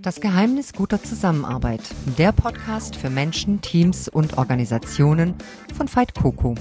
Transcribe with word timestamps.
Das 0.00 0.20
Geheimnis 0.20 0.72
guter 0.72 1.02
Zusammenarbeit. 1.02 1.80
Der 2.18 2.30
Podcast 2.30 2.94
für 2.94 3.10
Menschen, 3.10 3.60
Teams 3.60 4.08
und 4.08 4.38
Organisationen 4.38 5.34
von 5.76 5.88
Veit 5.92 6.14
Coco. 6.14 6.54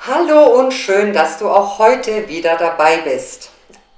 Hallo 0.00 0.60
und 0.60 0.72
schön, 0.72 1.14
dass 1.14 1.38
du 1.38 1.48
auch 1.48 1.78
heute 1.78 2.28
wieder 2.28 2.56
dabei 2.56 2.98
bist. 2.98 3.50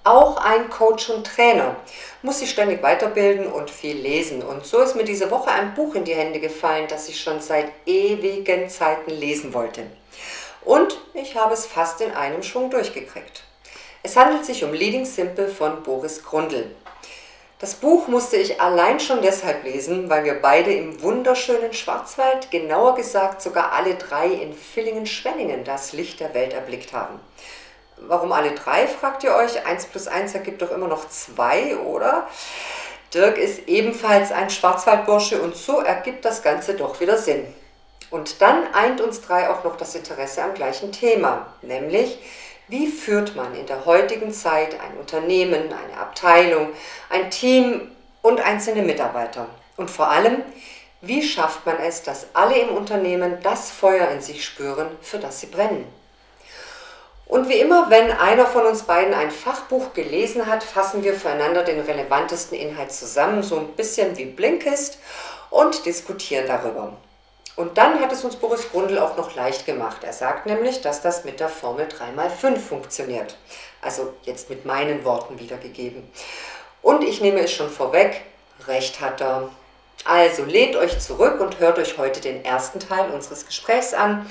Auch 0.05 0.37
ein 0.37 0.71
Coach 0.71 1.11
und 1.11 1.27
Trainer 1.27 1.77
muss 2.23 2.39
sich 2.39 2.51
ständig 2.51 2.83
weiterbilden 2.83 3.47
und 3.47 3.71
viel 3.71 3.97
lesen. 3.97 4.43
Und 4.43 4.65
so 4.65 4.81
ist 4.81 4.95
mir 4.95 5.05
diese 5.05 5.31
Woche 5.31 5.51
ein 5.51 5.75
Buch 5.75 5.95
in 5.97 6.05
die 6.05 6.15
Hände 6.15 6.39
gefallen, 6.39 6.87
das 6.89 7.09
ich 7.09 7.21
schon 7.21 7.41
seit 7.41 7.73
ewigen 7.87 8.69
Zeiten 8.69 9.11
lesen 9.11 9.53
wollte. 9.53 9.83
Und 10.65 10.99
ich 11.15 11.37
habe 11.37 11.55
es 11.55 11.67
fast 11.67 12.01
in 12.01 12.13
einem 12.13 12.43
Schwung 12.43 12.71
durchgekriegt. 12.71 13.43
Es 14.03 14.17
handelt 14.17 14.45
sich 14.45 14.65
um 14.65 14.73
Leading 14.73 15.05
Simple 15.05 15.49
von 15.49 15.83
Boris 15.83 16.23
Grundl. 16.23 16.71
Das 17.59 17.75
Buch 17.75 18.07
musste 18.07 18.37
ich 18.37 18.61
allein 18.61 19.01
schon 19.01 19.21
deshalb 19.21 19.65
lesen, 19.65 20.09
weil 20.09 20.25
wir 20.25 20.41
beide 20.41 20.73
im 20.73 21.03
wunderschönen 21.03 21.73
Schwarzwald, 21.73 22.53
genauer 22.53 22.95
gesagt 22.95 23.43
sogar 23.43 23.73
alle 23.73 23.97
drei 23.97 24.29
in 24.29 24.55
Villingen-Schwenningen, 24.55 25.65
das 25.65 25.93
Licht 25.93 26.21
der 26.21 26.35
Welt 26.35 26.53
erblickt 26.53 26.93
haben. 26.93 27.19
Warum 27.97 28.31
alle 28.31 28.53
drei, 28.53 28.87
fragt 28.87 29.25
ihr 29.25 29.35
euch? 29.35 29.67
Eins 29.67 29.87
plus 29.87 30.07
eins 30.07 30.35
ergibt 30.35 30.63
doch 30.63 30.71
immer 30.71 30.87
noch 30.87 31.09
zwei, 31.09 31.77
oder? 31.79 32.29
Dirk 33.13 33.39
ist 33.39 33.67
ebenfalls 33.67 34.31
ein 34.31 34.51
Schwarzwaldbursche 34.51 35.43
und 35.43 35.57
so 35.57 35.81
ergibt 35.81 36.25
das 36.25 36.43
Ganze 36.43 36.75
doch 36.75 37.01
wieder 37.01 37.17
Sinn. 37.17 37.45
Und 38.11 38.41
dann 38.41 38.73
eint 38.73 39.01
uns 39.01 39.21
drei 39.21 39.51
auch 39.51 39.65
noch 39.65 39.77
das 39.77 39.95
Interesse 39.95 40.43
am 40.43 40.55
gleichen 40.55 40.93
Thema, 40.93 41.47
nämlich 41.63 42.19
wie 42.69 42.87
führt 42.87 43.35
man 43.35 43.55
in 43.55 43.67
der 43.67 43.87
heutigen 43.87 44.33
Zeit 44.33 44.75
ein 44.81 44.99
Unternehmen, 44.99 45.73
eine 45.73 45.99
Abteilung, 45.99 46.71
ein 47.09 47.31
Team 47.31 47.91
und 48.23 48.41
einzelne 48.41 48.83
Mitarbeiter? 48.83 49.47
Und 49.77 49.91
vor 49.91 50.09
allem, 50.09 50.43
wie 51.01 51.23
schafft 51.23 51.65
man 51.65 51.79
es, 51.79 52.03
dass 52.03 52.27
alle 52.35 52.59
im 52.59 52.71
Unternehmen 52.71 53.39
das 53.43 53.71
Feuer 53.71 54.09
in 54.11 54.21
sich 54.21 54.45
spüren, 54.45 54.89
für 55.01 55.19
das 55.19 55.41
sie 55.41 55.47
brennen? 55.47 55.87
Und 57.27 57.49
wie 57.49 57.61
immer, 57.61 57.91
wenn 57.91 58.11
einer 58.11 58.47
von 58.47 58.65
uns 58.65 58.83
beiden 58.83 59.13
ein 59.13 59.31
Fachbuch 59.31 59.93
gelesen 59.93 60.47
hat, 60.47 60.65
fassen 60.65 61.05
wir 61.05 61.15
füreinander 61.15 61.63
den 61.63 61.81
relevantesten 61.81 62.59
Inhalt 62.59 62.91
zusammen, 62.91 63.43
so 63.43 63.59
ein 63.59 63.69
bisschen 63.69 64.17
wie 64.17 64.25
Blinkist, 64.25 64.99
und 65.51 65.87
diskutieren 65.87 66.47
darüber. 66.47 66.97
Und 67.59 67.77
dann 67.77 68.01
hat 68.01 68.13
es 68.13 68.23
uns 68.23 68.37
Boris 68.37 68.71
Grundl 68.71 69.01
auch 69.01 69.17
noch 69.17 69.35
leicht 69.35 69.67
gemacht. 69.67 70.05
Er 70.05 70.13
sagt 70.13 70.47
nämlich, 70.47 70.81
dass 70.81 71.03
das 71.03 71.25
mit 71.25 71.41
der 71.41 71.49
Formel 71.49 71.89
3x5 71.89 72.57
funktioniert. 72.57 73.37
Also 73.83 74.15
jetzt 74.23 74.49
mit 74.49 74.65
meinen 74.65 75.05
Worten 75.05 75.41
wiedergegeben. 75.41 76.09
Und 76.83 77.03
ich 77.03 77.21
nehme 77.21 77.41
es 77.41 77.51
schon 77.51 77.69
vorweg, 77.69 78.23
recht 78.69 79.01
hat 79.01 79.21
er. 79.21 79.49
Also 80.05 80.45
lehnt 80.45 80.77
euch 80.77 81.01
zurück 81.01 81.41
und 81.41 81.59
hört 81.59 81.81
euch 81.81 81.99
heute 81.99 82.21
den 82.21 82.45
ersten 82.45 82.79
Teil 82.79 83.11
unseres 83.11 83.45
Gesprächs 83.45 83.93
an, 83.93 84.31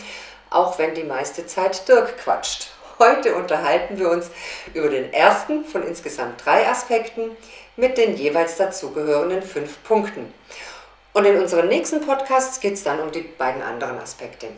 auch 0.50 0.80
wenn 0.80 0.95
die 0.95 1.03
meiste 1.03 1.45
Zeit 1.45 1.86
Dirk 1.89 2.17
quatscht. 2.20 2.70
Heute 2.98 3.36
unterhalten 3.36 4.00
wir 4.00 4.09
uns 4.09 4.31
über 4.73 4.88
den 4.88 5.11
ersten 5.11 5.66
von 5.66 5.83
insgesamt 5.83 6.45
drei 6.45 6.66
Aspekten 6.66 7.36
mit 7.75 7.98
den 7.98 8.16
jeweils 8.16 8.55
dazugehörenden 8.55 9.44
fünf 9.44 9.83
Punkten. 9.83 10.33
Und 11.18 11.26
in 11.26 11.40
unseren 11.40 11.68
nächsten 11.68 12.06
Podcasts 12.06 12.60
geht 12.60 12.76
es 12.76 12.84
dann 12.84 13.00
um 13.00 13.12
die 13.12 13.22
beiden 13.22 13.64
anderen 13.64 13.98
Aspekte. 13.98 14.50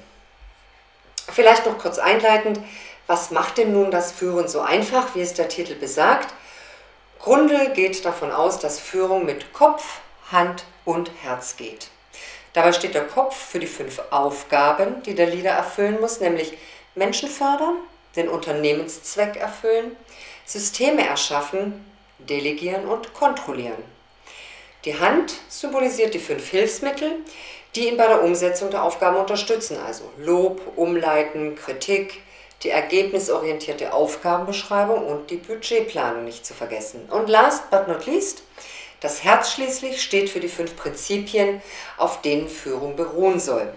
Vielleicht 1.31 1.65
noch 1.65 1.77
kurz 1.77 1.99
einleitend, 1.99 2.59
was 3.07 3.31
macht 3.31 3.57
denn 3.57 3.71
nun 3.71 3.91
das 3.91 4.11
Führen 4.11 4.49
so 4.49 4.59
einfach, 4.59 5.15
wie 5.15 5.21
es 5.21 5.33
der 5.33 5.47
Titel 5.47 5.75
besagt? 5.75 6.33
Grundel 7.17 7.69
geht 7.69 8.03
davon 8.03 8.33
aus, 8.33 8.59
dass 8.59 8.77
Führung 8.77 9.23
mit 9.23 9.53
Kopf, 9.53 10.02
Hand 10.33 10.65
und 10.83 11.09
Herz 11.23 11.55
geht. 11.55 11.87
Dabei 12.52 12.73
steht 12.73 12.93
der 12.93 13.08
Kopf 13.08 13.37
für 13.37 13.59
die 13.59 13.65
fünf 13.65 14.02
Aufgaben, 14.09 15.02
die 15.03 15.15
der 15.15 15.27
Leader 15.27 15.52
erfüllen 15.52 16.02
muss, 16.02 16.20
nämlich 16.20 16.58
Menschen 16.93 17.30
fördern, 17.30 17.77
den 18.17 18.27
Unternehmenszweck 18.27 19.37
erfüllen, 19.37 19.95
Systeme 20.43 21.08
erschaffen, 21.08 21.89
delegieren 22.17 22.86
und 22.86 23.14
kontrollieren. 23.14 23.81
Die 24.85 24.97
Hand 24.97 25.33
symbolisiert 25.49 26.13
die 26.13 26.19
fünf 26.19 26.49
Hilfsmittel, 26.49 27.17
die 27.75 27.89
ihn 27.89 27.97
bei 27.97 28.07
der 28.07 28.23
Umsetzung 28.23 28.71
der 28.71 28.83
Aufgaben 28.83 29.17
unterstützen, 29.17 29.77
also 29.85 30.09
Lob, 30.17 30.61
Umleiten, 30.77 31.55
Kritik, 31.57 32.21
die 32.63 32.69
ergebnisorientierte 32.69 33.93
Aufgabenbeschreibung 33.93 35.05
und 35.05 35.29
die 35.31 35.35
Budgetplanung 35.35 36.23
nicht 36.23 36.45
zu 36.45 36.53
vergessen. 36.53 37.07
Und 37.09 37.27
last 37.27 37.69
but 37.69 37.89
not 37.89 38.05
least, 38.05 38.43
das 39.01 39.23
Herz 39.23 39.51
schließlich 39.51 40.01
steht 40.01 40.29
für 40.29 40.39
die 40.39 40.47
fünf 40.47 40.75
Prinzipien, 40.77 41.61
auf 41.97 42.21
denen 42.21 42.47
Führung 42.47 42.95
beruhen 42.95 43.39
soll. 43.39 43.73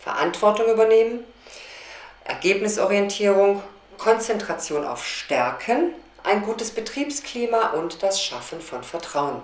Verantwortung 0.00 0.66
übernehmen, 0.66 1.24
Ergebnisorientierung, 2.24 3.62
Konzentration 3.98 4.84
auf 4.84 5.04
Stärken, 5.04 5.94
ein 6.22 6.42
gutes 6.42 6.70
Betriebsklima 6.72 7.70
und 7.70 8.02
das 8.02 8.22
Schaffen 8.22 8.60
von 8.60 8.82
Vertrauen. 8.82 9.42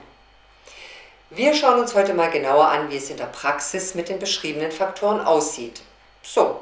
Wir 1.30 1.54
schauen 1.54 1.80
uns 1.80 1.96
heute 1.96 2.14
mal 2.14 2.30
genauer 2.30 2.68
an, 2.68 2.88
wie 2.88 2.96
es 2.96 3.10
in 3.10 3.16
der 3.16 3.24
Praxis 3.24 3.96
mit 3.96 4.08
den 4.08 4.20
beschriebenen 4.20 4.70
Faktoren 4.70 5.20
aussieht. 5.20 5.82
So, 6.22 6.60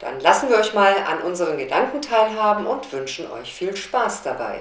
dann 0.00 0.18
lassen 0.18 0.48
wir 0.48 0.56
euch 0.56 0.74
mal 0.74 0.92
an 1.06 1.22
unseren 1.22 1.56
Gedanken 1.56 2.02
teilhaben 2.02 2.66
und 2.66 2.92
wünschen 2.92 3.30
euch 3.30 3.54
viel 3.54 3.76
Spaß 3.76 4.24
dabei. 4.24 4.60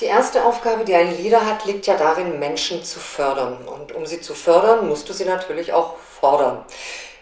Die 0.00 0.06
erste 0.06 0.42
Aufgabe, 0.42 0.86
die 0.86 0.94
ein 0.94 1.14
Leader 1.18 1.44
hat, 1.44 1.66
liegt 1.66 1.86
ja 1.86 1.98
darin, 1.98 2.38
Menschen 2.38 2.82
zu 2.82 2.98
fördern. 2.98 3.68
Und 3.68 3.92
um 3.92 4.06
sie 4.06 4.22
zu 4.22 4.34
fördern, 4.34 4.88
musst 4.88 5.06
du 5.06 5.12
sie 5.12 5.26
natürlich 5.26 5.74
auch 5.74 5.96
fordern. 5.98 6.64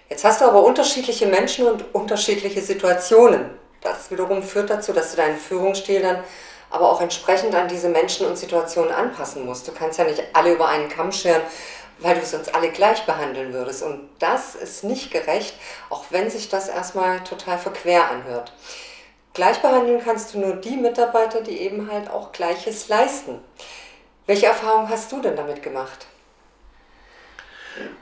Jetzt 0.08 0.24
hast 0.24 0.40
du 0.40 0.44
aber 0.44 0.62
unterschiedliche 0.62 1.26
Menschen 1.26 1.66
und 1.66 1.84
unterschiedliche 1.96 2.60
Situationen. 2.60 3.50
Das 3.80 4.12
wiederum 4.12 4.44
führt 4.44 4.70
dazu, 4.70 4.92
dass 4.92 5.10
du 5.10 5.16
deinen 5.16 5.36
Führungsstil 5.36 6.00
dann 6.00 6.22
aber 6.72 6.90
auch 6.90 7.00
entsprechend 7.00 7.54
an 7.54 7.68
diese 7.68 7.88
Menschen 7.88 8.26
und 8.26 8.36
Situationen 8.36 8.92
anpassen 8.92 9.44
musst. 9.44 9.68
Du 9.68 9.72
kannst 9.72 9.98
ja 9.98 10.04
nicht 10.04 10.22
alle 10.32 10.54
über 10.54 10.68
einen 10.68 10.88
Kamm 10.88 11.12
scheren, 11.12 11.42
weil 11.98 12.18
du 12.18 12.24
sonst 12.24 12.54
alle 12.54 12.70
gleich 12.70 13.04
behandeln 13.04 13.52
würdest. 13.52 13.82
Und 13.82 14.08
das 14.18 14.54
ist 14.54 14.82
nicht 14.82 15.10
gerecht, 15.10 15.54
auch 15.90 16.04
wenn 16.10 16.30
sich 16.30 16.48
das 16.48 16.68
erstmal 16.68 17.22
total 17.24 17.58
verquer 17.58 18.10
anhört. 18.10 18.52
Gleich 19.34 19.60
behandeln 19.60 20.02
kannst 20.04 20.34
du 20.34 20.38
nur 20.38 20.56
die 20.56 20.76
Mitarbeiter, 20.76 21.42
die 21.42 21.60
eben 21.60 21.90
halt 21.90 22.10
auch 22.10 22.32
Gleiches 22.32 22.88
leisten. 22.88 23.38
Welche 24.26 24.46
Erfahrung 24.46 24.88
hast 24.88 25.12
du 25.12 25.20
denn 25.20 25.36
damit 25.36 25.62
gemacht? 25.62 26.06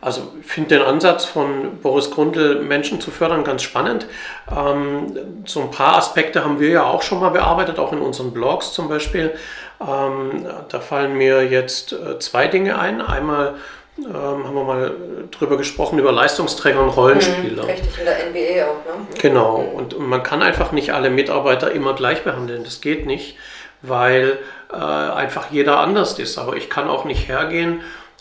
Also 0.01 0.33
ich 0.41 0.47
finde 0.47 0.79
den 0.79 0.87
Ansatz 0.87 1.25
von 1.25 1.79
Boris 1.83 2.11
Grundl, 2.11 2.63
Menschen 2.63 3.01
zu 3.01 3.11
fördern, 3.11 3.45
ganz 3.45 3.63
spannend. 3.63 4.07
Ähm, 4.51 5.17
so 5.45 5.61
ein 5.61 5.71
paar 5.71 5.97
Aspekte 5.97 6.45
haben 6.45 6.59
wir 6.59 6.71
ja 6.71 6.85
auch 6.85 7.03
schon 7.03 7.21
mal 7.21 7.31
bearbeitet, 7.31 7.79
auch 7.79 7.93
in 7.93 8.01
unseren 8.01 8.33
Blogs 8.33 8.73
zum 8.73 8.89
Beispiel. 8.89 9.33
Ähm, 9.81 10.47
da 10.69 10.81
fallen 10.81 11.17
mir 11.17 11.45
jetzt 11.45 11.93
äh, 11.93 12.19
zwei 12.19 12.47
Dinge 12.49 12.79
ein. 12.79 13.01
Einmal 13.01 13.55
ähm, 13.99 14.47
haben 14.47 14.55
wir 14.55 14.65
mal 14.65 14.93
drüber 15.31 15.57
gesprochen, 15.57 15.99
über 15.99 16.13
Leistungsträger 16.13 16.83
und 16.83 16.91
Rollenspieler. 16.91 17.65
Mhm, 17.65 17.71
richtig, 17.71 17.99
in 17.99 18.05
der 18.05 18.31
NBA 18.31 18.71
auch, 18.71 18.85
ne? 18.85 19.07
Genau, 19.21 19.57
und 19.57 19.99
man 19.99 20.23
kann 20.23 20.43
einfach 20.43 20.73
nicht 20.73 20.93
alle 20.93 21.11
Mitarbeiter 21.11 21.73
immer 21.73 21.95
gleich 21.95 22.23
behandeln. 22.25 22.65
Das 22.65 22.81
geht 22.81 23.07
nicht, 23.07 23.37
weil 23.83 24.39
äh, 24.73 24.77
einfach 24.77 25.51
jeder 25.51 25.79
anders 25.79 26.19
ist. 26.19 26.39
Aber 26.39 26.57
ich 26.57 26.71
kann 26.71 26.89
auch 26.89 27.05
nicht 27.05 27.29
hergehen 27.29 27.81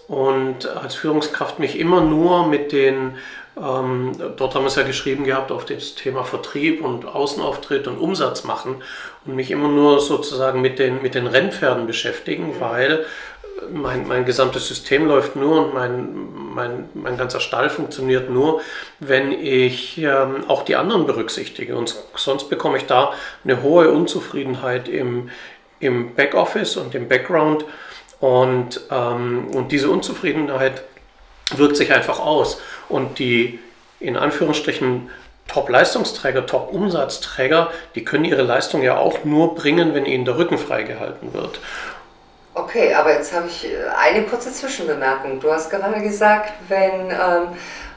und 0.10 0.68
als 0.68 0.96
Führungskraft 0.96 1.60
mich 1.60 1.80
immer 1.80 2.02
nur 2.02 2.48
mit 2.48 2.72
den, 2.72 3.14
ähm, 3.56 4.14
dort 4.38 4.56
haben 4.56 4.64
wir 4.64 4.68
es 4.68 4.76
ja 4.76 4.82
geschrieben 4.82 5.24
gehabt, 5.24 5.52
auf 5.52 5.66
das 5.66 5.94
Thema 5.94 6.24
Vertrieb 6.24 6.84
und 6.84 7.06
Außenauftritt 7.06 7.88
und 7.88 8.00
Umsatz 8.00 8.44
machen 8.44 8.82
und 9.26 9.36
mich 9.36 9.52
immer 9.52 9.68
nur 9.68 10.00
sozusagen 10.00 10.62
mit 10.62 10.80
den, 10.80 11.04
mit 11.04 11.14
den 11.14 11.28
Rennpferden 11.28 11.86
beschäftigen, 11.86 12.56
weil 12.60 13.06
mein, 13.72 14.08
mein 14.08 14.26
gesamtes 14.26 14.68
System 14.68 15.06
läuft 15.06 15.36
nur 15.36 15.66
und 15.66 15.76
mein, 15.76 16.10
mein, 16.56 16.90
mein 16.96 17.16
ganzer 17.16 17.40
Stall 17.40 17.70
funktioniert 17.70 18.32
nur, 18.32 18.62
wenn 19.00 19.32
ich 19.32 20.00
ähm, 20.00 20.46
auch 20.48 20.64
die 20.64 20.76
anderen 20.76 21.06
berücksichtige. 21.06 21.78
Und 21.78 21.96
sonst 22.16 22.50
bekomme 22.50 22.78
ich 22.78 22.88
da 22.88 23.14
eine 23.44 23.62
hohe 23.62 23.92
Unzufriedenheit 23.92 24.88
im, 24.88 25.30
im 25.80 26.16
Backoffice 26.16 26.78
und 26.78 26.96
im 26.96 27.08
Background 27.08 27.64
und, 28.20 28.82
ähm, 28.92 29.48
und 29.54 29.72
diese 29.72 29.90
Unzufriedenheit 29.90 30.84
wirkt 31.56 31.78
sich 31.78 31.94
einfach 31.94 32.20
aus. 32.20 32.62
Und 32.90 33.20
die 33.20 33.60
in 34.00 34.18
Anführungsstrichen 34.18 35.10
Top-Leistungsträger, 35.48 36.46
Top-Umsatzträger, 36.46 37.72
die 37.96 38.04
können 38.04 38.26
ihre 38.26 38.44
Leistung 38.44 38.82
ja 38.82 38.98
auch 38.98 39.24
nur 39.24 39.56
bringen, 39.56 39.94
wenn 39.94 40.06
ihnen 40.06 40.26
der 40.26 40.38
Rücken 40.38 40.58
freigehalten 40.58 41.34
wird. 41.34 41.60
Okay, 42.54 42.94
aber 42.94 43.14
jetzt 43.14 43.34
habe 43.34 43.48
ich 43.48 43.66
äh, 43.66 43.78
eine 43.98 44.26
kurze 44.26 44.52
Zwischenbemerkung. 44.52 45.40
Du 45.40 45.52
hast 45.52 45.70
gerade 45.70 46.02
gesagt, 46.02 46.52
wenn 46.68 47.10
ähm, 47.10 47.48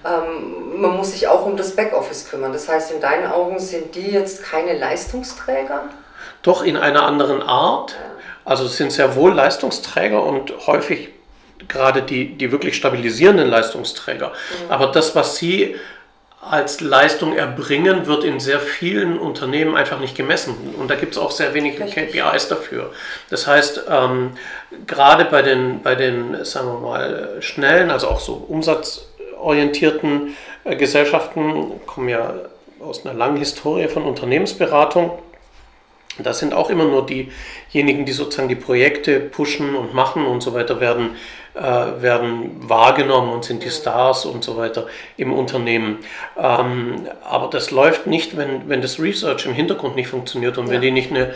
ähm, 0.05 0.81
man 0.81 0.97
muss 0.97 1.13
sich 1.13 1.29
auch 1.29 1.47
um 1.47 1.57
das 1.57 1.75
Backoffice 1.75 2.29
kümmern. 2.29 2.53
Das 2.53 2.69
heißt, 2.69 2.93
in 2.93 3.01
deinen 3.01 3.31
Augen 3.31 3.59
sind 3.59 3.95
die 3.95 4.11
jetzt 4.11 4.43
keine 4.43 4.79
Leistungsträger? 4.79 5.85
Doch 6.43 6.63
in 6.63 6.77
einer 6.77 7.05
anderen 7.05 7.43
Art. 7.43 7.97
Also 8.45 8.65
es 8.65 8.77
sind 8.77 8.93
sehr 8.93 9.15
wohl 9.17 9.33
Leistungsträger 9.33 10.23
und 10.23 10.67
häufig 10.67 11.11
gerade 11.69 12.03
die, 12.03 12.37
die 12.37 12.51
wirklich 12.51 12.77
stabilisierenden 12.77 13.49
Leistungsträger. 13.49 14.29
Mhm. 14.29 14.71
Aber 14.71 14.89
das, 14.89 15.15
was 15.15 15.37
sie 15.37 15.77
als 16.43 16.81
Leistung 16.81 17.37
erbringen, 17.37 18.07
wird 18.07 18.25
in 18.25 18.41
sehr 18.41 18.59
vielen 18.59 19.17
Unternehmen 19.17 19.77
einfach 19.77 20.01
nicht 20.01 20.17
gemessen. 20.17 20.75
Und 20.77 20.91
da 20.91 20.97
gibt 20.97 21.13
es 21.13 21.19
auch 21.19 21.31
sehr 21.31 21.55
wenige 21.55 21.85
KPIs 21.85 22.49
dafür. 22.49 22.91
Das 23.31 23.47
heißt, 23.47 23.83
ähm, 23.89 24.33
gerade 24.89 25.25
bei 25.27 25.43
den, 25.43 25.83
bei 25.83 25.95
den, 25.95 26.45
sagen 26.45 26.67
wir 26.67 26.81
mal, 26.81 27.37
schnellen, 27.41 27.93
also 27.93 28.09
auch 28.09 28.19
so 28.19 28.45
umsatzorientierten 28.49 30.37
äh, 30.65 30.75
Gesellschaften, 30.75 31.81
kommen 31.87 32.09
ja 32.09 32.35
aus 32.81 33.07
einer 33.07 33.15
langen 33.15 33.37
Historie 33.37 33.87
von 33.87 34.03
Unternehmensberatung. 34.03 35.13
Das 36.19 36.39
sind 36.39 36.53
auch 36.53 36.69
immer 36.69 36.85
nur 36.85 37.07
diejenigen, 37.07 38.05
die 38.05 38.13
sozusagen 38.13 38.49
die 38.49 38.57
Projekte 38.57 39.19
pushen 39.19 39.75
und 39.75 39.95
machen 39.95 40.27
und 40.27 40.43
so 40.43 40.53
weiter, 40.53 40.79
werden, 40.79 41.17
äh, 41.55 41.63
werden 41.63 42.69
wahrgenommen 42.69 43.33
und 43.33 43.45
sind 43.45 43.65
die 43.65 43.71
Stars 43.71 44.27
und 44.27 44.45
so 44.45 44.59
weiter 44.59 44.87
im 45.17 45.33
Unternehmen. 45.33 45.99
Ähm, 46.39 47.09
aber 47.25 47.49
das 47.49 47.71
läuft 47.71 48.07
nicht, 48.07 48.37
wenn, 48.37 48.69
wenn 48.69 48.83
das 48.83 49.01
Research 49.01 49.47
im 49.47 49.55
Hintergrund 49.55 49.97
nicht 49.97 50.09
funktioniert 50.09 50.59
und 50.59 50.67
ja. 50.67 50.73
wenn 50.73 50.83
die 50.83 50.91
nicht 50.91 51.11
eine 51.11 51.35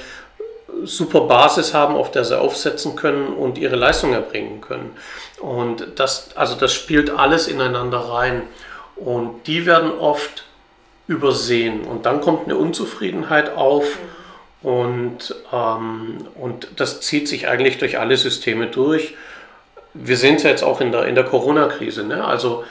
super 0.84 1.22
Basis 1.22 1.72
haben, 1.72 1.94
auf 1.94 2.10
der 2.10 2.26
sie 2.26 2.38
aufsetzen 2.38 2.96
können 2.96 3.28
und 3.28 3.56
ihre 3.56 3.76
Leistung 3.76 4.12
erbringen 4.12 4.60
können. 4.60 4.94
Und 5.40 5.86
das, 5.96 6.36
also 6.36 6.54
das 6.54 6.74
spielt 6.74 7.08
alles 7.08 7.48
ineinander 7.48 7.98
rein. 7.98 8.42
Und 8.96 9.46
die 9.46 9.64
werden 9.64 9.90
oft 9.98 10.44
übersehen. 11.06 11.84
Und 11.84 12.04
dann 12.04 12.20
kommt 12.20 12.44
eine 12.44 12.56
Unzufriedenheit 12.56 13.56
auf. 13.56 13.84
Mhm 13.84 14.16
und, 14.66 15.32
ähm, 15.52 16.26
und 16.34 16.66
das 16.74 17.00
zieht 17.00 17.28
sich 17.28 17.46
eigentlich 17.46 17.78
durch 17.78 18.00
alle 18.00 18.16
Systeme 18.16 18.66
durch. 18.66 19.14
Wir 19.94 20.16
sehen 20.16 20.34
es 20.34 20.42
ja 20.42 20.50
jetzt 20.50 20.64
auch 20.64 20.80
in 20.80 20.90
der, 20.90 21.06
in 21.06 21.14
der 21.14 21.22
Corona-Krise. 21.22 22.02
Ne? 22.02 22.24
Also 22.24 22.64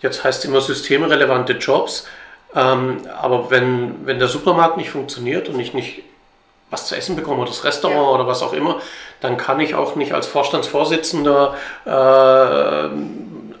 jetzt 0.00 0.24
heißt 0.24 0.40
es 0.40 0.50
immer 0.50 0.60
systemrelevante 0.60 1.52
Jobs. 1.52 2.08
Ähm, 2.56 3.02
aber 3.22 3.52
wenn, 3.52 4.04
wenn 4.04 4.18
der 4.18 4.26
Supermarkt 4.26 4.78
nicht 4.78 4.90
funktioniert 4.90 5.48
und 5.48 5.60
ich 5.60 5.74
nicht 5.74 6.02
was 6.70 6.88
zu 6.88 6.96
essen 6.96 7.14
bekomme 7.14 7.42
oder 7.42 7.50
das 7.50 7.62
Restaurant 7.62 8.00
ja. 8.00 8.14
oder 8.14 8.26
was 8.26 8.42
auch 8.42 8.52
immer, 8.52 8.80
dann 9.20 9.36
kann 9.36 9.60
ich 9.60 9.76
auch 9.76 9.94
nicht 9.94 10.14
als 10.14 10.26
Vorstandsvorsitzender 10.26 11.54
äh, 11.84 12.88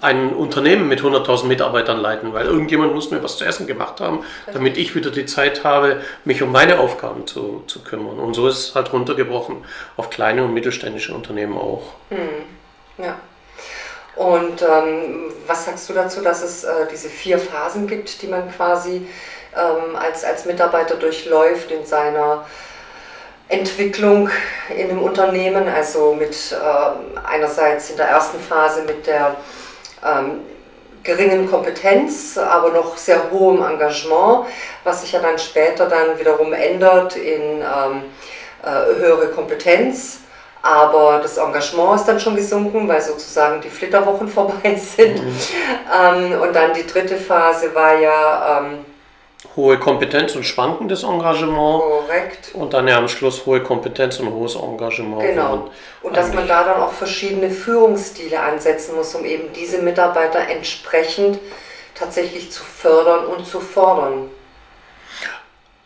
ein 0.00 0.32
Unternehmen 0.32 0.88
mit 0.88 1.00
100.000 1.00 1.46
Mitarbeitern 1.46 1.98
leiten, 1.98 2.32
weil 2.32 2.46
irgendjemand 2.46 2.94
muss 2.94 3.10
mir 3.10 3.22
was 3.22 3.36
zu 3.36 3.44
essen 3.44 3.66
gemacht 3.66 4.00
haben, 4.00 4.24
damit 4.52 4.76
ich 4.76 4.94
wieder 4.94 5.10
die 5.10 5.26
Zeit 5.26 5.64
habe, 5.64 6.02
mich 6.24 6.42
um 6.42 6.52
meine 6.52 6.78
Aufgaben 6.78 7.26
zu, 7.26 7.64
zu 7.66 7.82
kümmern. 7.82 8.18
Und 8.18 8.34
so 8.34 8.48
ist 8.48 8.58
es 8.58 8.74
halt 8.74 8.92
runtergebrochen 8.92 9.64
auf 9.96 10.10
kleine 10.10 10.44
und 10.44 10.54
mittelständische 10.54 11.14
Unternehmen 11.14 11.56
auch. 11.56 11.82
Hm. 12.10 13.04
Ja. 13.04 13.16
Und 14.16 14.62
ähm, 14.62 15.32
was 15.46 15.64
sagst 15.64 15.88
du 15.88 15.92
dazu, 15.92 16.20
dass 16.20 16.42
es 16.42 16.64
äh, 16.64 16.86
diese 16.90 17.08
vier 17.08 17.38
Phasen 17.38 17.86
gibt, 17.86 18.20
die 18.20 18.26
man 18.26 18.50
quasi 18.50 19.06
ähm, 19.56 19.96
als, 19.96 20.24
als 20.24 20.44
Mitarbeiter 20.44 20.96
durchläuft 20.96 21.70
in 21.70 21.86
seiner 21.86 22.44
Entwicklung 23.48 24.28
in 24.76 24.90
einem 24.90 25.02
Unternehmen, 25.02 25.68
also 25.68 26.14
mit 26.14 26.52
äh, 26.52 27.26
einerseits 27.26 27.90
in 27.90 27.96
der 27.96 28.08
ersten 28.08 28.38
Phase 28.40 28.82
mit 28.82 29.06
der 29.06 29.36
ähm, 30.04 30.40
geringen 31.02 31.50
Kompetenz, 31.50 32.36
aber 32.36 32.70
noch 32.70 32.96
sehr 32.96 33.30
hohem 33.30 33.62
Engagement, 33.62 34.46
was 34.84 35.00
sich 35.02 35.12
ja 35.12 35.20
dann 35.20 35.38
später 35.38 35.86
dann 35.86 36.18
wiederum 36.18 36.52
ändert 36.52 37.16
in 37.16 37.60
ähm, 37.60 38.02
äh, 38.62 38.94
höhere 38.98 39.28
Kompetenz. 39.28 40.18
Aber 40.60 41.20
das 41.22 41.36
Engagement 41.36 42.00
ist 42.00 42.06
dann 42.06 42.18
schon 42.18 42.34
gesunken, 42.34 42.88
weil 42.88 43.00
sozusagen 43.00 43.60
die 43.60 43.70
Flitterwochen 43.70 44.28
vorbei 44.38 44.74
sind. 44.74 45.24
Mhm. 45.24 45.36
Ähm, 45.94 46.40
und 46.40 46.54
dann 46.54 46.74
die 46.74 46.86
dritte 46.86 47.16
Phase 47.16 47.74
war 47.74 47.98
ja 47.98 48.58
ähm, 48.58 48.84
hohe 49.58 49.78
Kompetenz 49.78 50.36
und 50.36 50.44
schwankendes 50.44 51.02
Engagement. 51.02 51.82
Korrekt. 51.82 52.50
Und 52.54 52.72
dann 52.72 52.86
ja 52.86 52.96
am 52.96 53.08
Schluss 53.08 53.44
hohe 53.44 53.60
Kompetenz 53.60 54.20
und 54.20 54.32
hohes 54.32 54.54
Engagement. 54.54 55.20
Genau. 55.20 55.70
Und 56.02 56.16
dass 56.16 56.32
man 56.32 56.46
da 56.46 56.64
dann 56.64 56.80
auch 56.80 56.92
verschiedene 56.92 57.50
Führungsstile 57.50 58.40
ansetzen 58.40 58.94
muss, 58.94 59.14
um 59.14 59.24
eben 59.24 59.52
diese 59.52 59.82
Mitarbeiter 59.82 60.38
entsprechend 60.48 61.40
tatsächlich 61.94 62.52
zu 62.52 62.62
fördern 62.62 63.26
und 63.26 63.44
zu 63.44 63.60
fordern. 63.60 64.30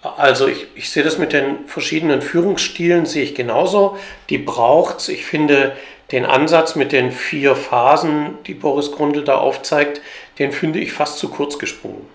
Also 0.02 0.48
ich, 0.48 0.66
ich 0.74 0.90
sehe 0.90 1.02
das 1.02 1.16
mit 1.16 1.32
den 1.32 1.66
verschiedenen 1.66 2.20
Führungsstilen, 2.20 3.06
sehe 3.06 3.22
ich 3.22 3.34
genauso. 3.34 3.96
Die 4.28 4.38
braucht 4.38 4.98
es. 4.98 5.08
Ich 5.08 5.24
finde 5.24 5.76
den 6.10 6.26
Ansatz 6.26 6.74
mit 6.74 6.92
den 6.92 7.10
vier 7.10 7.56
Phasen, 7.56 8.36
die 8.46 8.54
Boris 8.54 8.92
Grundl 8.92 9.24
da 9.24 9.36
aufzeigt, 9.36 10.02
den 10.38 10.52
finde 10.52 10.80
ich 10.80 10.92
fast 10.92 11.18
zu 11.18 11.30
kurz 11.30 11.58
gesprungen. 11.58 12.06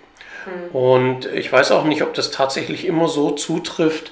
Und 0.74 1.26
ich 1.26 1.52
weiß 1.52 1.72
auch 1.72 1.84
nicht, 1.84 2.02
ob 2.02 2.14
das 2.14 2.32
tatsächlich 2.32 2.86
immer 2.86 3.08
so 3.08 3.32
zutrifft. 3.32 4.12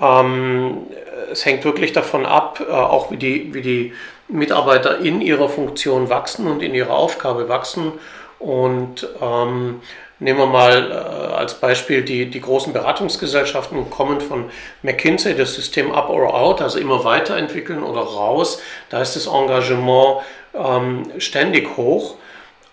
Ähm, 0.00 0.86
es 1.30 1.44
hängt 1.44 1.64
wirklich 1.64 1.92
davon 1.92 2.26
ab, 2.26 2.62
äh, 2.66 2.72
auch 2.72 3.10
wie 3.10 3.16
die, 3.16 3.54
wie 3.54 3.62
die 3.62 3.92
Mitarbeiter 4.28 4.98
in 4.98 5.20
ihrer 5.20 5.48
Funktion 5.48 6.08
wachsen 6.08 6.46
und 6.46 6.62
in 6.62 6.74
ihrer 6.74 6.94
Aufgabe 6.94 7.48
wachsen. 7.48 7.92
Und 8.38 9.08
ähm, 9.22 9.80
nehmen 10.18 10.38
wir 10.38 10.46
mal 10.46 10.90
äh, 10.90 11.34
als 11.34 11.54
Beispiel 11.54 12.02
die, 12.02 12.26
die 12.26 12.40
großen 12.40 12.72
Beratungsgesellschaften, 12.72 13.88
kommen 13.90 14.20
von 14.20 14.50
McKinsey, 14.82 15.34
das 15.34 15.54
System 15.54 15.92
Up 15.92 16.10
or 16.10 16.34
Out, 16.34 16.60
also 16.60 16.78
immer 16.78 17.04
weiterentwickeln 17.04 17.82
oder 17.82 18.00
raus. 18.00 18.60
Da 18.90 19.00
ist 19.00 19.16
das 19.16 19.26
Engagement 19.26 20.22
ähm, 20.54 21.04
ständig 21.18 21.76
hoch. 21.76 22.16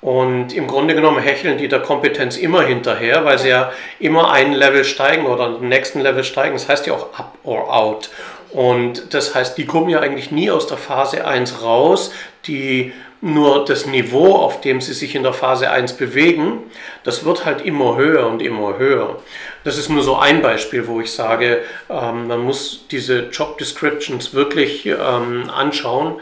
Und 0.03 0.53
im 0.53 0.67
Grunde 0.67 0.95
genommen 0.95 1.19
hecheln 1.19 1.57
die 1.57 1.69
der 1.69 1.79
Kompetenz 1.79 2.35
immer 2.35 2.61
hinterher, 2.63 3.23
weil 3.23 3.39
sie 3.39 3.47
ja 3.47 3.71
immer 3.99 4.33
ein 4.33 4.51
Level 4.51 4.83
steigen 4.83 5.25
oder 5.25 5.53
den 5.53 5.69
nächsten 5.69 6.01
Level 6.01 6.25
steigen. 6.25 6.55
Das 6.55 6.67
heißt 6.67 6.85
ja 6.87 6.93
auch 6.93 7.17
up 7.17 7.37
or 7.45 7.73
out. 7.73 8.09
Und 8.51 9.13
das 9.13 9.33
heißt, 9.33 9.57
die 9.57 9.65
kommen 9.65 9.89
ja 9.89 10.01
eigentlich 10.01 10.29
nie 10.29 10.51
aus 10.51 10.67
der 10.67 10.77
Phase 10.77 11.25
1 11.25 11.63
raus, 11.63 12.11
die 12.47 12.91
nur 13.21 13.63
das 13.63 13.85
Niveau, 13.85 14.35
auf 14.35 14.59
dem 14.59 14.81
sie 14.81 14.91
sich 14.91 15.15
in 15.15 15.23
der 15.23 15.31
Phase 15.31 15.71
1 15.71 15.93
bewegen, 15.93 16.59
das 17.05 17.23
wird 17.23 17.45
halt 17.45 17.61
immer 17.61 17.95
höher 17.95 18.27
und 18.27 18.41
immer 18.41 18.77
höher. 18.77 19.19
Das 19.63 19.77
ist 19.77 19.87
nur 19.87 20.03
so 20.03 20.17
ein 20.17 20.41
Beispiel, 20.41 20.85
wo 20.87 20.99
ich 20.99 21.13
sage, 21.13 21.61
ähm, 21.89 22.27
man 22.27 22.41
muss 22.41 22.85
diese 22.91 23.29
Job 23.29 23.57
Descriptions 23.57 24.33
wirklich 24.33 24.85
ähm, 24.85 25.49
anschauen 25.49 26.19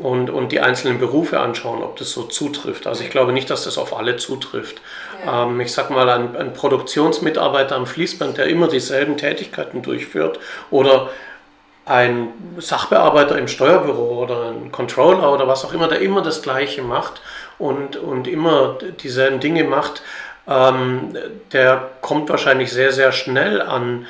und, 0.00 0.30
und 0.30 0.52
die 0.52 0.60
einzelnen 0.60 0.98
Berufe 0.98 1.40
anschauen, 1.40 1.82
ob 1.82 1.96
das 1.96 2.10
so 2.10 2.22
zutrifft. 2.22 2.86
Also 2.86 3.04
ich 3.04 3.10
glaube 3.10 3.32
nicht, 3.32 3.50
dass 3.50 3.64
das 3.64 3.78
auf 3.78 3.96
alle 3.96 4.16
zutrifft. 4.16 4.80
Ja. 5.24 5.44
Ähm, 5.44 5.60
ich 5.60 5.72
sage 5.72 5.92
mal, 5.92 6.08
ein, 6.08 6.36
ein, 6.36 6.52
Produktionsmitarbeiter 6.52 7.76
am 7.76 7.86
Fließband, 7.86 8.38
der 8.38 8.46
immer 8.46 8.68
dieselben 8.68 9.16
Tätigkeiten 9.16 9.82
durchführt 9.82 10.40
oder 10.70 11.10
ein 11.84 12.28
Sachbearbeiter 12.58 13.36
im 13.36 13.48
Steuerbüro 13.48 14.22
oder 14.22 14.50
ein 14.50 14.70
Controller 14.70 15.32
oder 15.32 15.48
was 15.48 15.64
auch 15.64 15.72
immer, 15.72 15.88
der 15.88 16.00
immer 16.00 16.22
das 16.22 16.42
Gleiche 16.42 16.82
macht 16.82 17.20
und, 17.58 17.96
und 17.96 18.28
immer 18.28 18.78
dieselben 19.02 19.40
Dinge 19.40 19.64
macht, 19.64 20.02
ähm, 20.46 21.16
der 21.52 21.90
kommt 22.00 22.30
wahrscheinlich 22.30 22.72
sehr, 22.72 22.92
sehr 22.92 23.12
schnell 23.12 23.60
an, 23.60 24.06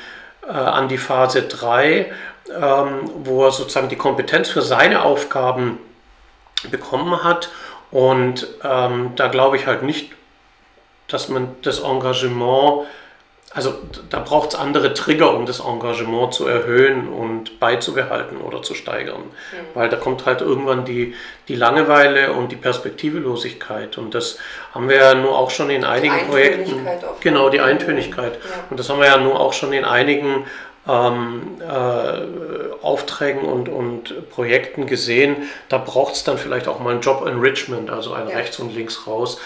äh, 0.47 0.53
an 0.53 0.89
die 0.89 0.99
Phase 0.99 1.43
3 1.43 2.13
ähm, 2.51 3.11
wo 3.25 3.45
er 3.45 3.53
sozusagen 3.53 3.89
die 3.89 3.97
Kompetenz 3.97 4.49
für 4.49 4.63
seine 4.63 5.03
Aufgaben 5.03 5.79
bekommen 6.71 7.23
hat. 7.25 7.51
Und 7.91 8.47
ähm, 8.63 9.13
da 9.17 9.29
glaube 9.29 9.57
ich 9.57 9.67
halt 9.67 9.83
nicht, 9.83 10.13
dass 11.09 11.29
man 11.29 11.57
das 11.63 11.81
Engagement, 11.81 12.87
also 13.53 13.75
da 14.11 14.21
braucht 14.21 14.51
es 14.51 14.55
andere 14.55 14.95
Trigger, 14.95 15.35
um 15.35 15.45
das 15.45 15.59
Engagement 15.59 16.33
zu 16.33 16.47
erhöhen 16.47 17.09
und 17.09 17.59
beizubehalten 17.59 18.37
oder 18.37 18.63
zu 18.63 18.75
steigern. 18.75 19.23
Mhm. 19.23 19.57
Weil 19.75 19.89
da 19.89 19.97
kommt 19.97 20.25
halt 20.25 20.41
irgendwann 20.41 20.85
die, 20.85 21.17
die 21.49 21.57
Langeweile 21.57 22.33
und 22.33 22.53
die 22.53 22.57
Perspektivelosigkeit. 22.57 23.99
Und 23.99 24.15
das 24.15 24.39
haben 24.73 24.89
wir 24.89 24.97
ja 24.97 25.15
nur 25.15 25.37
auch 25.37 25.51
schon 25.51 25.71
in 25.71 25.85
einigen 25.85 26.29
Projekten. 26.29 26.87
Genau, 27.21 27.49
die 27.49 27.61
Eintönigkeit. 27.61 28.35
Ja. 28.35 28.65
Und 28.71 28.79
das 28.79 28.89
haben 28.89 29.01
wir 29.01 29.09
ja 29.09 29.19
nur 29.19 29.41
auch 29.41 29.53
schon 29.53 29.73
in 29.73 29.85
einigen 29.85 30.45
ähm, 30.91 31.43
äh, 31.61 32.83
Aufträgen 32.83 33.43
und, 33.43 33.69
und 33.69 34.31
Projekten 34.31 34.87
gesehen. 34.87 35.49
Da 35.69 35.79
braucht 35.79 36.15
es 36.15 36.25
dann 36.25 36.39
vielleicht 36.39 36.69
auch 36.69 36.81
mal 36.81 36.95
ein 36.95 37.01
Job 37.01 37.27
Enrichment, 37.27 37.91
also 37.91 38.13
ein 38.13 38.29
ja. 38.29 38.37
rechts 38.37 38.59
und 38.59 38.75
links 38.75 39.07
raus. 39.07 39.41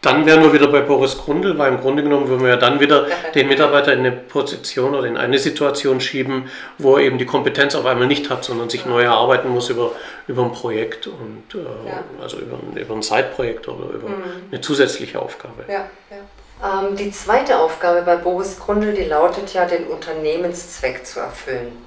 dann 0.00 0.26
wären 0.26 0.42
wir 0.42 0.52
wieder 0.52 0.68
bei 0.68 0.80
Boris 0.80 1.18
Grundl, 1.18 1.58
weil 1.58 1.72
im 1.72 1.80
Grunde 1.80 2.04
genommen 2.04 2.28
würden 2.28 2.42
wir 2.42 2.50
ja 2.50 2.56
dann 2.56 2.78
wieder 2.78 3.06
den 3.34 3.48
Mitarbeiter 3.48 3.92
in 3.92 4.00
eine 4.00 4.12
Position 4.12 4.94
oder 4.94 5.08
in 5.08 5.16
eine 5.16 5.38
Situation 5.38 6.00
schieben, 6.00 6.50
wo 6.78 6.96
er 6.96 7.02
eben 7.02 7.18
die 7.18 7.26
Kompetenz 7.26 7.74
auf 7.74 7.84
einmal 7.84 8.06
nicht 8.06 8.30
hat, 8.30 8.44
sondern 8.44 8.70
sich 8.70 8.86
neu 8.86 9.02
erarbeiten 9.02 9.48
muss 9.48 9.70
über, 9.70 9.92
über 10.28 10.44
ein 10.44 10.52
Projekt 10.52 11.08
und 11.08 11.42
äh, 11.54 11.88
ja. 11.88 12.04
also 12.22 12.38
über 12.38 12.56
ein, 12.56 12.76
über 12.76 12.94
ein 12.94 13.02
Zeitprojekt 13.02 13.66
oder 13.66 13.92
über 13.92 14.08
mhm. 14.08 14.22
eine 14.52 14.60
zusätzliche 14.60 15.20
Aufgabe. 15.20 15.64
Ja, 15.66 15.90
ja. 16.10 16.18
Ähm, 16.62 16.96
die 16.96 17.10
zweite 17.10 17.58
Aufgabe 17.58 18.02
bei 18.02 18.16
Boris 18.16 18.58
Grundl, 18.58 18.92
die 18.92 19.04
lautet 19.04 19.52
ja, 19.54 19.64
den 19.64 19.86
Unternehmenszweck 19.86 21.06
zu 21.06 21.20
erfüllen. 21.20 21.84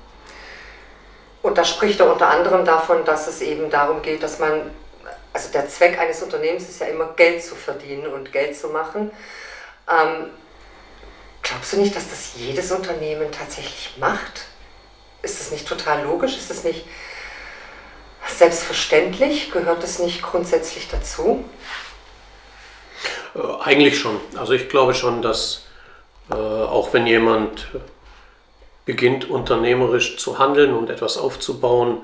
Und 1.42 1.58
da 1.58 1.66
spricht 1.66 2.00
er 2.00 2.12
unter 2.12 2.30
anderem 2.30 2.66
davon, 2.66 3.04
dass 3.04 3.28
es 3.28 3.42
eben 3.42 3.70
darum 3.70 4.02
geht, 4.02 4.22
dass 4.22 4.40
man 4.40 4.72
also 5.34 5.50
der 5.52 5.68
Zweck 5.70 5.98
eines 5.98 6.22
Unternehmens 6.22 6.68
ist 6.68 6.82
ja 6.82 6.88
immer 6.88 7.14
Geld 7.16 7.44
zu 7.44 7.56
verdienen 7.56 8.08
und 8.08 8.32
Geld 8.32 8.58
zu 8.58 8.68
machen. 8.70 9.12
Ähm, 9.90 10.30
glaubst 11.42 11.74
du 11.74 11.78
nicht, 11.78 11.96
dass 11.96 12.10
das 12.10 12.32
jedes 12.36 12.72
Unternehmen 12.72 13.32
tatsächlich 13.32 13.96
macht? 13.98 14.46
Ist 15.22 15.40
das 15.40 15.52
nicht 15.52 15.68
total 15.68 16.04
logisch? 16.04 16.38
Ist 16.38 16.50
das 16.50 16.64
nicht 16.64 16.86
selbstverständlich? 18.28 19.52
Gehört 19.52 19.84
das 19.84 20.00
nicht 20.00 20.22
grundsätzlich 20.22 20.90
dazu? 20.90 21.46
Äh, 23.36 23.40
eigentlich 23.64 24.00
schon. 24.00 24.18
Also 24.38 24.54
ich 24.54 24.70
glaube 24.70 24.94
schon, 24.94 25.22
dass 25.22 25.66
äh, 26.30 26.34
auch 26.36 26.94
wenn 26.94 27.08
jemand 27.08 27.68
beginnt 28.86 29.30
unternehmerisch 29.30 30.18
zu 30.18 30.40
handeln 30.40 30.74
und 30.74 30.90
etwas 30.90 31.18
aufzubauen, 31.18 31.98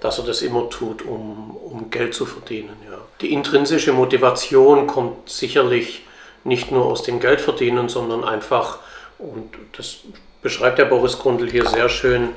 dass 0.00 0.18
er 0.18 0.24
das 0.24 0.42
immer 0.42 0.70
tut, 0.70 1.02
um, 1.02 1.56
um 1.56 1.90
Geld 1.90 2.14
zu 2.14 2.24
verdienen. 2.24 2.76
Ja. 2.88 2.98
Die 3.20 3.32
intrinsische 3.32 3.92
Motivation 3.92 4.86
kommt 4.86 5.28
sicherlich 5.28 6.02
nicht 6.44 6.70
nur 6.70 6.86
aus 6.86 7.02
dem 7.02 7.20
Geldverdienen, 7.20 7.88
sondern 7.88 8.24
einfach, 8.24 8.78
und 9.18 9.50
das 9.76 9.98
beschreibt 10.40 10.78
der 10.78 10.86
Boris 10.86 11.18
Grundl 11.18 11.50
hier 11.50 11.66
sehr 11.66 11.90
schön, 11.90 12.30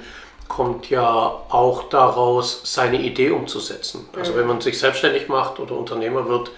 kommt 0.49 0.89
ja 0.89 1.05
auch 1.07 1.83
daraus, 1.83 2.61
seine 2.65 2.99
Idee 3.01 3.29
umzusetzen. 3.29 4.09
Also 4.13 4.33
mhm. 4.33 4.37
wenn 4.37 4.47
man 4.47 4.61
sich 4.61 4.77
selbstständig 4.77 5.29
macht 5.29 5.59
oder 5.59 5.77
Unternehmer 5.77 6.27
wird, 6.27 6.51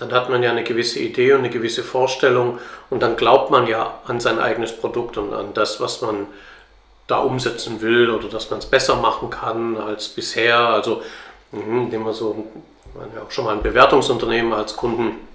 dann 0.00 0.12
hat 0.12 0.30
man 0.30 0.42
ja 0.42 0.50
eine 0.50 0.64
gewisse 0.64 0.98
Idee 0.98 1.32
und 1.32 1.40
eine 1.40 1.50
gewisse 1.50 1.82
Vorstellung 1.82 2.58
und 2.88 3.02
dann 3.02 3.16
glaubt 3.16 3.50
man 3.50 3.66
ja 3.66 4.00
an 4.06 4.18
sein 4.18 4.38
eigenes 4.38 4.72
Produkt 4.72 5.18
und 5.18 5.34
an 5.34 5.52
das, 5.54 5.80
was 5.80 6.00
man 6.00 6.26
da 7.06 7.18
umsetzen 7.18 7.80
will 7.82 8.08
oder 8.10 8.28
dass 8.28 8.50
man 8.50 8.60
es 8.60 8.66
besser 8.66 8.96
machen 8.96 9.30
kann 9.30 9.76
als 9.76 10.08
bisher. 10.08 10.58
Also 10.58 11.02
mhm, 11.52 11.88
nehmen 11.88 12.06
wir 12.06 12.14
so, 12.14 12.46
man 12.94 13.08
ja 13.14 13.22
auch 13.22 13.30
schon 13.30 13.44
mal 13.44 13.54
ein 13.54 13.62
Bewertungsunternehmen 13.62 14.52
als 14.52 14.76
Kunden. 14.76 15.29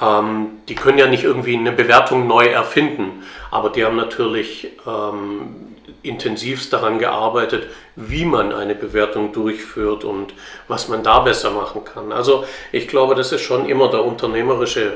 Ähm, 0.00 0.58
die 0.68 0.74
können 0.74 0.98
ja 0.98 1.06
nicht 1.06 1.24
irgendwie 1.24 1.56
eine 1.56 1.72
Bewertung 1.72 2.26
neu 2.26 2.46
erfinden, 2.46 3.24
aber 3.50 3.70
die 3.70 3.84
haben 3.84 3.96
natürlich 3.96 4.68
ähm, 4.86 5.76
intensivst 6.02 6.72
daran 6.72 6.98
gearbeitet, 6.98 7.68
wie 7.96 8.24
man 8.24 8.52
eine 8.52 8.74
Bewertung 8.74 9.32
durchführt 9.32 10.04
und 10.04 10.34
was 10.68 10.88
man 10.88 11.02
da 11.02 11.20
besser 11.20 11.50
machen 11.50 11.84
kann. 11.84 12.12
Also 12.12 12.44
ich 12.72 12.88
glaube, 12.88 13.14
das 13.14 13.32
ist 13.32 13.42
schon 13.42 13.66
immer 13.66 13.90
der 13.90 14.04
unternehmerische 14.04 14.94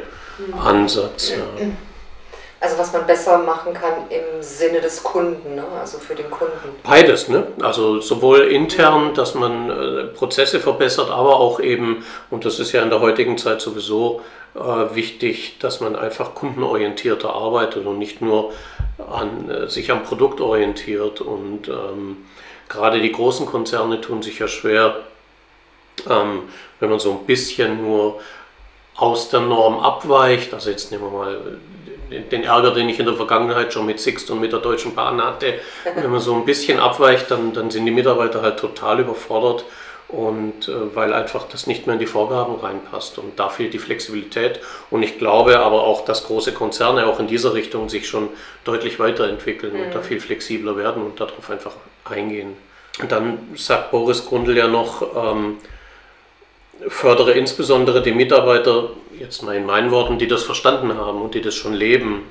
Ansatz. 0.62 1.30
Ja. 1.30 1.66
Also 2.62 2.76
was 2.76 2.92
man 2.92 3.06
besser 3.06 3.38
machen 3.38 3.72
kann 3.72 3.94
im 4.10 4.42
Sinne 4.42 4.82
des 4.82 5.02
Kunden, 5.02 5.54
ne? 5.54 5.64
also 5.80 5.96
für 5.98 6.14
den 6.14 6.30
Kunden. 6.30 6.76
Beides, 6.82 7.28
ne? 7.28 7.46
also 7.62 8.00
sowohl 8.00 8.40
intern, 8.40 9.14
dass 9.14 9.34
man 9.34 9.70
äh, 9.70 10.04
Prozesse 10.08 10.60
verbessert, 10.60 11.10
aber 11.10 11.40
auch 11.40 11.58
eben, 11.60 12.04
und 12.28 12.44
das 12.44 12.58
ist 12.58 12.72
ja 12.72 12.82
in 12.82 12.90
der 12.90 13.00
heutigen 13.00 13.38
Zeit 13.38 13.62
sowieso 13.62 14.20
äh, 14.54 14.94
wichtig, 14.94 15.58
dass 15.60 15.80
man 15.80 15.96
einfach 15.96 16.34
kundenorientierter 16.34 17.32
arbeitet 17.32 17.86
und 17.86 17.98
nicht 17.98 18.20
nur 18.20 18.52
an, 18.98 19.48
äh, 19.48 19.68
sich 19.68 19.90
am 19.90 20.02
Produkt 20.02 20.40
orientiert. 20.40 21.20
Und 21.20 21.68
ähm, 21.68 22.26
gerade 22.68 23.00
die 23.00 23.12
großen 23.12 23.46
Konzerne 23.46 24.00
tun 24.00 24.22
sich 24.22 24.38
ja 24.38 24.48
schwer, 24.48 24.96
ähm, 26.08 26.42
wenn 26.78 26.90
man 26.90 26.98
so 26.98 27.12
ein 27.12 27.26
bisschen 27.26 27.82
nur 27.82 28.20
aus 28.96 29.30
der 29.30 29.40
Norm 29.40 29.78
abweicht. 29.80 30.52
Also 30.52 30.70
jetzt 30.70 30.90
nehmen 30.90 31.04
wir 31.04 31.10
mal 31.10 31.38
den 32.10 32.44
Ärger, 32.44 32.72
den 32.72 32.88
ich 32.88 32.98
in 32.98 33.06
der 33.06 33.14
Vergangenheit 33.14 33.72
schon 33.72 33.86
mit 33.86 34.00
Sixt 34.00 34.30
und 34.30 34.40
mit 34.40 34.52
der 34.52 34.60
Deutschen 34.60 34.94
Bahn 34.94 35.22
hatte. 35.22 35.54
Wenn 35.94 36.10
man 36.10 36.20
so 36.20 36.34
ein 36.34 36.44
bisschen 36.44 36.78
abweicht, 36.78 37.30
dann, 37.30 37.52
dann 37.52 37.70
sind 37.70 37.86
die 37.86 37.92
Mitarbeiter 37.92 38.42
halt 38.42 38.58
total 38.58 39.00
überfordert 39.00 39.64
und 40.08 40.68
äh, 40.68 40.94
weil 40.94 41.12
einfach 41.12 41.48
das 41.48 41.66
nicht 41.66 41.86
mehr 41.86 41.94
in 41.94 42.00
die 42.00 42.06
Vorgaben 42.06 42.56
reinpasst 42.56 43.18
und 43.18 43.38
da 43.38 43.48
fehlt 43.48 43.72
die 43.74 43.78
Flexibilität 43.78 44.60
und 44.90 45.02
ich 45.02 45.18
glaube 45.18 45.60
aber 45.60 45.84
auch, 45.84 46.04
dass 46.04 46.26
große 46.26 46.52
Konzerne 46.52 47.06
auch 47.06 47.20
in 47.20 47.28
dieser 47.28 47.54
Richtung 47.54 47.88
sich 47.88 48.08
schon 48.08 48.28
deutlich 48.64 48.98
weiterentwickeln 48.98 49.74
mhm. 49.74 49.82
und 49.82 49.94
da 49.94 49.98
mhm. 49.98 50.04
viel 50.04 50.20
flexibler 50.20 50.76
werden 50.76 51.02
und 51.02 51.20
darauf 51.20 51.48
einfach 51.48 51.74
eingehen. 52.04 52.56
Und 53.00 53.12
dann 53.12 53.38
sagt 53.54 53.92
Boris 53.92 54.26
Grundl 54.26 54.56
ja 54.56 54.66
noch, 54.66 55.02
ähm, 55.16 55.58
fördere 56.88 57.32
insbesondere 57.32 58.02
die 58.02 58.12
Mitarbeiter, 58.12 58.90
jetzt 59.18 59.42
mal 59.42 59.56
in 59.56 59.66
meinen 59.66 59.90
Worten, 59.90 60.18
die 60.18 60.28
das 60.28 60.42
verstanden 60.42 60.96
haben 60.96 61.20
und 61.20 61.34
die 61.34 61.42
das 61.42 61.54
schon 61.54 61.74
leben. 61.74 62.22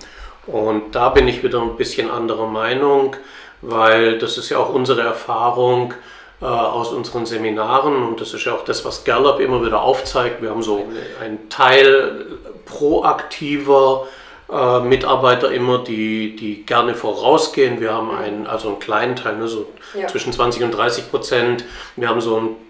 Und 0.47 0.95
da 0.95 1.09
bin 1.09 1.27
ich 1.27 1.43
wieder 1.43 1.61
ein 1.61 1.75
bisschen 1.75 2.09
anderer 2.09 2.47
Meinung, 2.47 3.15
weil 3.61 4.17
das 4.17 4.37
ist 4.37 4.49
ja 4.49 4.57
auch 4.57 4.73
unsere 4.73 5.01
Erfahrung 5.01 5.93
äh, 6.41 6.45
aus 6.45 6.91
unseren 6.91 7.25
Seminaren 7.25 8.03
und 8.03 8.21
das 8.21 8.33
ist 8.33 8.45
ja 8.45 8.53
auch 8.53 8.63
das, 8.63 8.85
was 8.85 9.03
Gallup 9.03 9.39
immer 9.39 9.63
wieder 9.63 9.81
aufzeigt. 9.81 10.41
Wir 10.41 10.49
haben 10.49 10.63
so 10.63 10.87
einen 11.21 11.49
Teil 11.49 12.25
proaktiver 12.65 14.07
äh, 14.51 14.79
Mitarbeiter 14.79 15.51
immer, 15.51 15.79
die, 15.79 16.35
die 16.35 16.65
gerne 16.65 16.95
vorausgehen. 16.95 17.79
Wir 17.79 17.93
haben 17.93 18.15
einen, 18.15 18.47
also 18.47 18.69
einen 18.69 18.79
kleinen 18.79 19.15
Teil, 19.15 19.37
ne, 19.37 19.47
so 19.47 19.67
ja. 19.93 20.07
zwischen 20.07 20.33
20 20.33 20.63
und 20.63 20.71
30 20.71 21.11
Prozent. 21.11 21.65
Wir 21.95 22.09
haben 22.09 22.21
so 22.21 22.37
einen 22.37 22.68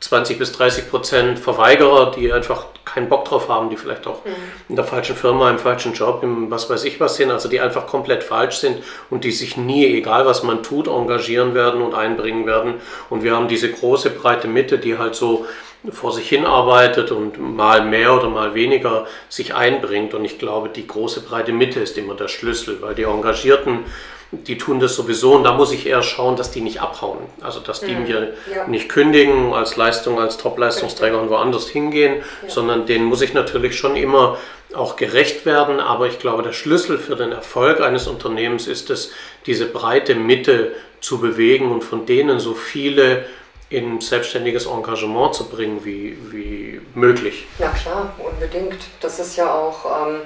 20 0.00 0.38
bis 0.38 0.52
30 0.52 0.90
Prozent 0.90 1.38
Verweigerer, 1.38 2.12
die 2.12 2.32
einfach 2.32 2.66
keinen 2.84 3.08
Bock 3.08 3.24
drauf 3.24 3.48
haben, 3.48 3.70
die 3.70 3.76
vielleicht 3.76 4.06
auch 4.06 4.24
mhm. 4.24 4.30
in 4.68 4.76
der 4.76 4.84
falschen 4.84 5.16
Firma, 5.16 5.50
im 5.50 5.58
falschen 5.58 5.94
Job, 5.94 6.22
im 6.22 6.50
was 6.50 6.68
weiß 6.68 6.84
ich 6.84 7.00
was 7.00 7.16
sind, 7.16 7.30
also 7.30 7.48
die 7.48 7.60
einfach 7.60 7.86
komplett 7.86 8.22
falsch 8.22 8.56
sind 8.56 8.82
und 9.10 9.24
die 9.24 9.32
sich 9.32 9.56
nie, 9.56 9.86
egal 9.86 10.26
was 10.26 10.42
man 10.42 10.62
tut, 10.62 10.86
engagieren 10.86 11.54
werden 11.54 11.80
und 11.80 11.94
einbringen 11.94 12.46
werden. 12.46 12.74
Und 13.10 13.22
wir 13.22 13.34
haben 13.34 13.48
diese 13.48 13.70
große 13.70 14.10
breite 14.10 14.48
Mitte, 14.48 14.78
die 14.78 14.98
halt 14.98 15.14
so 15.14 15.46
vor 15.90 16.12
sich 16.12 16.28
hin 16.28 16.44
arbeitet 16.44 17.10
und 17.12 17.38
mal 17.38 17.84
mehr 17.84 18.14
oder 18.14 18.28
mal 18.28 18.54
weniger 18.54 19.06
sich 19.28 19.54
einbringt. 19.54 20.14
Und 20.14 20.24
ich 20.24 20.38
glaube, 20.38 20.68
die 20.68 20.86
große 20.86 21.22
breite 21.22 21.52
Mitte 21.52 21.80
ist 21.80 21.96
immer 21.96 22.14
der 22.14 22.28
Schlüssel, 22.28 22.82
weil 22.82 22.94
die 22.94 23.04
Engagierten 23.04 23.84
die 24.32 24.58
tun 24.58 24.80
das 24.80 24.96
sowieso 24.96 25.34
und 25.34 25.44
da 25.44 25.52
muss 25.52 25.72
ich 25.72 25.86
eher 25.86 26.02
schauen, 26.02 26.36
dass 26.36 26.50
die 26.50 26.60
nicht 26.60 26.80
abhauen. 26.80 27.18
Also 27.40 27.60
dass 27.60 27.80
die 27.80 27.94
mhm. 27.94 28.02
mir 28.02 28.34
ja. 28.52 28.66
nicht 28.66 28.88
kündigen 28.88 29.52
als 29.54 29.76
Leistung, 29.76 30.18
als 30.18 30.36
Top-Leistungsträger 30.36 31.20
und 31.20 31.30
woanders 31.30 31.68
hingehen, 31.68 32.16
ja. 32.42 32.48
sondern 32.48 32.86
denen 32.86 33.04
muss 33.04 33.22
ich 33.22 33.34
natürlich 33.34 33.78
schon 33.78 33.94
immer 33.94 34.36
auch 34.74 34.96
gerecht 34.96 35.46
werden. 35.46 35.78
Aber 35.78 36.08
ich 36.08 36.18
glaube, 36.18 36.42
der 36.42 36.52
Schlüssel 36.52 36.98
für 36.98 37.14
den 37.14 37.32
Erfolg 37.32 37.80
eines 37.80 38.08
Unternehmens 38.08 38.66
ist 38.66 38.90
es, 38.90 39.12
diese 39.46 39.66
breite 39.66 40.16
Mitte 40.16 40.72
zu 41.00 41.20
bewegen 41.20 41.70
und 41.70 41.84
von 41.84 42.04
denen 42.04 42.40
so 42.40 42.54
viele 42.54 43.26
in 43.68 44.00
selbstständiges 44.00 44.66
Engagement 44.66 45.34
zu 45.34 45.48
bringen 45.48 45.84
wie, 45.84 46.16
wie 46.30 46.80
möglich. 46.94 47.46
Ja 47.58 47.70
klar, 47.70 48.12
unbedingt. 48.18 48.78
Das 49.00 49.20
ist 49.20 49.36
ja 49.36 49.52
auch... 49.52 50.06
Ähm 50.06 50.20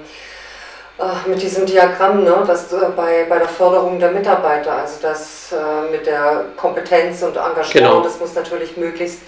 äh, 1.00 1.28
mit 1.28 1.40
diesem 1.40 1.64
Diagramm, 1.64 2.25
ne, 2.25 2.45
das 2.47 2.73
äh, 2.73 2.76
bei, 2.95 3.25
bei 3.28 3.38
der 3.38 3.49
Förderung 3.49 3.99
der 3.99 4.11
Mitarbeiter, 4.11 4.73
also 4.73 4.97
das 5.00 5.52
äh, 5.52 5.90
mit 5.90 6.07
der 6.07 6.45
Kompetenz 6.57 7.23
und 7.23 7.37
Engagement, 7.37 7.73
genau. 7.73 8.00
das 8.02 8.21
muss 8.21 8.35
natürlich 8.35 8.76
möglichst 8.76 9.21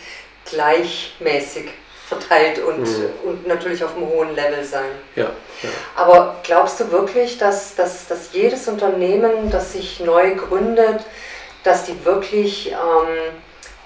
gleichmäßig 0.50 1.70
verteilt 2.08 2.58
und, 2.58 2.80
mhm. 2.80 3.10
und 3.24 3.46
natürlich 3.46 3.82
auf 3.82 3.96
einem 3.96 4.08
hohen 4.08 4.34
Level 4.34 4.62
sein. 4.64 4.90
Ja, 5.16 5.30
ja. 5.62 5.68
Aber 5.96 6.36
glaubst 6.42 6.78
du 6.80 6.90
wirklich, 6.90 7.38
dass, 7.38 7.74
dass, 7.74 8.06
dass 8.06 8.32
jedes 8.32 8.68
Unternehmen, 8.68 9.50
das 9.50 9.72
sich 9.72 10.00
neu 10.00 10.34
gründet, 10.34 11.00
dass 11.64 11.84
die 11.84 12.04
wirklich 12.04 12.72
ähm, 12.72 13.32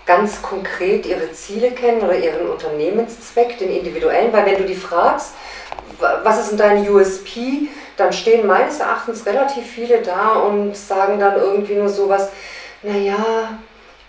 ganz 0.07 0.43
konkret 0.43 1.07
ihre 1.07 1.31
Ziele 1.33 1.71
kennen 1.71 2.01
oder 2.01 2.17
ihren 2.17 2.49
Unternehmenszweck, 2.49 3.59
den 3.59 3.71
individuellen? 3.71 4.33
Weil 4.33 4.47
wenn 4.47 4.59
du 4.59 4.65
die 4.65 4.75
fragst, 4.75 5.35
was 5.99 6.41
ist 6.41 6.51
denn 6.51 6.59
dein 6.59 6.89
USP? 6.89 7.69
Dann 7.97 8.13
stehen 8.13 8.47
meines 8.47 8.81
Erachtens 8.81 9.25
relativ 9.25 9.67
viele 9.67 10.03
da 10.03 10.35
und 10.35 10.77
sagen 10.77 11.19
dann 11.19 11.37
irgendwie 11.37 11.75
nur 11.75 11.89
sowas, 11.89 12.29
naja, 12.83 13.59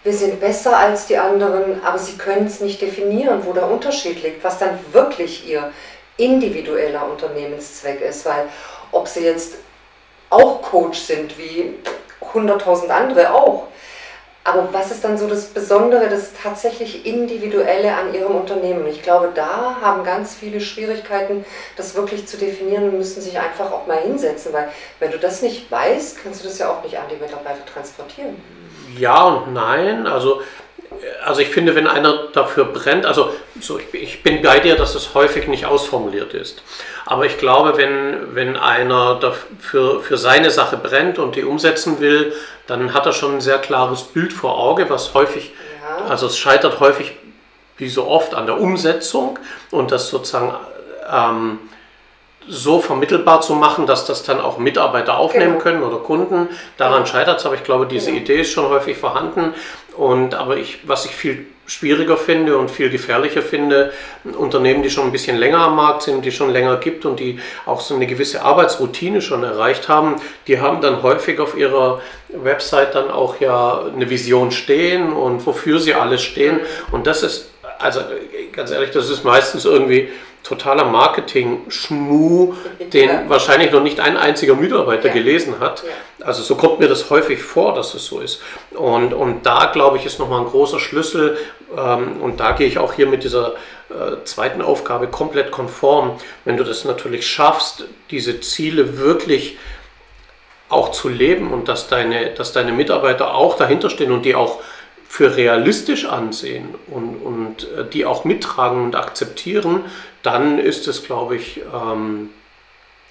wir 0.03 0.13
sind 0.13 0.39
besser 0.39 0.77
als 0.77 1.07
die 1.07 1.17
anderen, 1.17 1.83
aber 1.83 1.97
sie 1.97 2.17
können 2.17 2.47
es 2.47 2.59
nicht 2.59 2.81
definieren, 2.81 3.41
wo 3.43 3.53
der 3.53 3.69
Unterschied 3.69 4.21
liegt, 4.23 4.43
was 4.43 4.59
dann 4.59 4.77
wirklich 4.91 5.47
ihr 5.47 5.71
individueller 6.17 7.09
Unternehmenszweck 7.09 8.01
ist, 8.01 8.25
weil 8.25 8.47
ob 8.91 9.07
sie 9.07 9.23
jetzt 9.23 9.55
auch 10.29 10.61
Coach 10.61 10.99
sind 10.99 11.37
wie 11.37 11.75
100.000 12.33 12.89
andere 12.89 13.33
auch, 13.33 13.67
Aber 14.47 14.69
was 14.71 14.91
ist 14.91 15.03
dann 15.03 15.17
so 15.17 15.27
das 15.27 15.47
Besondere, 15.47 16.07
das 16.07 16.31
tatsächlich 16.41 17.05
Individuelle 17.05 17.93
an 17.93 18.13
Ihrem 18.13 18.33
Unternehmen? 18.33 18.87
Ich 18.87 19.03
glaube, 19.03 19.31
da 19.35 19.75
haben 19.81 20.05
ganz 20.05 20.35
viele 20.35 20.61
Schwierigkeiten, 20.61 21.43
das 21.75 21.95
wirklich 21.95 22.27
zu 22.27 22.37
definieren 22.37 22.85
und 22.85 22.97
müssen 22.97 23.21
sich 23.21 23.37
einfach 23.37 23.73
auch 23.73 23.87
mal 23.87 23.97
hinsetzen, 23.97 24.53
weil 24.53 24.69
wenn 24.99 25.11
du 25.11 25.19
das 25.19 25.41
nicht 25.41 25.69
weißt, 25.69 26.23
kannst 26.23 26.45
du 26.45 26.47
das 26.47 26.59
ja 26.59 26.69
auch 26.69 26.81
nicht 26.81 26.97
an 26.97 27.07
die 27.11 27.21
Mitarbeiter 27.21 27.65
transportieren. 27.65 28.41
Ja 28.97 29.21
und 29.25 29.53
nein. 29.53 30.07
Also 30.07 30.41
also 31.23 31.41
ich 31.41 31.49
finde, 31.49 31.75
wenn 31.75 31.87
einer 31.87 32.27
dafür 32.33 32.65
brennt, 32.65 33.05
also 33.05 33.31
so, 33.59 33.77
ich, 33.79 33.93
ich, 33.93 34.23
bin 34.23 34.41
bei 34.41 34.59
dir, 34.59 34.75
dass 34.75 34.95
es 34.95 35.13
häufig 35.13 35.47
nicht 35.47 35.65
ausformuliert 35.65 36.33
ist. 36.33 36.63
Aber 37.05 37.25
ich 37.25 37.37
glaube, 37.37 37.77
wenn, 37.77 38.35
wenn 38.35 38.55
einer 38.55 39.15
dafür, 39.15 40.01
für 40.01 40.17
seine 40.17 40.49
Sache 40.49 40.77
brennt 40.77 41.19
und 41.19 41.35
die 41.35 41.43
umsetzen 41.43 41.99
will, 41.99 42.33
dann 42.67 42.93
hat 42.93 43.05
er 43.05 43.13
schon 43.13 43.35
ein 43.35 43.41
sehr 43.41 43.59
klares 43.59 44.03
Bild 44.03 44.33
vor 44.33 44.57
Auge, 44.57 44.89
was 44.89 45.13
häufig, 45.13 45.51
ja. 45.81 46.05
also 46.05 46.27
es 46.27 46.37
scheitert 46.37 46.79
häufig 46.79 47.13
wie 47.77 47.89
so 47.89 48.07
oft 48.07 48.33
an 48.33 48.45
der 48.45 48.59
Umsetzung 48.59 49.37
und 49.71 49.91
das 49.91 50.09
sozusagen 50.09 50.53
ähm, 51.11 51.59
so 52.47 52.79
vermittelbar 52.79 53.41
zu 53.41 53.53
machen, 53.53 53.85
dass 53.85 54.05
das 54.05 54.23
dann 54.23 54.39
auch 54.39 54.57
Mitarbeiter 54.57 55.17
aufnehmen 55.17 55.53
genau. 55.53 55.63
können 55.63 55.83
oder 55.83 55.97
Kunden. 55.97 56.49
Daran 56.77 57.05
scheitert 57.05 57.39
es, 57.39 57.45
aber 57.45 57.55
ich 57.55 57.63
glaube, 57.63 57.85
diese 57.87 58.11
genau. 58.11 58.23
Idee 58.23 58.41
ist 58.41 58.51
schon 58.51 58.69
häufig 58.69 58.97
vorhanden. 58.97 59.53
Und 59.97 60.35
aber 60.35 60.57
ich, 60.57 60.79
was 60.87 61.05
ich 61.05 61.11
viel 61.11 61.47
schwieriger 61.65 62.15
finde 62.15 62.57
und 62.57 62.71
viel 62.71 62.89
gefährlicher 62.89 63.41
finde, 63.41 63.91
Unternehmen, 64.23 64.83
die 64.83 64.89
schon 64.89 65.05
ein 65.05 65.11
bisschen 65.11 65.37
länger 65.37 65.59
am 65.59 65.75
Markt 65.75 66.03
sind, 66.03 66.23
die 66.23 66.31
schon 66.31 66.49
länger 66.49 66.77
gibt 66.77 67.05
und 67.05 67.19
die 67.19 67.39
auch 67.65 67.81
so 67.81 67.95
eine 67.95 68.07
gewisse 68.07 68.41
Arbeitsroutine 68.41 69.21
schon 69.21 69.43
erreicht 69.43 69.89
haben, 69.89 70.15
die 70.47 70.61
haben 70.61 70.79
dann 70.79 71.03
häufig 71.03 71.39
auf 71.39 71.57
ihrer 71.57 72.01
Website 72.29 72.95
dann 72.95 73.11
auch 73.11 73.41
ja 73.41 73.83
eine 73.93 74.09
Vision 74.09 74.51
stehen 74.51 75.11
und 75.11 75.45
wofür 75.45 75.79
sie 75.79 75.93
alles 75.93 76.21
stehen. 76.21 76.61
Und 76.91 77.05
das 77.05 77.23
ist, 77.23 77.51
also 77.79 77.99
ganz 78.53 78.71
ehrlich, 78.71 78.91
das 78.91 79.09
ist 79.09 79.25
meistens 79.25 79.65
irgendwie 79.65 80.09
totaler 80.47 80.85
Marketing-Schmu, 80.85 82.53
den 82.93 83.09
ja. 83.09 83.23
wahrscheinlich 83.27 83.71
noch 83.71 83.83
nicht 83.83 83.99
ein 83.99 84.15
einziger 84.15 84.55
Mitarbeiter 84.55 85.09
ja. 85.09 85.13
gelesen 85.13 85.59
hat. 85.59 85.83
Ja. 85.83 86.25
Also 86.25 86.41
so 86.41 86.55
kommt 86.55 86.79
mir 86.79 86.87
das 86.87 87.09
häufig 87.09 87.43
vor, 87.43 87.73
dass 87.73 87.93
es 87.93 88.05
so 88.05 88.19
ist. 88.19 88.41
Und, 88.71 89.13
und 89.13 89.45
da, 89.45 89.65
glaube 89.73 89.97
ich, 89.97 90.05
ist 90.05 90.19
nochmal 90.19 90.41
ein 90.41 90.47
großer 90.47 90.79
Schlüssel. 90.79 91.37
Ähm, 91.77 92.21
und 92.21 92.39
da 92.39 92.53
gehe 92.53 92.67
ich 92.67 92.77
auch 92.77 92.93
hier 92.93 93.07
mit 93.07 93.23
dieser 93.23 93.55
äh, 93.89 94.23
zweiten 94.23 94.61
Aufgabe 94.61 95.07
komplett 95.07 95.51
konform. 95.51 96.19
Wenn 96.45 96.55
du 96.55 96.63
das 96.63 96.85
natürlich 96.85 97.27
schaffst, 97.27 97.85
diese 98.09 98.39
Ziele 98.39 98.97
wirklich 98.97 99.57
auch 100.69 100.91
zu 100.91 101.09
leben 101.09 101.51
und 101.51 101.67
dass 101.67 101.87
deine, 101.87 102.31
dass 102.31 102.51
deine 102.53 102.71
Mitarbeiter 102.71 103.33
auch 103.33 103.57
dahinter 103.57 103.89
stehen 103.89 104.11
und 104.11 104.23
die 104.23 104.35
auch 104.35 104.59
für 105.07 105.35
realistisch 105.35 106.05
ansehen 106.05 106.75
und, 106.87 107.15
und 107.15 107.63
äh, 107.73 107.85
die 107.91 108.05
auch 108.05 108.25
mittragen 108.25 108.83
und 108.83 108.95
akzeptieren, 108.95 109.85
dann 110.21 110.59
ist 110.59 110.87
es, 110.87 111.03
glaube 111.03 111.37
ich, 111.37 111.61
ähm, 111.73 112.29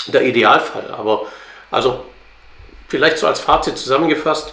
der 0.06 0.22
Idealfall. 0.22 0.90
Aber 0.92 1.26
also 1.70 2.04
vielleicht 2.88 3.18
so 3.18 3.26
als 3.26 3.40
Fazit 3.40 3.78
zusammengefasst, 3.78 4.52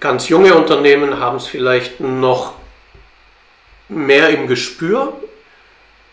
ganz 0.00 0.28
junge 0.28 0.54
Unternehmen 0.54 1.18
haben 1.18 1.36
es 1.36 1.46
vielleicht 1.46 2.00
noch 2.00 2.54
mehr 3.88 4.30
im 4.30 4.46
Gespür, 4.46 5.12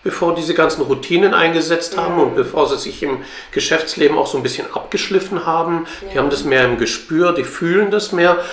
bevor 0.03 0.35
diese 0.35 0.53
ganzen 0.53 0.81
Routinen 0.81 1.33
eingesetzt 1.33 1.97
haben 1.97 2.19
und 2.19 2.35
bevor 2.35 2.67
sie 2.67 2.77
sich 2.77 3.01
im 3.03 3.23
Geschäftsleben 3.51 4.17
auch 4.17 4.27
so 4.27 4.37
ein 4.37 4.43
bisschen 4.43 4.71
abgeschliffen 4.73 5.45
haben. 5.45 5.87
Die 6.11 6.17
haben 6.17 6.29
das 6.29 6.43
mehr 6.43 6.65
im 6.65 6.77
Gespür, 6.77 7.31
die 7.31 7.45
fühlen 7.45 7.89
das 7.89 8.11
mehr, 8.11 8.43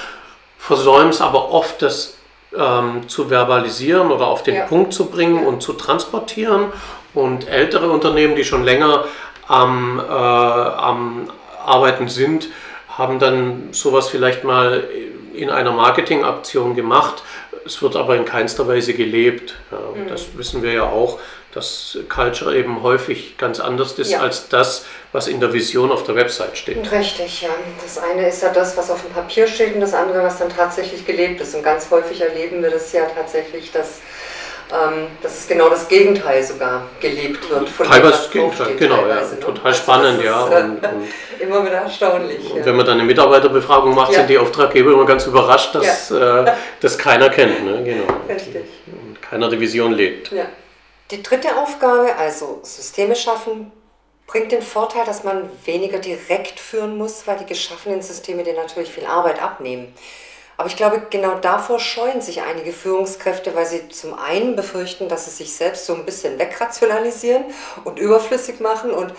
versäumen 0.61 1.09
es 1.09 1.21
aber 1.21 1.51
oft, 1.51 1.83
das 1.83 2.19
ähm, 2.57 3.09
zu 3.09 3.31
verbalisieren 3.31 4.11
oder 4.11 4.27
auf 4.27 4.43
den 4.43 4.57
ja. 4.57 4.67
Punkt 4.67 4.93
zu 4.93 5.07
bringen 5.07 5.47
und 5.47 5.63
zu 5.63 5.73
transportieren. 5.73 6.67
Und 7.15 7.49
ältere 7.49 7.91
Unternehmen, 7.91 8.37
die 8.37 8.45
schon 8.45 8.63
länger 8.63 9.05
am, 9.49 9.99
äh, 9.99 10.13
am 10.13 11.31
Arbeiten 11.65 12.09
sind, 12.09 12.49
haben 12.89 13.19
dann 13.19 13.69
sowas 13.73 14.09
vielleicht 14.09 14.45
mal 14.45 14.85
in 15.33 15.51
einer 15.51 15.73
Marketingaktion 15.73 16.77
gemacht. 16.77 17.23
Es 17.65 17.83
wird 17.83 17.97
aber 17.97 18.17
in 18.17 18.25
keinster 18.25 18.69
Weise 18.69 18.95
gelebt. 18.95 19.55
Ja, 19.71 19.79
mhm. 19.79 20.09
Das 20.09 20.37
wissen 20.37 20.63
wir 20.63 20.73
ja 20.73 20.85
auch, 20.85 21.19
dass 21.53 21.99
Culture 22.09 22.57
eben 22.57 22.83
häufig 22.83 23.37
ganz 23.37 23.59
anders 23.59 23.93
ist 23.99 24.13
ja. 24.13 24.21
als 24.21 24.49
das, 24.49 24.87
was 25.13 25.27
in 25.27 25.41
der 25.41 25.53
Vision 25.53 25.91
auf 25.91 26.05
der 26.05 26.15
Website 26.15 26.57
steht. 26.57 26.91
Richtig, 26.93 27.43
ja. 27.43 27.49
Das 27.83 27.99
eine 27.99 28.29
ist 28.29 28.43
ja 28.43 28.53
das, 28.53 28.77
was 28.77 28.91
auf 28.91 29.03
dem 29.03 29.13
Papier 29.13 29.47
steht 29.47 29.75
und 29.75 29.81
das 29.81 29.95
andere, 29.95 30.23
was 30.23 30.39
dann 30.39 30.49
tatsächlich 30.49 31.05
gelebt 31.05 31.41
ist. 31.41 31.55
Und 31.55 31.63
ganz 31.65 31.91
häufig 31.91 32.21
erleben 32.21 32.63
wir 32.63 32.71
das 32.71 32.93
ja 32.93 33.07
tatsächlich, 33.07 33.73
dass 33.73 34.01
ähm, 34.73 35.09
dass 35.21 35.37
es 35.37 35.49
genau 35.49 35.69
das 35.69 35.89
Gegenteil 35.89 36.43
sogar 36.45 36.87
gelebt 37.01 37.51
wird. 37.51 37.69
Von 37.69 37.87
teilweise 37.87 38.13
das 38.13 38.31
Gegenteil, 38.31 38.77
genau, 38.77 39.07
ja. 39.07 39.17
Ne? 39.17 39.41
Total 39.41 39.67
also 39.67 39.83
spannend, 39.83 40.23
ja. 40.23 40.49
Äh, 40.49 40.63
und, 40.63 40.71
und 40.71 41.09
immer 41.41 41.65
wieder 41.67 41.79
erstaunlich. 41.79 42.51
Und 42.51 42.61
ja. 42.61 42.67
wenn 42.67 42.77
man 42.77 42.87
dann 42.87 42.99
eine 42.99 43.05
Mitarbeiterbefragung 43.05 43.95
macht, 43.95 44.13
ja. 44.13 44.21
sind 44.21 44.31
die 44.31 44.39
Auftraggeber 44.39 44.93
immer 44.93 45.07
ganz 45.07 45.27
überrascht, 45.27 45.75
dass 45.75 46.11
ja. 46.11 46.45
äh, 46.45 46.53
das 46.81 46.97
keiner 46.97 47.31
kennt. 47.31 47.65
Ne? 47.65 47.83
Genau. 47.83 48.05
Richtig. 48.29 48.63
Und 48.87 49.21
keiner 49.21 49.49
die 49.49 49.59
Vision 49.59 49.93
lebt. 49.93 50.31
Ja. 50.31 50.47
Die 51.11 51.25
dritte 51.25 51.57
Aufgabe, 51.57 52.15
also 52.17 52.61
Systeme 52.63 53.17
schaffen, 53.17 53.73
bringt 54.29 54.53
den 54.53 54.63
Vorteil, 54.63 55.05
dass 55.05 55.25
man 55.25 55.51
weniger 55.65 55.99
direkt 55.99 56.61
führen 56.61 56.97
muss, 56.97 57.27
weil 57.27 57.37
die 57.39 57.47
geschaffenen 57.47 58.01
Systeme 58.01 58.45
dir 58.45 58.55
natürlich 58.55 58.93
viel 58.93 59.07
Arbeit 59.07 59.43
abnehmen. 59.43 59.93
Aber 60.57 60.69
ich 60.69 60.77
glaube, 60.77 61.03
genau 61.11 61.35
davor 61.37 61.81
scheuen 61.81 62.21
sich 62.21 62.43
einige 62.43 62.73
Führungskräfte, 62.73 63.57
weil 63.57 63.67
sie 63.67 63.89
zum 63.89 64.15
einen 64.15 64.55
befürchten, 64.55 65.09
dass 65.09 65.25
sie 65.25 65.33
sich 65.33 65.53
selbst 65.53 65.87
so 65.87 65.95
ein 65.95 66.05
bisschen 66.05 66.39
wegrationalisieren 66.39 67.45
und 67.83 67.99
überflüssig 67.99 68.61
machen. 68.61 68.93
Und 68.93 69.13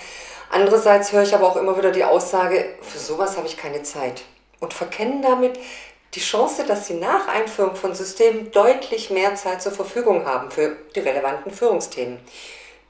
andererseits 0.49 1.11
höre 1.11 1.23
ich 1.23 1.35
aber 1.35 1.47
auch 1.47 1.57
immer 1.57 1.77
wieder 1.77 1.91
die 1.91 2.05
Aussage, 2.05 2.75
für 2.81 2.99
sowas 2.99 3.35
habe 3.35 3.47
ich 3.47 3.57
keine 3.57 3.83
Zeit. 3.83 4.21
Und 4.61 4.73
verkennen 4.73 5.23
damit 5.23 5.59
die 6.13 6.19
Chance, 6.19 6.65
dass 6.67 6.87
sie 6.87 6.95
nach 6.95 7.27
Einführung 7.27 7.75
von 7.75 7.95
Systemen 7.95 8.51
deutlich 8.51 9.09
mehr 9.09 9.35
Zeit 9.35 9.61
zur 9.61 9.71
Verfügung 9.71 10.25
haben 10.25 10.51
für 10.51 10.75
die 10.95 10.99
relevanten 10.99 11.51
Führungsthemen. 11.51 12.19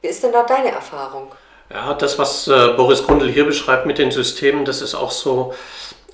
Wie 0.01 0.07
ist 0.07 0.23
denn 0.23 0.31
da 0.31 0.43
deine 0.43 0.71
Erfahrung? 0.71 1.31
Ja, 1.69 1.93
das, 1.93 2.17
was 2.17 2.47
äh, 2.47 2.73
Boris 2.75 3.03
Grundl 3.03 3.29
hier 3.29 3.45
beschreibt 3.45 3.85
mit 3.85 3.97
den 3.97 4.11
Systemen, 4.11 4.65
das 4.65 4.81
ist 4.81 4.95
auch 4.95 5.11
so 5.11 5.53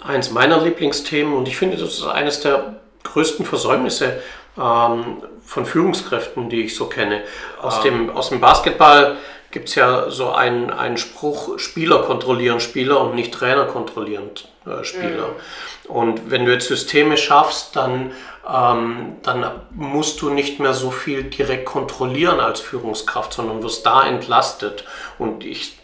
eins 0.04 0.30
meiner 0.32 0.62
Lieblingsthemen 0.62 1.34
und 1.34 1.48
ich 1.48 1.58
finde, 1.58 1.78
das 1.78 1.94
ist 1.94 2.06
eines 2.06 2.42
der 2.42 2.76
größten 3.04 3.46
Versäumnisse 3.46 4.22
ähm, 4.58 5.24
von 5.46 5.66
Führungskräften, 5.66 6.50
die 6.50 6.64
ich 6.64 6.76
so 6.76 6.88
kenne. 6.88 7.24
Aus, 7.62 7.82
dem, 7.82 8.10
aus 8.10 8.30
dem 8.30 8.42
Basketball 8.42 9.18
gibt 9.52 9.70
es 9.70 9.76
ja 9.76 10.10
so 10.10 10.32
einen, 10.32 10.70
einen 10.70 10.98
Spruch, 10.98 11.58
Spieler 11.60 12.04
kontrollieren 12.04 12.60
Spieler 12.60 13.00
und 13.02 13.16
nicht 13.16 13.34
Trainer 13.34 13.66
kontrollieren 13.66 14.30
äh, 14.66 14.84
Spieler. 14.84 15.30
Mhm. 15.30 15.90
Und 15.90 16.32
wenn 16.32 16.46
du 16.46 16.52
jetzt 16.52 16.68
Systeme 16.68 17.18
schaffst, 17.18 17.76
dann, 17.76 18.12
ähm, 18.48 19.16
dann 19.24 19.50
musst 19.72 20.22
du 20.22 20.30
nicht 20.30 20.60
mehr 20.60 20.74
so 20.74 20.92
viel 20.92 21.24
direkt 21.24 21.66
kontrollieren 21.66 22.40
als 22.40 22.60
Führungskraft, 22.60 23.34
sondern 23.34 23.64
wirst 23.64 23.86
da 23.86 24.06
entlastet. 24.06 24.84
Und 25.18 25.46
ich 25.46 25.78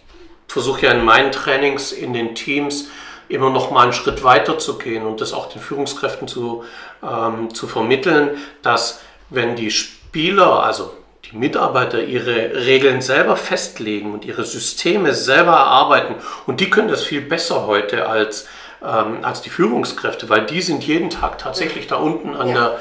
versuche 0.47 0.85
ja 0.85 0.91
in 0.91 1.05
meinen 1.05 1.31
Trainings 1.31 1.91
in 1.91 2.13
den 2.13 2.35
Teams, 2.35 2.89
immer 3.29 3.49
noch 3.49 3.71
mal 3.71 3.83
einen 3.83 3.93
Schritt 3.93 4.23
weiter 4.23 4.59
zu 4.59 4.77
gehen 4.77 5.05
und 5.05 5.21
das 5.21 5.33
auch 5.33 5.47
den 5.49 5.61
Führungskräften 5.61 6.27
zu, 6.27 6.65
ähm, 7.01 7.53
zu 7.53 7.67
vermitteln, 7.67 8.37
dass 8.61 9.01
wenn 9.29 9.55
die 9.55 9.71
Spieler, 9.71 10.63
also 10.63 10.93
die 11.33 11.39
Mitarbeiter 11.39 12.03
ihre 12.03 12.65
Regeln 12.65 13.01
selber 13.01 13.35
festlegen 13.35 14.13
und 14.13 14.23
ihre 14.23 14.45
Systeme 14.45 15.13
selber 15.13 15.53
erarbeiten 15.53 16.15
und 16.45 16.59
die 16.59 16.69
können 16.69 16.89
das 16.89 17.03
viel 17.03 17.21
besser 17.21 17.65
heute 17.65 18.07
als, 18.07 18.47
ähm, 18.83 19.17
als 19.23 19.41
die 19.41 19.49
Führungskräfte, 19.49 20.29
weil 20.29 20.45
die 20.45 20.61
sind 20.61 20.83
jeden 20.83 21.09
Tag 21.09 21.39
tatsächlich 21.39 21.87
da 21.87 21.95
unten 21.95 22.35
an 22.35 22.49
ja. 22.49 22.53
der 22.53 22.79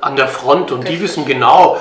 an 0.00 0.16
der 0.16 0.28
Front 0.28 0.70
und 0.70 0.88
die 0.88 1.00
wissen 1.00 1.26
genau, 1.26 1.76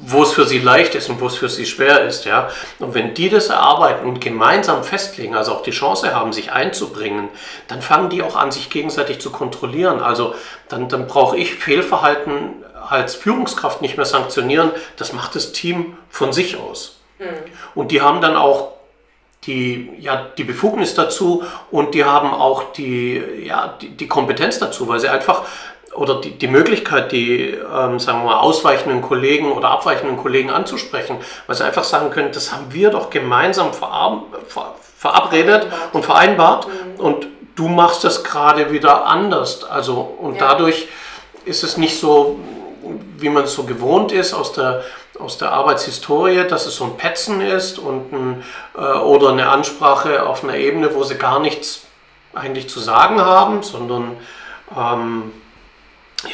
wo 0.00 0.22
es 0.22 0.32
für 0.32 0.44
sie 0.44 0.58
leicht 0.58 0.94
ist 0.94 1.08
und 1.08 1.20
wo 1.20 1.26
es 1.26 1.34
für 1.34 1.48
sie 1.48 1.66
schwer 1.66 2.02
ist. 2.02 2.24
Ja? 2.24 2.48
Und 2.78 2.94
wenn 2.94 3.14
die 3.14 3.30
das 3.30 3.48
erarbeiten 3.48 4.06
und 4.06 4.20
gemeinsam 4.20 4.84
festlegen, 4.84 5.34
also 5.34 5.52
auch 5.52 5.62
die 5.62 5.72
Chance 5.72 6.14
haben, 6.14 6.32
sich 6.32 6.52
einzubringen, 6.52 7.30
dann 7.68 7.82
fangen 7.82 8.10
die 8.10 8.22
auch 8.22 8.36
an, 8.36 8.52
sich 8.52 8.70
gegenseitig 8.70 9.20
zu 9.20 9.30
kontrollieren. 9.30 10.00
Also 10.00 10.34
dann, 10.68 10.88
dann 10.88 11.06
brauche 11.08 11.36
ich 11.36 11.54
Fehlverhalten 11.54 12.62
als 12.88 13.14
Führungskraft 13.14 13.82
nicht 13.82 13.96
mehr 13.96 14.06
sanktionieren. 14.06 14.70
Das 14.96 15.12
macht 15.12 15.34
das 15.34 15.52
Team 15.52 15.96
von 16.10 16.32
sich 16.32 16.56
aus. 16.56 17.00
Mhm. 17.18 17.24
Und 17.74 17.90
die 17.90 18.00
haben 18.02 18.20
dann 18.20 18.36
auch 18.36 18.72
die, 19.44 19.90
ja, 19.98 20.28
die 20.36 20.44
Befugnis 20.44 20.94
dazu 20.94 21.42
und 21.70 21.94
die 21.94 22.04
haben 22.04 22.32
auch 22.32 22.72
die, 22.72 23.20
ja, 23.44 23.76
die, 23.80 23.88
die 23.90 24.06
Kompetenz 24.06 24.58
dazu, 24.58 24.88
weil 24.88 25.00
sie 25.00 25.08
einfach 25.08 25.42
oder 25.94 26.20
die, 26.20 26.30
die 26.30 26.48
Möglichkeit, 26.48 27.12
die, 27.12 27.50
ähm, 27.50 27.98
sagen 27.98 28.20
wir 28.20 28.30
mal, 28.30 28.38
ausweichenden 28.38 29.02
Kollegen 29.02 29.52
oder 29.52 29.70
abweichenden 29.70 30.16
Kollegen 30.16 30.50
anzusprechen, 30.50 31.18
weil 31.46 31.56
sie 31.56 31.64
einfach 31.64 31.84
sagen 31.84 32.10
können, 32.10 32.32
das 32.32 32.52
haben 32.52 32.72
wir 32.72 32.90
doch 32.90 33.10
gemeinsam 33.10 33.74
ver 33.74 34.22
ver 34.46 34.74
verabredet 34.96 35.64
vereinbart. 35.64 35.94
und 35.94 36.04
vereinbart 36.04 36.66
mhm. 36.68 37.00
und 37.04 37.26
du 37.56 37.68
machst 37.68 38.04
das 38.04 38.22
gerade 38.22 38.72
wieder 38.72 39.06
anders. 39.06 39.64
Also, 39.64 40.00
und 40.20 40.36
ja. 40.36 40.48
dadurch 40.48 40.88
ist 41.44 41.64
es 41.64 41.76
nicht 41.76 41.98
so, 41.98 42.38
wie 43.18 43.28
man 43.28 43.44
es 43.44 43.54
so 43.54 43.64
gewohnt 43.64 44.12
ist 44.12 44.34
aus 44.34 44.52
der, 44.52 44.82
aus 45.18 45.38
der 45.38 45.52
Arbeitshistorie, 45.52 46.46
dass 46.48 46.66
es 46.66 46.76
so 46.76 46.84
ein 46.84 46.96
Petzen 46.96 47.40
ist 47.40 47.78
und 47.78 48.12
ein, 48.12 48.44
äh, 48.76 48.80
oder 48.80 49.30
eine 49.30 49.48
Ansprache 49.48 50.26
auf 50.26 50.44
einer 50.44 50.56
Ebene, 50.56 50.94
wo 50.94 51.04
sie 51.04 51.16
gar 51.16 51.40
nichts 51.40 51.82
eigentlich 52.34 52.68
zu 52.68 52.80
sagen 52.80 53.20
haben, 53.20 53.62
sondern 53.62 54.16
ähm, 54.76 55.32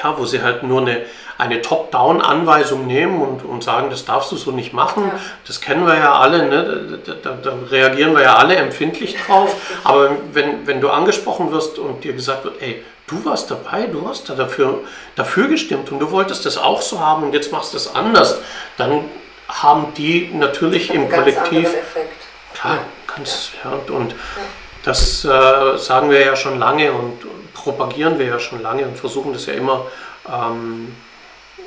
ja, 0.03 0.18
wo 0.18 0.25
sie 0.25 0.42
halt 0.42 0.62
nur 0.62 0.83
eine, 0.83 1.03
eine 1.38 1.62
Top-Down-Anweisung 1.62 2.87
nehmen 2.87 3.23
und, 3.23 3.44
und 3.44 3.64
sagen, 3.64 3.90
das 3.90 4.05
darfst 4.05 4.31
du 4.33 4.37
so 4.37 4.51
nicht 4.51 4.73
machen. 4.73 5.05
Ja. 5.07 5.21
Das 5.47 5.61
kennen 5.61 5.87
wir 5.87 5.97
ja 5.97 6.14
alle, 6.14 6.47
ne? 6.47 7.01
da, 7.05 7.12
da, 7.14 7.31
da, 7.42 7.55
reagieren 7.71 8.14
wir 8.14 8.23
ja 8.23 8.37
alle 8.37 8.57
empfindlich 8.57 9.16
drauf. 9.16 9.55
Aber 9.85 10.11
wenn, 10.33 10.66
wenn 10.66 10.81
du 10.81 10.90
angesprochen 10.90 11.53
wirst 11.53 11.79
und 11.79 12.05
dir 12.05 12.12
gesagt 12.12 12.44
wird, 12.44 12.61
ey, 12.61 12.83
du 13.09 13.25
warst 13.25 13.51
dabei, 13.51 13.87
du 13.87 14.09
hast 14.09 14.29
da 14.29 14.35
dafür, 14.35 14.81
dafür 15.16 15.49
gestimmt 15.49 15.90
und 15.90 15.99
du 15.99 16.11
wolltest 16.11 16.47
das 16.47 16.57
auch 16.57 16.83
so 16.83 17.01
haben 17.01 17.25
und 17.25 17.35
jetzt 17.35 17.51
machst 17.51 17.73
du 17.73 17.77
es 17.77 17.94
anders, 17.94 18.38
dann 18.77 19.05
haben 19.49 19.94
die 19.94 20.31
natürlich 20.33 20.92
im 20.92 21.11
Kollektiv. 21.11 21.75
Klar, 22.55 22.79
ganz, 23.07 23.51
ja. 23.64 23.71
und, 23.71 23.90
und 23.90 24.14
das 24.85 25.25
äh, 25.25 25.77
sagen 25.77 26.11
wir 26.11 26.21
ja 26.21 26.37
schon 26.37 26.59
lange 26.59 26.92
und 26.92 27.18
propagieren 27.55 28.18
wir 28.18 28.27
ja 28.27 28.38
schon 28.38 28.62
lange 28.62 28.85
und 28.85 28.97
versuchen 28.97 29.33
das 29.33 29.47
ja 29.47 29.55
immer 29.55 29.87
ähm, 30.29 30.94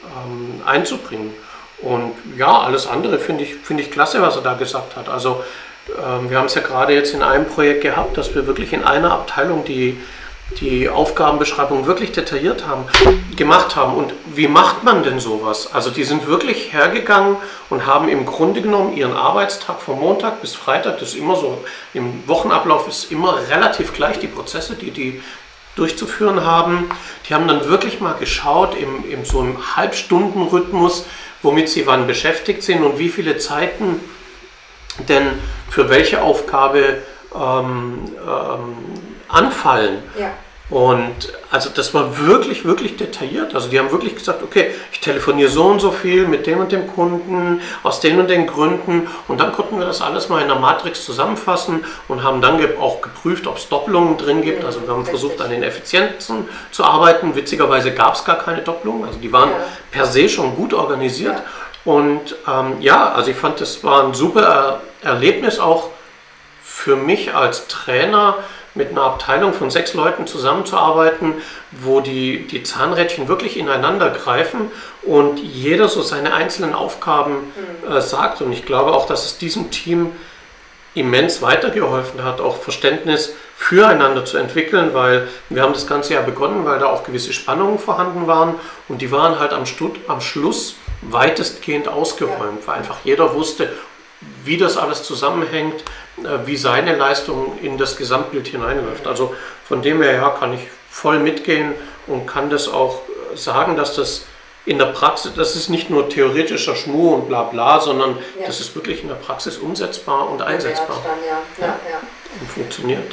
ähm, 0.03 0.61
einzubringen. 0.65 1.33
Und 1.79 2.13
ja, 2.37 2.59
alles 2.59 2.87
andere 2.87 3.17
finde 3.17 3.43
ich, 3.43 3.55
find 3.55 3.79
ich 3.79 3.91
klasse, 3.91 4.21
was 4.21 4.35
er 4.35 4.43
da 4.43 4.53
gesagt 4.53 4.95
hat. 4.95 5.09
Also 5.09 5.43
ähm, 5.89 6.29
wir 6.29 6.37
haben 6.37 6.45
es 6.45 6.55
ja 6.55 6.61
gerade 6.61 6.93
jetzt 6.93 7.13
in 7.13 7.23
einem 7.23 7.47
Projekt 7.47 7.81
gehabt, 7.81 8.17
dass 8.17 8.33
wir 8.35 8.45
wirklich 8.45 8.71
in 8.73 8.83
einer 8.83 9.11
Abteilung 9.11 9.65
die 9.65 9.99
die 10.59 10.89
Aufgabenbeschreibung 10.89 11.85
wirklich 11.85 12.11
detailliert 12.11 12.67
haben, 12.67 12.85
gemacht 13.35 13.75
haben. 13.75 13.95
Und 13.95 14.13
wie 14.33 14.47
macht 14.47 14.83
man 14.83 15.03
denn 15.03 15.19
sowas? 15.19 15.73
Also 15.73 15.89
die 15.89 16.03
sind 16.03 16.27
wirklich 16.27 16.73
hergegangen 16.73 17.37
und 17.69 17.85
haben 17.85 18.09
im 18.09 18.25
Grunde 18.25 18.61
genommen 18.61 18.95
ihren 18.95 19.13
Arbeitstag 19.13 19.81
von 19.81 19.99
Montag 19.99 20.41
bis 20.41 20.55
Freitag, 20.55 20.99
das 20.99 21.09
ist 21.09 21.15
immer 21.15 21.35
so, 21.35 21.63
im 21.93 22.27
Wochenablauf 22.27 22.87
ist 22.87 23.11
immer 23.11 23.39
relativ 23.49 23.93
gleich 23.93 24.19
die 24.19 24.27
Prozesse, 24.27 24.75
die 24.75 24.91
die 24.91 25.21
durchzuführen 25.75 26.45
haben. 26.45 26.89
Die 27.27 27.33
haben 27.33 27.47
dann 27.47 27.67
wirklich 27.67 28.01
mal 28.01 28.13
geschaut, 28.13 28.75
im, 28.75 29.09
im 29.09 29.25
so 29.25 29.39
einem 29.39 29.75
Halbstundenrhythmus, 29.75 31.05
womit 31.41 31.69
sie 31.69 31.87
wann 31.87 32.07
beschäftigt 32.07 32.61
sind 32.63 32.83
und 32.83 32.99
wie 32.99 33.09
viele 33.09 33.37
Zeiten 33.37 33.99
denn 35.07 35.27
für 35.69 35.89
welche 35.89 36.21
Aufgabe 36.21 37.01
ähm, 37.33 38.11
ähm, 38.17 38.75
anfallen. 39.31 40.03
Ja. 40.17 40.31
Und 40.71 41.33
also 41.51 41.69
das 41.69 41.93
war 41.93 42.17
wirklich, 42.25 42.63
wirklich 42.63 42.95
detailliert. 42.95 43.53
Also 43.53 43.67
die 43.67 43.77
haben 43.77 43.91
wirklich 43.91 44.15
gesagt, 44.15 44.41
okay, 44.41 44.71
ich 44.93 45.01
telefoniere 45.01 45.49
so 45.49 45.65
und 45.65 45.81
so 45.81 45.91
viel 45.91 46.25
mit 46.25 46.47
dem 46.47 46.59
und 46.59 46.71
dem 46.71 46.87
Kunden, 46.87 47.61
aus 47.83 47.99
den 47.99 48.17
und 48.21 48.29
den 48.29 48.47
Gründen. 48.47 49.09
Und 49.27 49.41
dann 49.41 49.51
konnten 49.51 49.77
wir 49.79 49.85
das 49.85 50.01
alles 50.01 50.29
mal 50.29 50.41
in 50.41 50.47
der 50.47 50.59
Matrix 50.59 51.03
zusammenfassen 51.03 51.83
und 52.07 52.23
haben 52.23 52.39
dann 52.39 52.57
auch 52.79 53.01
geprüft, 53.01 53.47
ob 53.47 53.57
es 53.57 53.67
Doppelungen 53.67 54.17
drin 54.17 54.43
gibt. 54.43 54.63
Also 54.63 54.81
wir 54.81 54.93
haben 54.93 55.05
versucht, 55.05 55.41
an 55.41 55.49
den 55.49 55.61
Effizienzen 55.61 56.47
zu 56.71 56.85
arbeiten. 56.85 57.35
Witzigerweise 57.35 57.93
gab 57.93 58.15
es 58.15 58.23
gar 58.23 58.37
keine 58.37 58.61
Doppelungen. 58.61 59.03
Also 59.03 59.19
die 59.19 59.33
waren 59.33 59.49
ja. 59.49 59.57
per 59.91 60.05
se 60.05 60.29
schon 60.29 60.55
gut 60.55 60.73
organisiert. 60.73 61.35
Ja. 61.35 61.43
Und 61.83 62.37
ähm, 62.47 62.77
ja, 62.79 63.11
also 63.11 63.29
ich 63.29 63.35
fand, 63.35 63.59
das 63.59 63.83
war 63.83 64.05
ein 64.05 64.13
super 64.13 64.79
Erlebnis 65.01 65.59
auch 65.59 65.89
für 66.63 66.95
mich 66.95 67.35
als 67.35 67.67
Trainer 67.67 68.37
mit 68.73 68.91
einer 68.91 69.03
Abteilung 69.03 69.53
von 69.53 69.69
sechs 69.69 69.93
Leuten 69.93 70.27
zusammenzuarbeiten, 70.27 71.33
wo 71.71 71.99
die, 71.99 72.47
die 72.47 72.63
Zahnrädchen 72.63 73.27
wirklich 73.27 73.57
ineinander 73.57 74.09
greifen 74.09 74.71
und 75.03 75.39
jeder 75.39 75.89
so 75.89 76.01
seine 76.01 76.33
einzelnen 76.33 76.73
Aufgaben 76.73 77.33
mhm. 77.85 77.91
äh, 77.91 78.01
sagt. 78.01 78.41
Und 78.41 78.53
ich 78.53 78.65
glaube 78.65 78.91
auch, 78.91 79.07
dass 79.07 79.25
es 79.25 79.37
diesem 79.37 79.71
Team 79.71 80.13
immens 80.93 81.41
weitergeholfen 81.41 82.23
hat, 82.23 82.41
auch 82.41 82.57
Verständnis 82.57 83.33
füreinander 83.55 84.25
zu 84.25 84.37
entwickeln, 84.37 84.93
weil 84.93 85.27
wir 85.49 85.61
haben 85.61 85.73
das 85.73 85.87
Ganze 85.87 86.15
ja 86.15 86.21
begonnen, 86.21 86.65
weil 86.65 86.79
da 86.79 86.87
auch 86.87 87.03
gewisse 87.03 87.31
Spannungen 87.31 87.79
vorhanden 87.79 88.27
waren 88.27 88.55
und 88.89 89.01
die 89.01 89.11
waren 89.11 89.39
halt 89.39 89.53
am, 89.53 89.65
Stud 89.65 89.97
am 90.07 90.19
Schluss 90.19 90.75
weitestgehend 91.01 91.87
ausgeräumt, 91.87 92.65
weil 92.65 92.79
einfach 92.79 92.97
jeder 93.03 93.33
wusste, 93.33 93.69
wie 94.43 94.57
das 94.57 94.77
alles 94.77 95.03
zusammenhängt, 95.03 95.83
äh, 96.17 96.45
wie 96.45 96.57
seine 96.57 96.95
Leistung 96.95 97.59
in 97.61 97.77
das 97.77 97.97
Gesamtbild 97.97 98.47
hineinläuft. 98.47 99.07
Also 99.07 99.35
von 99.63 99.81
dem 99.81 100.01
her 100.01 100.13
ja, 100.13 100.29
kann 100.29 100.53
ich 100.53 100.61
voll 100.89 101.19
mitgehen 101.19 101.73
und 102.07 102.25
kann 102.27 102.49
das 102.49 102.67
auch 102.67 103.01
äh, 103.33 103.37
sagen, 103.37 103.75
dass 103.75 103.95
das 103.95 104.25
in 104.65 104.77
der 104.77 104.87
Praxis, 104.87 105.33
das 105.35 105.55
ist 105.55 105.69
nicht 105.69 105.89
nur 105.89 106.07
theoretischer 106.07 106.75
Schmuh 106.75 107.15
und 107.15 107.27
bla 107.27 107.43
bla, 107.43 107.79
sondern 107.79 108.17
ja. 108.39 108.45
das 108.45 108.59
ist 108.59 108.75
wirklich 108.75 109.01
in 109.01 109.07
der 109.07 109.15
Praxis 109.15 109.57
umsetzbar 109.57 110.29
und 110.29 110.41
einsetzbar. 110.41 111.01
Ja, 111.03 111.65
ja. 111.65 111.79
Ja, 111.89 111.99
Und 112.39 112.51
funktioniert. 112.51 113.11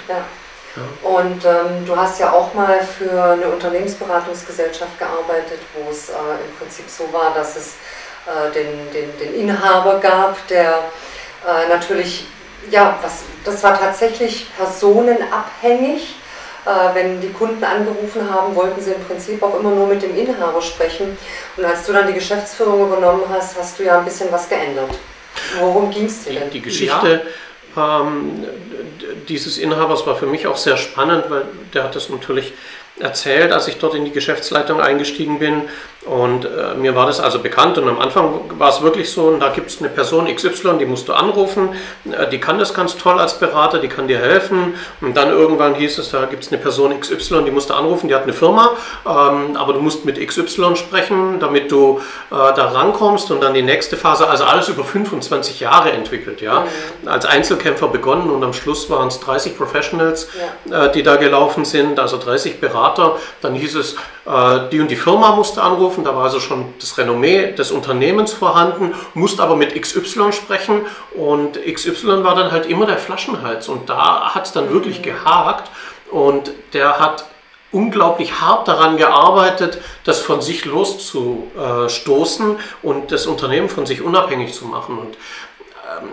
Und 1.02 1.44
ähm, 1.44 1.86
du 1.86 1.96
hast 1.96 2.20
ja 2.20 2.32
auch 2.32 2.52
mal 2.54 2.80
für 2.80 3.10
eine 3.10 3.48
Unternehmensberatungsgesellschaft 3.48 4.98
gearbeitet, 4.98 5.60
wo 5.74 5.90
es 5.90 6.10
äh, 6.10 6.12
im 6.12 6.54
Prinzip 6.58 6.88
so 6.88 7.10
war, 7.12 7.32
dass 7.34 7.56
es 7.56 7.74
äh, 8.26 8.52
den, 8.52 8.92
den, 8.92 9.18
den 9.18 9.34
Inhaber 9.34 9.98
gab, 9.98 10.46
der 10.48 10.84
äh, 11.46 11.68
natürlich 11.68 12.24
ja, 12.70 12.98
was, 13.02 13.22
das 13.44 13.62
war 13.62 13.78
tatsächlich 13.78 14.46
personenabhängig. 14.56 16.14
Äh, 16.66 16.94
wenn 16.94 17.20
die 17.20 17.32
Kunden 17.32 17.62
angerufen 17.64 18.28
haben, 18.30 18.54
wollten 18.54 18.80
sie 18.80 18.92
im 18.92 19.02
Prinzip 19.04 19.42
auch 19.42 19.58
immer 19.58 19.70
nur 19.70 19.86
mit 19.86 20.02
dem 20.02 20.16
Inhaber 20.16 20.60
sprechen. 20.60 21.16
Und 21.56 21.64
als 21.64 21.86
du 21.86 21.92
dann 21.92 22.06
die 22.06 22.12
Geschäftsführung 22.12 22.86
übernommen 22.86 23.24
hast, 23.30 23.56
hast 23.58 23.78
du 23.78 23.84
ja 23.84 23.98
ein 23.98 24.04
bisschen 24.04 24.30
was 24.30 24.48
geändert. 24.48 24.90
Worum 25.60 25.90
ging 25.90 26.06
es 26.06 26.24
dir 26.24 26.40
denn? 26.40 26.50
Die 26.50 26.60
Geschichte 26.60 27.22
ja. 27.74 28.00
ähm, 28.00 28.44
dieses 29.28 29.56
Inhabers 29.56 30.06
war 30.06 30.16
für 30.16 30.26
mich 30.26 30.46
auch 30.46 30.56
sehr 30.56 30.76
spannend, 30.76 31.24
weil 31.28 31.44
der 31.72 31.84
hat 31.84 31.94
das 31.94 32.08
natürlich 32.08 32.52
erzählt, 32.98 33.52
als 33.52 33.68
ich 33.68 33.78
dort 33.78 33.94
in 33.94 34.04
die 34.04 34.10
Geschäftsleitung 34.10 34.80
eingestiegen 34.80 35.38
bin. 35.38 35.62
Und 36.08 36.46
äh, 36.46 36.74
mir 36.74 36.94
war 36.96 37.06
das 37.06 37.20
also 37.20 37.40
bekannt 37.40 37.76
und 37.76 37.86
am 37.86 37.98
Anfang 37.98 38.40
war 38.58 38.70
es 38.70 38.80
wirklich 38.80 39.12
so, 39.12 39.24
und 39.24 39.40
da 39.40 39.50
gibt 39.50 39.68
es 39.68 39.80
eine 39.80 39.90
Person 39.90 40.34
XY, 40.34 40.78
die 40.78 40.86
musst 40.86 41.06
du 41.08 41.12
anrufen, 41.12 41.68
äh, 42.10 42.26
die 42.28 42.38
kann 42.38 42.58
das 42.58 42.72
ganz 42.72 42.96
toll 42.96 43.18
als 43.18 43.38
Berater, 43.38 43.78
die 43.78 43.88
kann 43.88 44.08
dir 44.08 44.18
helfen. 44.18 44.74
Und 45.02 45.18
dann 45.18 45.28
irgendwann 45.28 45.74
hieß 45.74 45.98
es, 45.98 46.10
da 46.10 46.24
gibt 46.24 46.44
es 46.44 46.50
eine 46.50 46.58
Person 46.62 46.98
XY, 46.98 47.44
die 47.44 47.50
musst 47.50 47.68
du 47.68 47.74
anrufen, 47.74 48.08
die 48.08 48.14
hat 48.14 48.22
eine 48.22 48.32
Firma, 48.32 48.70
ähm, 49.04 49.56
aber 49.56 49.74
du 49.74 49.80
musst 49.80 50.06
mit 50.06 50.18
XY 50.18 50.76
sprechen, 50.76 51.40
damit 51.40 51.70
du 51.70 52.00
äh, 52.30 52.34
da 52.34 52.70
rankommst. 52.72 53.30
Und 53.30 53.42
dann 53.42 53.52
die 53.52 53.62
nächste 53.62 53.98
Phase, 53.98 54.28
also 54.28 54.44
alles 54.44 54.70
über 54.70 54.84
25 54.84 55.60
Jahre 55.60 55.92
entwickelt, 55.92 56.40
ja. 56.40 56.60
Mhm. 57.02 57.08
Als 57.08 57.26
Einzelkämpfer 57.26 57.88
begonnen 57.88 58.30
und 58.30 58.42
am 58.42 58.54
Schluss 58.54 58.88
waren 58.88 59.08
es 59.08 59.20
30 59.20 59.58
Professionals, 59.58 60.30
ja. 60.70 60.86
Äh, 60.86 60.92
die 60.92 61.02
da 61.02 61.16
gelaufen 61.16 61.66
sind, 61.66 62.00
also 62.00 62.16
30 62.16 62.60
Berater. 62.60 63.16
Dann 63.42 63.54
hieß 63.54 63.74
es, 63.74 63.96
die 64.70 64.80
und 64.80 64.90
die 64.90 64.96
Firma 64.96 65.32
musste 65.32 65.62
anrufen, 65.62 66.04
da 66.04 66.14
war 66.14 66.24
also 66.24 66.38
schon 66.38 66.66
das 66.80 66.98
Renommee 66.98 67.52
des 67.52 67.70
Unternehmens 67.70 68.34
vorhanden, 68.34 68.94
musste 69.14 69.42
aber 69.42 69.56
mit 69.56 69.80
XY 69.80 70.32
sprechen 70.32 70.82
und 71.14 71.58
XY 71.64 72.24
war 72.24 72.34
dann 72.34 72.52
halt 72.52 72.66
immer 72.66 72.84
der 72.84 72.98
Flaschenhals 72.98 73.68
und 73.68 73.88
da 73.88 74.34
hat 74.34 74.44
es 74.44 74.52
dann 74.52 74.70
wirklich 74.70 75.00
gehakt 75.00 75.70
und 76.10 76.52
der 76.74 76.98
hat 76.98 77.24
unglaublich 77.70 78.40
hart 78.40 78.66
daran 78.66 78.96
gearbeitet, 78.96 79.78
das 80.04 80.20
von 80.20 80.40
sich 80.40 80.64
loszustoßen 80.64 82.56
und 82.82 83.12
das 83.12 83.26
Unternehmen 83.26 83.68
von 83.68 83.84
sich 83.84 84.00
unabhängig 84.02 84.54
zu 84.54 84.64
machen. 84.64 84.98
Und 84.98 85.18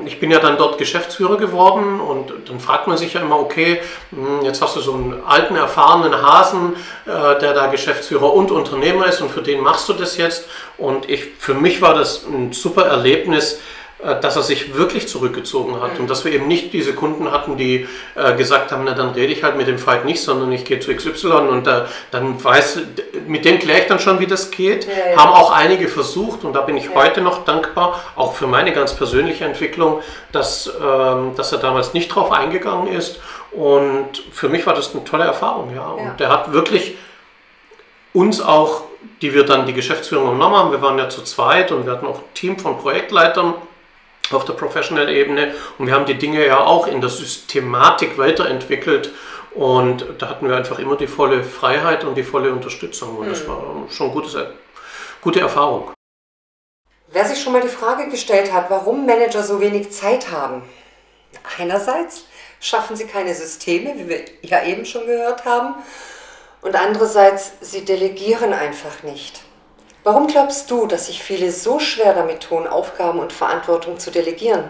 ich 0.05 0.19
bin 0.19 0.31
ja 0.31 0.39
dann 0.39 0.57
dort 0.57 0.77
Geschäftsführer 0.77 1.37
geworden 1.37 1.99
und 1.99 2.31
dann 2.47 2.59
fragt 2.59 2.87
man 2.87 2.97
sich 2.97 3.13
ja 3.13 3.21
immer, 3.21 3.39
okay, 3.39 3.81
hm, 4.11 4.43
jetzt 4.43 4.61
hast 4.61 4.75
du 4.75 4.81
so 4.81 4.93
einen 4.93 5.23
alten, 5.25 5.55
erfahrenen 5.55 6.21
Hasen, 6.21 6.75
äh, 7.05 7.39
der 7.39 7.53
da 7.53 7.67
Geschäftsführer 7.67 8.33
und 8.33 8.51
Unternehmer 8.51 9.07
ist 9.07 9.21
und 9.21 9.31
für 9.31 9.41
den 9.41 9.61
machst 9.61 9.89
du 9.89 9.93
das 9.93 10.17
jetzt. 10.17 10.47
Und 10.77 11.09
ich, 11.09 11.25
für 11.39 11.53
mich 11.53 11.81
war 11.81 11.93
das 11.93 12.25
ein 12.25 12.53
super 12.53 12.85
Erlebnis, 12.85 13.59
dass 13.99 14.35
er 14.35 14.43
sich 14.43 14.75
wirklich 14.75 15.07
zurückgezogen 15.07 15.81
hat 15.81 15.99
und 15.99 16.09
dass 16.09 16.25
wir 16.25 16.33
eben 16.33 16.47
nicht 16.47 16.73
diese 16.73 16.93
Kunden 16.93 17.31
hatten, 17.31 17.57
die 17.57 17.87
äh, 18.15 18.35
gesagt 18.35 18.71
haben, 18.71 18.83
na 18.85 18.93
dann 18.93 19.11
rede 19.11 19.31
ich 19.31 19.43
halt 19.43 19.55
mit 19.55 19.67
dem 19.67 19.79
Fight 19.79 20.03
nicht, 20.03 20.21
sondern 20.21 20.51
ich 20.51 20.65
gehe 20.65 20.79
zu 20.79 20.93
XY 20.93 21.27
und 21.27 21.65
äh, 21.65 21.83
dann 22.11 22.43
weiß, 22.43 22.79
mit 23.27 23.45
dem 23.45 23.57
kläre 23.57 23.79
ich 23.79 23.87
dann 23.87 23.99
schon, 23.99 24.19
wie 24.19 24.27
das 24.27 24.51
geht. 24.51 24.85
Ja, 24.85 25.11
ja. 25.11 25.17
Haben 25.17 25.31
auch 25.31 25.51
einige 25.51 25.87
versucht 25.87 26.43
und 26.43 26.53
da 26.53 26.61
bin 26.61 26.75
ich 26.75 26.85
ja. 26.85 26.95
heute 26.95 27.21
noch 27.21 27.45
dankbar, 27.45 28.01
auch 28.15 28.33
für 28.33 28.47
meine 28.47 28.73
ganz 28.73 28.95
persönliche 28.95 29.45
Entwicklung, 29.45 30.01
dass, 30.31 30.67
ähm, 30.67 31.31
dass 31.37 31.53
er 31.53 31.59
damals 31.59 31.93
nicht 31.93 32.09
drauf 32.09 32.31
eingegangen 32.31 32.87
ist 32.87 33.21
und 33.51 34.23
für 34.31 34.49
mich 34.49 34.67
war 34.67 34.73
das 34.73 34.93
eine 34.93 35.05
tolle 35.05 35.23
Erfahrung, 35.23 35.73
ja. 35.73 35.87
Und 35.87 36.19
der 36.19 36.29
hat 36.29 36.51
wirklich 36.51 36.97
uns 38.13 38.41
auch, 38.41 38.83
die 39.21 39.33
wir 39.33 39.45
dann 39.45 39.65
die 39.65 39.73
Geschäftsführung 39.73 40.27
übernommen 40.27 40.55
haben, 40.55 40.71
wir 40.71 40.81
waren 40.81 40.97
ja 40.97 41.07
zu 41.07 41.21
zweit 41.23 41.71
und 41.71 41.85
wir 41.85 41.93
hatten 41.93 42.07
auch 42.07 42.19
ein 42.19 42.33
Team 42.33 42.59
von 42.59 42.77
Projektleitern, 42.77 43.53
auf 44.33 44.45
der 44.45 44.53
Professional-Ebene 44.53 45.53
und 45.77 45.87
wir 45.87 45.93
haben 45.93 46.05
die 46.05 46.17
Dinge 46.17 46.45
ja 46.45 46.59
auch 46.59 46.87
in 46.87 47.01
der 47.01 47.09
Systematik 47.09 48.17
weiterentwickelt 48.17 49.11
Und 49.55 50.05
da 50.17 50.29
hatten 50.29 50.49
wir 50.49 50.57
einfach 50.57 50.79
immer 50.79 50.97
die 50.97 51.07
volle 51.07 51.41
Freiheit 51.41 52.03
und 52.03 52.15
die 52.15 52.23
volle 52.23 52.51
Unterstützung. 52.51 53.17
Und 53.17 53.27
mhm. 53.27 53.29
das 53.29 53.47
war 53.47 53.63
schon 53.89 54.11
eine 54.11 54.53
gute 55.21 55.39
Erfahrung. 55.39 55.91
Wer 57.07 57.25
sich 57.25 57.41
schon 57.41 57.53
mal 57.53 57.61
die 57.61 57.69
Frage 57.69 58.09
gestellt 58.09 58.51
hat, 58.51 58.69
warum 58.69 59.05
Manager 59.05 59.41
so 59.41 59.61
wenig 59.61 59.91
Zeit 59.91 60.29
haben. 60.29 60.63
Einerseits 61.57 62.25
schaffen 62.59 62.97
sie 62.97 63.05
keine 63.05 63.33
Systeme, 63.33 63.93
wie 63.97 64.09
wir 64.09 64.25
ja 64.41 64.65
eben 64.65 64.85
schon 64.85 65.05
gehört 65.05 65.45
haben. 65.45 65.75
Und 66.61 66.75
andererseits, 66.75 67.53
sie 67.61 67.85
delegieren 67.85 68.51
einfach 68.51 69.03
nicht. 69.03 69.44
Warum 70.05 70.27
glaubst 70.27 70.69
du, 70.69 70.85
dass 70.85 71.07
sich 71.07 71.23
viele 71.23 71.51
so 71.51 71.79
schwer 71.79 72.13
damit 72.13 72.41
tun, 72.41 72.67
Aufgaben 72.67 73.17
und 73.17 73.33
Verantwortung 73.33 73.97
zu 73.97 74.11
delegieren? 74.11 74.69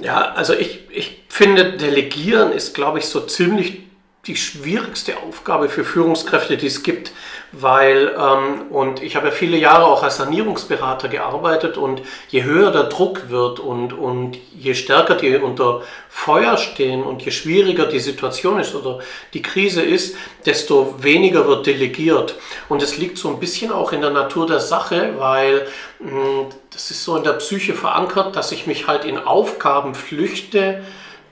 Ja, 0.00 0.32
also 0.32 0.54
ich, 0.54 0.88
ich 0.90 1.22
finde, 1.28 1.76
Delegieren 1.76 2.50
ist, 2.50 2.74
glaube 2.74 2.98
ich, 2.98 3.04
so 3.04 3.20
ziemlich 3.20 3.82
die 4.26 4.36
schwierigste 4.36 5.16
Aufgabe 5.16 5.70
für 5.70 5.82
Führungskräfte, 5.82 6.58
die 6.58 6.66
es 6.66 6.82
gibt, 6.82 7.12
weil, 7.52 8.14
ähm, 8.18 8.66
und 8.70 9.02
ich 9.02 9.16
habe 9.16 9.28
ja 9.28 9.32
viele 9.32 9.56
Jahre 9.56 9.86
auch 9.86 10.02
als 10.02 10.18
Sanierungsberater 10.18 11.08
gearbeitet 11.08 11.78
und 11.78 12.02
je 12.28 12.44
höher 12.44 12.70
der 12.70 12.84
Druck 12.84 13.30
wird 13.30 13.60
und, 13.60 13.94
und 13.94 14.36
je 14.54 14.74
stärker 14.74 15.14
die 15.14 15.36
unter 15.36 15.82
Feuer 16.10 16.58
stehen 16.58 17.02
und 17.02 17.22
je 17.22 17.30
schwieriger 17.30 17.86
die 17.86 17.98
Situation 17.98 18.60
ist 18.60 18.74
oder 18.74 18.98
die 19.32 19.40
Krise 19.40 19.80
ist, 19.80 20.16
desto 20.44 21.02
weniger 21.02 21.46
wird 21.46 21.66
delegiert. 21.66 22.34
Und 22.68 22.82
es 22.82 22.98
liegt 22.98 23.16
so 23.16 23.30
ein 23.30 23.40
bisschen 23.40 23.72
auch 23.72 23.92
in 23.92 24.02
der 24.02 24.10
Natur 24.10 24.46
der 24.46 24.60
Sache, 24.60 25.14
weil 25.16 25.66
mh, 25.98 26.50
das 26.70 26.90
ist 26.90 27.04
so 27.04 27.16
in 27.16 27.24
der 27.24 27.32
Psyche 27.32 27.72
verankert, 27.72 28.36
dass 28.36 28.52
ich 28.52 28.66
mich 28.66 28.86
halt 28.86 29.06
in 29.06 29.16
Aufgaben 29.16 29.94
flüchte, 29.94 30.84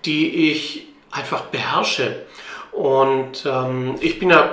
die 0.07 0.51
ich 0.51 0.87
einfach 1.11 1.43
beherrsche. 1.43 2.25
Und 2.73 3.45
ähm, 3.45 3.97
ich 4.01 4.19
bin 4.19 4.31
ja 4.31 4.53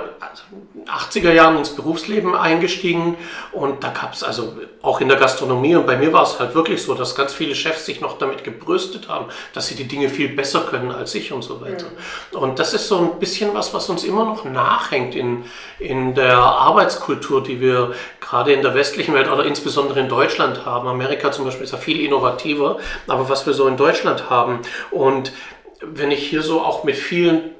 in 0.74 0.80
den 0.80 0.88
80er 0.88 1.32
Jahren 1.32 1.56
ins 1.58 1.70
Berufsleben 1.70 2.34
eingestiegen 2.34 3.16
und 3.52 3.84
da 3.84 3.88
gab 3.88 4.14
es 4.14 4.22
also 4.22 4.56
auch 4.82 5.00
in 5.00 5.08
der 5.08 5.16
Gastronomie 5.16 5.76
und 5.76 5.86
bei 5.86 5.96
mir 5.96 6.12
war 6.12 6.22
es 6.22 6.38
halt 6.38 6.54
wirklich 6.54 6.82
so, 6.82 6.94
dass 6.94 7.14
ganz 7.14 7.34
viele 7.34 7.54
Chefs 7.54 7.86
sich 7.86 8.00
noch 8.00 8.18
damit 8.18 8.44
gebrüstet 8.44 9.08
haben, 9.08 9.26
dass 9.52 9.68
sie 9.68 9.74
die 9.74 9.88
Dinge 9.88 10.08
viel 10.08 10.28
besser 10.28 10.60
können 10.60 10.90
als 10.92 11.14
ich 11.14 11.32
und 11.32 11.42
so 11.42 11.60
weiter. 11.60 11.86
Mhm. 12.32 12.38
Und 12.38 12.58
das 12.58 12.74
ist 12.74 12.88
so 12.88 12.98
ein 12.98 13.18
bisschen 13.18 13.54
was, 13.54 13.74
was 13.74 13.88
uns 13.88 14.04
immer 14.04 14.24
noch 14.24 14.44
nachhängt 14.44 15.14
in, 15.14 15.44
in 15.78 16.14
der 16.14 16.38
Arbeitskultur, 16.38 17.42
die 17.42 17.60
wir 17.60 17.94
gerade 18.20 18.52
in 18.52 18.62
der 18.62 18.74
westlichen 18.74 19.14
Welt 19.14 19.30
oder 19.30 19.44
insbesondere 19.44 20.00
in 20.00 20.08
Deutschland 20.08 20.64
haben. 20.64 20.88
Amerika 20.88 21.32
zum 21.32 21.44
Beispiel 21.44 21.64
ist 21.64 21.72
ja 21.72 21.78
viel 21.78 22.00
innovativer, 22.00 22.78
aber 23.06 23.28
was 23.28 23.46
wir 23.46 23.54
so 23.54 23.66
in 23.66 23.76
Deutschland 23.76 24.30
haben 24.30 24.60
und 24.90 25.32
wenn 25.80 26.10
ich 26.10 26.26
hier 26.26 26.42
so 26.42 26.62
auch 26.62 26.84
mit 26.84 26.96
vielen 26.96 27.55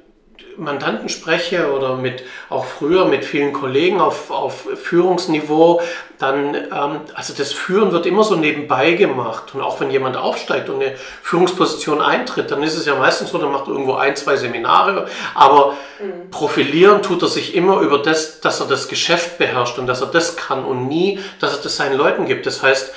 Mandanten 0.59 1.09
spreche 1.09 1.73
oder 1.73 1.97
mit 1.97 2.23
auch 2.49 2.65
früher 2.65 3.05
mit 3.07 3.25
vielen 3.25 3.53
Kollegen 3.53 4.01
auf, 4.01 4.31
auf 4.31 4.67
Führungsniveau, 4.75 5.81
dann, 6.19 6.55
ähm, 6.55 7.01
also 7.15 7.35
das 7.37 7.53
Führen 7.53 7.93
wird 7.93 8.07
immer 8.07 8.25
so 8.25 8.37
nebenbei 8.37 8.93
gemacht. 8.93 9.55
Und 9.55 9.61
auch 9.61 9.81
wenn 9.81 9.91
jemand 9.91 10.17
aufsteigt 10.17 10.69
und 10.69 10.83
eine 10.83 10.95
Führungsposition 11.23 12.01
eintritt, 12.01 12.51
dann 12.51 12.63
ist 12.63 12.77
es 12.77 12.87
ja 12.87 12.95
meistens 12.95 13.31
so, 13.31 13.39
dann 13.39 13.53
macht 13.53 13.69
irgendwo 13.69 13.95
ein, 13.95 14.17
zwei 14.17 14.37
Seminare, 14.37 15.09
aber 15.35 15.77
mhm. 16.01 16.31
profilieren 16.31 17.03
tut 17.03 17.23
er 17.23 17.29
sich 17.29 17.55
immer 17.55 17.81
über 17.81 17.99
das, 17.99 18.41
dass 18.41 18.61
er 18.61 18.67
das 18.67 18.89
Geschäft 18.89 19.39
beherrscht 19.39 19.79
und 19.79 19.87
dass 19.87 20.01
er 20.01 20.09
das 20.09 20.37
kann 20.37 20.65
und 20.65 20.89
nie, 20.89 21.21
dass 21.41 21.57
er 21.57 21.63
das 21.63 21.77
seinen 21.77 21.97
Leuten 21.97 22.27
gibt. 22.27 22.47
Das 22.47 22.63
heißt, 22.63 22.93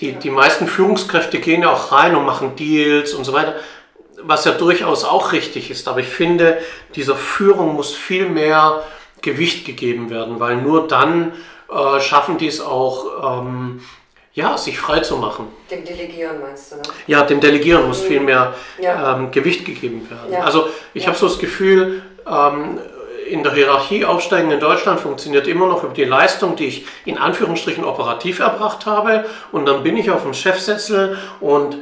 die, 0.00 0.12
die 0.12 0.30
meisten 0.30 0.66
Führungskräfte 0.68 1.38
gehen 1.38 1.62
ja 1.62 1.72
auch 1.72 1.90
rein 1.90 2.14
und 2.14 2.24
machen 2.24 2.54
Deals 2.54 3.14
und 3.14 3.24
so 3.24 3.32
weiter 3.32 3.54
was 4.22 4.44
ja 4.44 4.52
durchaus 4.52 5.04
auch 5.04 5.32
richtig 5.32 5.70
ist. 5.70 5.88
Aber 5.88 6.00
ich 6.00 6.08
finde, 6.08 6.58
dieser 6.94 7.16
Führung 7.16 7.74
muss 7.74 7.94
viel 7.94 8.28
mehr 8.28 8.82
Gewicht 9.22 9.64
gegeben 9.64 10.10
werden, 10.10 10.40
weil 10.40 10.56
nur 10.56 10.86
dann 10.88 11.32
äh, 11.70 12.00
schaffen 12.00 12.38
die 12.38 12.46
es 12.46 12.60
auch, 12.60 13.42
ähm, 13.42 13.80
ja, 14.34 14.56
sich 14.56 14.78
frei 14.78 15.00
zu 15.00 15.16
machen. 15.16 15.48
Dem 15.70 15.84
Delegieren 15.84 16.40
meinst 16.40 16.70
du, 16.72 16.76
ne? 16.76 16.82
Ja, 17.06 17.22
dem 17.22 17.40
Delegieren 17.40 17.88
muss 17.88 18.00
viel 18.00 18.20
mehr 18.20 18.54
ja. 18.80 19.16
ähm, 19.16 19.30
Gewicht 19.32 19.64
gegeben 19.64 20.08
werden. 20.08 20.32
Ja. 20.32 20.44
Also 20.44 20.68
ich 20.94 21.02
ja. 21.02 21.08
habe 21.08 21.18
so 21.18 21.26
das 21.26 21.38
Gefühl, 21.38 22.02
ähm, 22.26 22.78
in 23.28 23.42
der 23.42 23.52
Hierarchie 23.52 24.04
aufsteigen 24.04 24.50
in 24.50 24.60
Deutschland 24.60 25.00
funktioniert 25.00 25.46
immer 25.46 25.66
noch 25.66 25.84
über 25.84 25.92
die 25.92 26.04
Leistung, 26.04 26.56
die 26.56 26.66
ich 26.66 26.86
in 27.04 27.18
Anführungsstrichen 27.18 27.84
operativ 27.84 28.38
erbracht 28.38 28.86
habe. 28.86 29.24
Und 29.52 29.66
dann 29.66 29.82
bin 29.82 29.96
ich 29.96 30.10
auf 30.10 30.22
dem 30.22 30.34
Chefsessel 30.34 31.18
und 31.40 31.76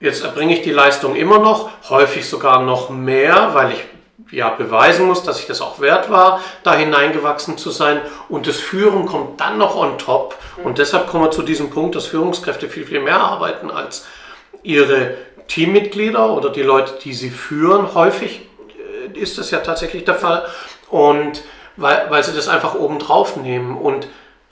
Jetzt 0.00 0.22
erbringe 0.22 0.54
ich 0.54 0.62
die 0.62 0.70
Leistung 0.70 1.16
immer 1.16 1.38
noch, 1.38 1.70
häufig 1.90 2.28
sogar 2.28 2.62
noch 2.62 2.88
mehr, 2.88 3.50
weil 3.52 3.72
ich 3.72 3.84
ja 4.30 4.50
beweisen 4.50 5.06
muss, 5.06 5.24
dass 5.24 5.40
ich 5.40 5.46
das 5.46 5.60
auch 5.60 5.80
wert 5.80 6.10
war, 6.10 6.40
da 6.62 6.74
hineingewachsen 6.74 7.58
zu 7.58 7.70
sein. 7.70 8.00
Und 8.28 8.46
das 8.46 8.56
Führen 8.56 9.06
kommt 9.06 9.40
dann 9.40 9.58
noch 9.58 9.74
on 9.74 9.98
top. 9.98 10.36
Und 10.62 10.78
deshalb 10.78 11.08
kommen 11.08 11.24
wir 11.24 11.30
zu 11.32 11.42
diesem 11.42 11.70
Punkt, 11.70 11.96
dass 11.96 12.06
Führungskräfte 12.06 12.68
viel, 12.68 12.84
viel 12.84 13.00
mehr 13.00 13.20
arbeiten 13.20 13.70
als 13.70 14.06
ihre 14.62 15.16
Teammitglieder 15.48 16.30
oder 16.30 16.50
die 16.50 16.62
Leute, 16.62 16.94
die 17.02 17.14
sie 17.14 17.30
führen. 17.30 17.94
Häufig 17.94 18.42
äh, 19.14 19.18
ist 19.18 19.38
das 19.38 19.50
ja 19.50 19.58
tatsächlich 19.58 20.04
der 20.04 20.14
Fall. 20.14 20.46
Und 20.90 21.42
weil, 21.76 22.06
weil 22.08 22.22
sie 22.22 22.34
das 22.34 22.48
einfach 22.48 22.74
obendrauf 22.74 23.36
nehmen. 23.36 23.76
Und 23.76 24.08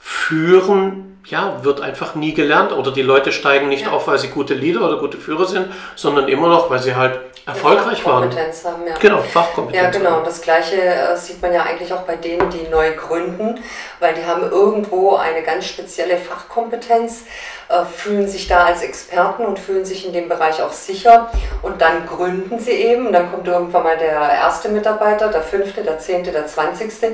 führen 0.09 1.17
ja, 1.29 1.61
wird 1.63 1.81
einfach 1.81 2.15
nie 2.15 2.33
gelernt 2.33 2.71
oder 2.71 2.91
die 2.91 3.01
Leute 3.01 3.33
steigen 3.33 3.67
nicht 3.67 3.85
ja. 3.85 3.91
auf, 3.91 4.07
weil 4.07 4.17
sie 4.17 4.29
gute 4.29 4.53
Leader 4.53 4.81
oder 4.87 4.97
gute 4.97 5.17
Führer 5.17 5.45
sind, 5.45 5.67
sondern 5.95 6.29
immer 6.29 6.47
noch, 6.47 6.69
weil 6.69 6.79
sie 6.79 6.95
halt 6.95 7.19
erfolgreich 7.45 8.05
waren. 8.05 8.29
Haben, 8.29 8.87
ja. 8.87 8.93
Genau, 8.99 9.19
Fachkompetenz. 9.19 9.83
Ja, 9.83 9.89
genau. 9.89 10.21
Das 10.21 10.41
Gleiche 10.41 10.81
äh, 10.81 11.15
sieht 11.15 11.41
man 11.41 11.53
ja 11.53 11.63
eigentlich 11.63 11.93
auch 11.93 12.01
bei 12.01 12.15
denen, 12.15 12.49
die 12.49 12.69
neu 12.69 12.91
gründen, 12.93 13.59
weil 13.99 14.13
die 14.13 14.25
haben 14.25 14.43
irgendwo 14.49 15.15
eine 15.15 15.41
ganz 15.43 15.65
spezielle 15.65 16.17
Fachkompetenz, 16.17 17.23
äh, 17.69 17.85
fühlen 17.85 18.27
sich 18.27 18.47
da 18.47 18.65
als 18.65 18.81
Experten 18.81 19.45
und 19.45 19.59
fühlen 19.59 19.85
sich 19.85 20.05
in 20.05 20.13
dem 20.13 20.27
Bereich 20.27 20.61
auch 20.61 20.73
sicher 20.73 21.29
und 21.61 21.81
dann 21.81 22.05
gründen 22.05 22.59
sie 22.59 22.71
eben. 22.71 23.13
Dann 23.13 23.31
kommt 23.31 23.47
irgendwann 23.47 23.83
mal 23.83 23.97
der 23.97 24.29
erste 24.31 24.69
Mitarbeiter, 24.69 25.29
der 25.29 25.41
fünfte, 25.41 25.83
der 25.83 25.99
zehnte, 25.99 26.31
der 26.31 26.47
zwanzigste 26.47 27.13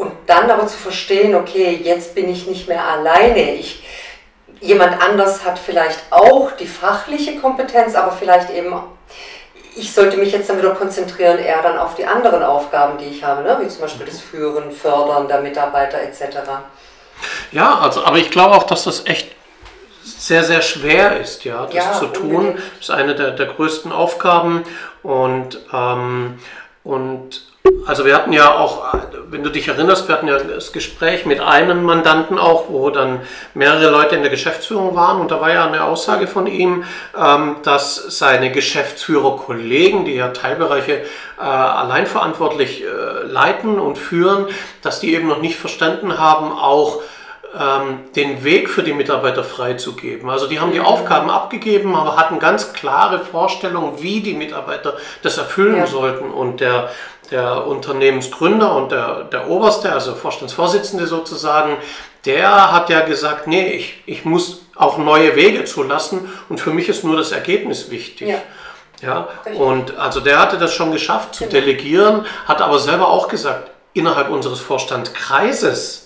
und 0.00 0.12
dann 0.24 0.50
aber 0.50 0.66
zu 0.66 0.78
verstehen, 0.78 1.34
okay, 1.34 1.78
jetzt 1.84 2.14
bin 2.14 2.30
ich 2.30 2.46
nicht 2.46 2.68
mehr 2.68 2.82
alleine. 2.82 3.52
Ich, 3.56 3.84
jemand 4.58 4.98
anders 5.02 5.44
hat 5.44 5.58
vielleicht 5.58 6.00
auch 6.08 6.52
die 6.52 6.66
fachliche 6.66 7.38
Kompetenz, 7.38 7.94
aber 7.94 8.12
vielleicht 8.12 8.48
eben, 8.48 8.74
ich 9.76 9.92
sollte 9.92 10.16
mich 10.16 10.32
jetzt 10.32 10.48
dann 10.48 10.56
wieder 10.56 10.70
konzentrieren, 10.70 11.38
eher 11.38 11.60
dann 11.60 11.76
auf 11.76 11.96
die 11.96 12.06
anderen 12.06 12.42
Aufgaben, 12.42 12.96
die 12.96 13.14
ich 13.14 13.22
habe, 13.22 13.42
ne? 13.42 13.58
wie 13.60 13.68
zum 13.68 13.82
Beispiel 13.82 14.06
das 14.06 14.20
Führen, 14.20 14.72
Fördern 14.72 15.28
der 15.28 15.42
Mitarbeiter 15.42 16.00
etc. 16.00 16.48
Ja, 17.52 17.80
also, 17.80 18.02
aber 18.02 18.16
ich 18.16 18.30
glaube 18.30 18.56
auch, 18.56 18.62
dass 18.62 18.84
das 18.84 19.04
echt 19.04 19.32
sehr, 20.02 20.44
sehr 20.44 20.62
schwer 20.62 21.20
ist, 21.20 21.44
ja, 21.44 21.66
das 21.66 21.74
ja, 21.74 21.92
zu 21.92 22.06
tun. 22.06 22.36
Unbedingt. 22.36 22.58
Das 22.78 22.88
ist 22.88 22.90
eine 22.90 23.14
der, 23.14 23.32
der 23.32 23.48
größten 23.48 23.92
Aufgaben 23.92 24.64
und, 25.02 25.60
ähm, 25.74 26.38
und 26.84 27.49
also 27.86 28.06
wir 28.06 28.14
hatten 28.14 28.32
ja 28.32 28.54
auch, 28.54 28.94
wenn 29.28 29.42
du 29.42 29.50
dich 29.50 29.68
erinnerst, 29.68 30.08
wir 30.08 30.14
hatten 30.14 30.28
ja 30.28 30.38
das 30.38 30.72
Gespräch 30.72 31.26
mit 31.26 31.40
einem 31.40 31.82
Mandanten 31.82 32.38
auch, 32.38 32.68
wo 32.68 32.90
dann 32.90 33.20
mehrere 33.52 33.90
Leute 33.90 34.16
in 34.16 34.22
der 34.22 34.30
Geschäftsführung 34.30 34.94
waren 34.94 35.20
und 35.20 35.30
da 35.30 35.40
war 35.40 35.52
ja 35.52 35.66
eine 35.66 35.84
Aussage 35.84 36.26
von 36.26 36.46
ihm, 36.46 36.84
ähm, 37.16 37.56
dass 37.62 37.96
seine 38.18 38.50
Geschäftsführerkollegen, 38.50 40.04
die 40.04 40.14
ja 40.14 40.28
Teilbereiche 40.28 41.02
äh, 41.38 41.42
allein 41.42 42.06
verantwortlich 42.06 42.82
äh, 42.82 43.26
leiten 43.26 43.78
und 43.78 43.98
führen, 43.98 44.46
dass 44.82 45.00
die 45.00 45.14
eben 45.14 45.28
noch 45.28 45.40
nicht 45.40 45.56
verstanden 45.56 46.18
haben, 46.18 46.52
auch 46.52 47.02
ähm, 47.58 48.12
den 48.14 48.44
Weg 48.44 48.70
für 48.70 48.82
die 48.82 48.92
Mitarbeiter 48.92 49.42
freizugeben. 49.42 50.30
Also 50.30 50.46
die 50.46 50.60
haben 50.60 50.72
die 50.72 50.80
Aufgaben 50.80 51.30
abgegeben, 51.30 51.96
aber 51.96 52.16
hatten 52.16 52.38
ganz 52.38 52.72
klare 52.72 53.18
Vorstellungen, 53.18 54.00
wie 54.00 54.20
die 54.20 54.34
Mitarbeiter 54.34 54.94
das 55.22 55.36
erfüllen 55.36 55.78
ja. 55.78 55.86
sollten. 55.86 56.30
Und 56.30 56.60
der, 56.60 56.90
der 57.30 57.66
Unternehmensgründer 57.66 58.74
und 58.74 58.92
der, 58.92 59.24
der 59.24 59.48
Oberste, 59.48 59.92
also 59.92 60.14
Vorstandsvorsitzende 60.14 61.06
sozusagen, 61.06 61.76
der 62.24 62.72
hat 62.72 62.90
ja 62.90 63.00
gesagt, 63.00 63.46
nee, 63.46 63.68
ich, 63.72 64.02
ich 64.06 64.24
muss 64.24 64.62
auch 64.76 64.98
neue 64.98 65.36
Wege 65.36 65.64
zulassen 65.64 66.30
und 66.48 66.60
für 66.60 66.70
mich 66.70 66.88
ist 66.88 67.04
nur 67.04 67.16
das 67.16 67.32
Ergebnis 67.32 67.90
wichtig. 67.90 68.28
Ja. 68.28 68.38
Ja, 69.02 69.28
und 69.56 69.96
also 69.96 70.20
der 70.20 70.38
hatte 70.38 70.58
das 70.58 70.74
schon 70.74 70.92
geschafft 70.92 71.34
zu 71.34 71.44
genau. 71.44 71.52
delegieren, 71.52 72.26
hat 72.44 72.60
aber 72.60 72.78
selber 72.78 73.08
auch 73.08 73.28
gesagt, 73.28 73.70
innerhalb 73.94 74.28
unseres 74.28 74.60
Vorstandskreises 74.60 75.99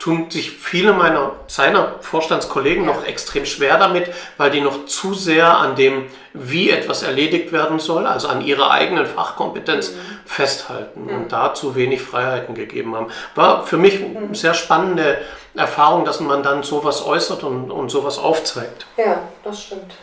tun 0.00 0.30
sich 0.30 0.50
viele 0.50 0.94
meiner, 0.94 1.32
seiner 1.46 1.96
Vorstandskollegen 2.00 2.86
ja. 2.86 2.92
noch 2.92 3.04
extrem 3.04 3.44
schwer 3.44 3.78
damit, 3.78 4.10
weil 4.38 4.50
die 4.50 4.62
noch 4.62 4.86
zu 4.86 5.12
sehr 5.14 5.58
an 5.58 5.76
dem, 5.76 6.06
wie 6.32 6.70
etwas 6.70 7.02
erledigt 7.02 7.52
werden 7.52 7.78
soll, 7.78 8.06
also 8.06 8.28
an 8.28 8.40
ihrer 8.40 8.70
eigenen 8.70 9.04
Fachkompetenz 9.06 9.92
mhm. 9.92 9.96
festhalten 10.24 11.04
mhm. 11.04 11.14
und 11.14 11.32
da 11.32 11.54
zu 11.54 11.76
wenig 11.76 12.00
Freiheiten 12.00 12.54
gegeben 12.54 12.96
haben. 12.96 13.08
War 13.34 13.66
für 13.66 13.76
mich 13.76 14.00
mhm. 14.00 14.16
eine 14.16 14.34
sehr 14.34 14.54
spannende 14.54 15.18
Erfahrung, 15.54 16.06
dass 16.06 16.18
man 16.20 16.42
dann 16.42 16.62
sowas 16.62 17.04
äußert 17.04 17.44
und, 17.44 17.70
und 17.70 17.90
sowas 17.90 18.18
aufzeigt. 18.18 18.86
Ja, 18.96 19.20
das 19.44 19.64
stimmt. 19.64 19.94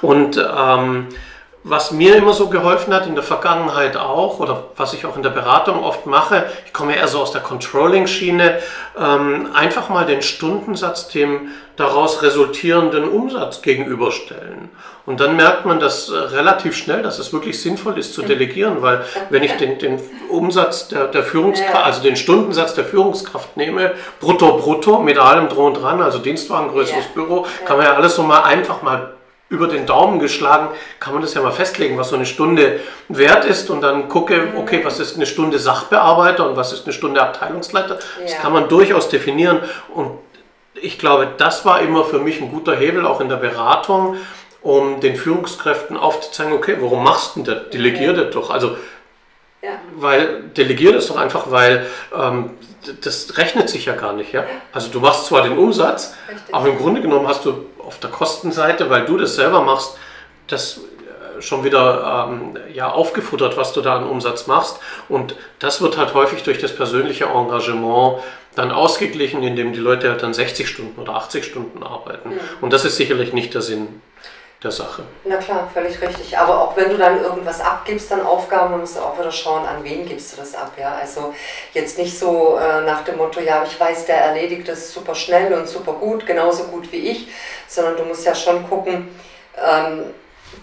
Und 0.00 0.36
ähm, 0.36 1.08
was 1.64 1.92
mir 1.92 2.16
immer 2.16 2.32
so 2.32 2.48
geholfen 2.48 2.92
hat, 2.92 3.06
in 3.06 3.14
der 3.14 3.22
Vergangenheit 3.22 3.96
auch, 3.96 4.40
oder 4.40 4.64
was 4.76 4.94
ich 4.94 5.06
auch 5.06 5.16
in 5.16 5.22
der 5.22 5.30
Beratung 5.30 5.84
oft 5.84 6.06
mache, 6.06 6.46
ich 6.66 6.72
komme 6.72 6.96
eher 6.96 7.06
so 7.06 7.20
aus 7.20 7.30
der 7.30 7.40
Controlling-Schiene, 7.40 8.58
ähm, 8.98 9.48
einfach 9.54 9.88
mal 9.88 10.04
den 10.04 10.22
Stundensatz 10.22 11.08
dem 11.08 11.52
daraus 11.76 12.22
resultierenden 12.22 13.08
Umsatz 13.08 13.62
gegenüberstellen. 13.62 14.70
Und 15.06 15.20
dann 15.20 15.36
merkt 15.36 15.64
man 15.64 15.78
das 15.78 16.08
äh, 16.10 16.16
relativ 16.16 16.76
schnell, 16.76 17.02
dass 17.02 17.18
es 17.18 17.32
wirklich 17.32 17.60
sinnvoll 17.60 17.96
ist 17.98 18.12
zu 18.12 18.22
delegieren, 18.22 18.82
weil 18.82 19.04
wenn 19.30 19.42
ich 19.44 19.52
den, 19.56 19.78
den 19.78 20.00
Umsatz 20.28 20.88
der, 20.88 21.06
der 21.06 21.22
Führungskraft, 21.22 21.84
also 21.84 22.02
den 22.02 22.16
Stundensatz 22.16 22.74
der 22.74 22.84
Führungskraft 22.84 23.56
nehme, 23.56 23.92
brutto, 24.20 24.58
brutto, 24.58 24.98
mit 24.98 25.16
allem 25.16 25.48
drum 25.48 25.66
und 25.66 25.74
dran, 25.74 26.02
also 26.02 26.18
Dienstwagen, 26.18 26.70
größeres 26.70 27.06
Büro, 27.14 27.46
kann 27.64 27.76
man 27.76 27.86
ja 27.86 27.94
alles 27.94 28.16
so 28.16 28.24
mal 28.24 28.42
einfach 28.42 28.82
mal 28.82 29.14
über 29.52 29.68
den 29.68 29.84
Daumen 29.84 30.18
geschlagen, 30.18 30.68
kann 30.98 31.12
man 31.12 31.20
das 31.20 31.34
ja 31.34 31.42
mal 31.42 31.52
festlegen, 31.52 31.98
was 31.98 32.08
so 32.08 32.16
eine 32.16 32.24
Stunde 32.24 32.80
wert 33.08 33.44
ist 33.44 33.68
und 33.68 33.82
dann 33.82 34.08
gucke, 34.08 34.54
okay, 34.56 34.80
was 34.82 34.98
ist 34.98 35.16
eine 35.16 35.26
Stunde 35.26 35.58
Sachbearbeiter 35.58 36.48
und 36.48 36.56
was 36.56 36.72
ist 36.72 36.84
eine 36.86 36.94
Stunde 36.94 37.22
Abteilungsleiter. 37.22 37.98
Das 38.22 38.38
kann 38.38 38.52
man 38.52 38.68
durchaus 38.68 39.10
definieren 39.10 39.60
und 39.94 40.12
ich 40.74 40.98
glaube, 40.98 41.28
das 41.36 41.66
war 41.66 41.82
immer 41.82 42.04
für 42.04 42.18
mich 42.18 42.40
ein 42.40 42.50
guter 42.50 42.74
Hebel, 42.74 43.04
auch 43.04 43.20
in 43.20 43.28
der 43.28 43.36
Beratung, 43.36 44.16
um 44.62 45.00
den 45.00 45.16
Führungskräften 45.16 45.98
aufzuzeigen, 45.98 46.54
okay, 46.54 46.76
warum 46.80 47.04
machst 47.04 47.36
du 47.36 47.42
denn 47.42 47.54
das? 47.54 47.70
Delegier 47.70 48.14
das 48.14 48.32
doch. 48.32 48.48
Also, 48.48 48.76
ja. 49.60 49.72
weil, 49.96 50.44
delegier 50.56 50.94
das 50.94 51.08
doch 51.08 51.16
einfach, 51.16 51.50
weil 51.50 51.86
ähm, 52.16 52.50
das 53.02 53.36
rechnet 53.36 53.68
sich 53.68 53.84
ja 53.84 53.94
gar 53.94 54.12
nicht. 54.12 54.32
Ja? 54.32 54.44
Also 54.72 54.88
du 54.88 55.00
machst 55.00 55.26
zwar 55.26 55.42
den 55.42 55.58
Umsatz, 55.58 56.14
Richtig. 56.28 56.54
aber 56.54 56.68
im 56.68 56.78
Grunde 56.78 57.00
genommen 57.00 57.28
hast 57.28 57.44
du 57.44 57.66
auf 57.86 57.98
der 57.98 58.10
Kostenseite, 58.10 58.90
weil 58.90 59.04
du 59.04 59.16
das 59.16 59.34
selber 59.34 59.62
machst, 59.62 59.96
das 60.46 60.78
äh, 60.78 61.42
schon 61.42 61.64
wieder 61.64 62.28
ähm, 62.30 62.58
ja, 62.72 62.90
aufgefuttert, 62.90 63.56
was 63.56 63.72
du 63.72 63.80
da 63.80 63.96
an 63.96 64.04
Umsatz 64.04 64.46
machst. 64.46 64.78
Und 65.08 65.36
das 65.58 65.80
wird 65.80 65.96
halt 65.96 66.14
häufig 66.14 66.42
durch 66.42 66.58
das 66.58 66.74
persönliche 66.74 67.24
Engagement 67.24 68.22
dann 68.54 68.70
ausgeglichen, 68.70 69.42
indem 69.42 69.72
die 69.72 69.80
Leute 69.80 70.10
halt 70.10 70.22
dann 70.22 70.34
60 70.34 70.68
Stunden 70.68 71.00
oder 71.00 71.14
80 71.14 71.44
Stunden 71.44 71.82
arbeiten. 71.82 72.30
Mhm. 72.30 72.40
Und 72.60 72.72
das 72.72 72.84
ist 72.84 72.96
sicherlich 72.96 73.32
nicht 73.32 73.54
der 73.54 73.62
Sinn 73.62 74.00
der 74.62 74.70
Sache. 74.70 75.02
Na 75.24 75.36
klar, 75.36 75.68
völlig 75.72 76.00
richtig. 76.00 76.38
Aber 76.38 76.60
auch 76.60 76.76
wenn 76.76 76.90
du 76.90 76.96
dann 76.96 77.22
irgendwas 77.22 77.60
abgibst 77.60 78.12
an 78.12 78.24
Aufgaben, 78.24 78.78
musst 78.78 78.96
du 78.96 79.00
auch 79.00 79.18
wieder 79.18 79.32
schauen, 79.32 79.66
an 79.66 79.82
wen 79.82 80.06
gibst 80.06 80.32
du 80.32 80.36
das 80.36 80.54
ab. 80.54 80.72
Ja? 80.78 80.94
Also 80.94 81.34
jetzt 81.72 81.98
nicht 81.98 82.18
so 82.18 82.56
äh, 82.56 82.82
nach 82.82 83.02
dem 83.02 83.16
Motto, 83.16 83.40
ja, 83.40 83.64
ich 83.64 83.78
weiß, 83.78 84.06
der 84.06 84.18
erledigt 84.18 84.68
das 84.68 84.92
super 84.92 85.14
schnell 85.14 85.52
und 85.54 85.68
super 85.68 85.94
gut, 85.94 86.26
genauso 86.26 86.64
gut 86.64 86.90
wie 86.92 87.10
ich, 87.10 87.28
sondern 87.66 87.96
du 87.96 88.04
musst 88.04 88.24
ja 88.24 88.34
schon 88.34 88.68
gucken, 88.68 89.08
ähm, 89.56 90.04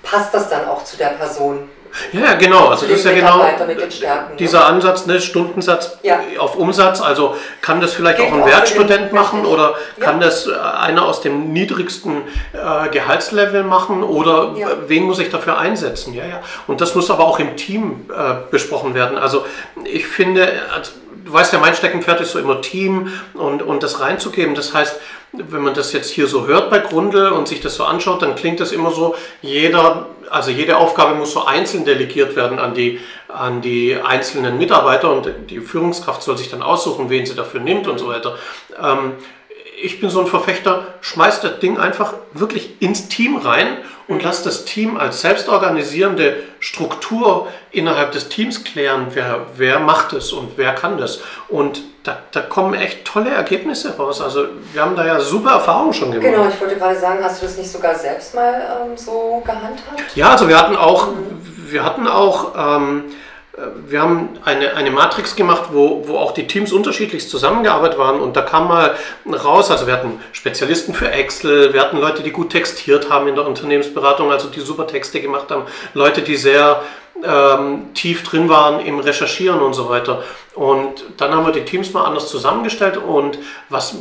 passt 0.04 0.34
das 0.34 0.50
dann 0.50 0.68
auch 0.68 0.84
zu 0.84 0.98
der 0.98 1.10
Person? 1.10 1.70
Ja, 2.12 2.34
genau. 2.34 2.68
Also 2.68 2.86
das 2.86 3.00
ist 3.00 3.06
ja 3.06 3.14
genau 3.14 3.46
Stärken, 3.90 4.38
dieser 4.38 4.60
ne? 4.60 4.66
Ansatz, 4.66 5.06
ne, 5.06 5.20
Stundensatz 5.20 5.98
ja. 6.04 6.20
auf 6.38 6.56
Umsatz. 6.56 7.02
Also 7.02 7.36
kann 7.62 7.82
das 7.82 7.94
vielleicht 7.94 8.18
Geht 8.18 8.28
auch 8.28 8.34
ein 8.34 8.46
Werkstudent 8.46 9.14
machen 9.14 9.46
oder 9.46 9.76
ja. 9.98 10.06
kann 10.06 10.20
das 10.20 10.48
äh, 10.48 10.52
einer 10.54 11.06
aus 11.06 11.22
dem 11.22 11.52
niedrigsten 11.52 12.22
äh, 12.54 12.90
Gehaltslevel 12.90 13.64
machen 13.64 14.04
oder 14.04 14.54
ja. 14.56 14.68
wen 14.88 15.04
muss 15.04 15.20
ich 15.20 15.30
dafür 15.30 15.58
einsetzen? 15.58 16.14
Ja, 16.14 16.26
ja. 16.26 16.42
Und 16.68 16.82
das 16.82 16.96
muss 16.96 17.10
aber 17.10 17.26
auch 17.26 17.40
im 17.40 17.56
Team 17.56 18.06
äh, 18.10 18.36
besprochen 18.52 18.94
werden. 18.94 19.18
Also 19.18 19.46
ich 19.84 20.08
finde, 20.08 20.52
also, 20.76 20.92
du 21.26 21.34
weißt 21.34 21.54
ja, 21.54 21.60
mein 21.60 21.76
Steckenpferd 21.76 22.22
ist 22.22 22.32
so 22.32 22.40
immer 22.40 22.62
Team 22.62 23.12
und, 23.34 23.62
und 23.62 23.84
das 23.84 24.00
reinzugeben. 24.00 24.56
Das 24.56 24.74
heißt, 24.74 25.00
wenn 25.32 25.62
man 25.62 25.74
das 25.74 25.94
jetzt 25.94 26.10
hier 26.10 26.28
so 26.28 26.48
hört 26.48 26.70
bei 26.70 26.80
Grundel 26.80 27.32
und 27.32 27.48
sich 27.48 27.62
das 27.62 27.76
so 27.76 27.84
anschaut, 27.84 28.22
dann 28.22 28.36
klingt 28.36 28.60
das 28.60 28.72
immer 28.72 28.92
so, 28.92 29.16
jeder, 29.42 30.08
also 30.30 30.50
jede 30.50 30.78
Aufgabe 30.78 31.16
muss 31.16 31.34
so 31.34 31.46
einzeln 31.46 31.86
delegiert 31.86 32.36
werden 32.36 32.58
an 32.58 32.74
die, 32.74 33.00
an 33.28 33.62
die 33.62 33.96
einzelnen 33.96 34.58
Mitarbeiter 34.58 35.12
und 35.12 35.30
die 35.50 35.60
Führungskraft 35.60 36.24
soll 36.24 36.38
sich 36.38 36.50
dann 36.50 36.64
aussuchen, 36.64 37.10
wen 37.10 37.26
sie 37.26 37.36
dafür 37.36 37.60
nimmt 37.60 37.88
und 37.88 38.00
so 38.00 38.08
weiter. 38.08 38.38
Ähm, 38.82 39.14
ich 39.82 40.00
bin 40.00 40.10
so 40.10 40.22
ein 40.22 40.28
Verfechter, 40.28 40.86
schmeißt 41.02 41.44
das 41.44 41.60
Ding 41.60 41.78
einfach 41.78 42.14
wirklich 42.34 42.82
ins 42.82 43.08
Team 43.08 43.38
rein 43.38 43.78
und 44.08 44.24
lasst 44.24 44.46
das 44.46 44.66
Team 44.66 44.98
als 44.98 45.22
selbstorganisierende 45.22 46.38
Struktur 46.60 47.48
innerhalb 47.72 48.12
des 48.12 48.30
Teams 48.30 48.64
klären, 48.64 49.08
wer, 49.14 49.46
wer 49.56 49.80
macht 49.80 50.14
es 50.14 50.34
und 50.34 50.58
wer 50.58 50.74
kann 50.74 50.98
das. 50.98 51.22
Und 51.48 51.84
da, 52.04 52.18
da 52.32 52.42
kommen 52.42 52.74
echt 52.74 53.06
tolle 53.06 53.30
Ergebnisse 53.30 53.96
raus. 53.98 54.22
Also 54.22 54.46
wir 54.74 54.82
haben 54.82 54.96
da 54.96 55.06
ja 55.06 55.20
super 55.20 55.52
Erfahrungen 55.52 55.94
schon 55.94 56.12
gemacht. 56.12 56.32
Genau, 56.32 56.48
ich 56.48 56.60
wollte 56.60 56.76
gerade 56.76 57.00
sagen, 57.00 57.24
hast 57.24 57.42
du 57.42 57.46
das 57.46 57.58
nicht 57.58 57.72
sogar 57.72 57.96
selbst 57.96 58.34
mal 58.34 58.84
ähm, 58.84 58.98
so 58.98 59.42
gehandhabt? 59.46 60.16
Ja, 60.16 60.32
also 60.32 60.48
wir 60.48 60.58
hatten 60.58 60.76
auch, 60.76 61.08
mhm. 61.08 61.42
wir 61.68 61.84
hatten 61.84 62.08
auch 62.08 62.56
ähm, 62.58 63.04
wir 63.88 64.02
haben 64.02 64.30
eine, 64.46 64.76
eine 64.76 64.92
Matrix 64.92 65.36
gemacht, 65.36 65.70
wo, 65.72 66.08
wo 66.08 66.18
auch 66.18 66.32
die 66.32 66.48
Teams 66.48 66.72
unterschiedlich 66.72 67.30
zusammengearbeitet 67.30 67.98
waren. 67.98 68.20
Und 68.20 68.36
da 68.36 68.42
kam 68.42 68.68
mal 68.68 68.96
raus, 69.26 69.72
also 69.72 69.88
wir 69.88 69.94
hatten 69.94 70.20
Spezialisten 70.32 70.94
für 70.94 71.12
Excel, 71.12 71.74
wir 71.74 71.82
hatten 71.82 71.98
Leute, 71.98 72.24
die 72.24 72.32
gut 72.32 72.52
textiert 72.52 73.10
haben 73.10 73.28
in 73.28 73.36
der 73.36 73.46
Unternehmensberatung, 73.46 74.32
also 74.32 74.50
die 74.50 74.60
super 74.60 74.88
Texte 74.88 75.22
gemacht 75.22 75.52
haben, 75.52 75.64
Leute, 75.94 76.22
die 76.22 76.36
sehr 76.36 76.82
ähm, 77.24 77.94
tief 77.94 78.24
drin 78.24 78.50
waren 78.50 78.80
im 78.80 79.00
Recherchieren 79.00 79.60
und 79.60 79.74
so 79.74 79.90
weiter. 79.90 80.24
Und 80.56 81.04
dann 81.18 81.34
haben 81.34 81.46
wir 81.46 81.54
die 81.54 81.66
Teams 81.66 81.94
mal 81.94 82.06
anders 82.06 82.30
zusammengestellt. 82.30 82.98
Und 82.98 83.40
was 83.70 83.96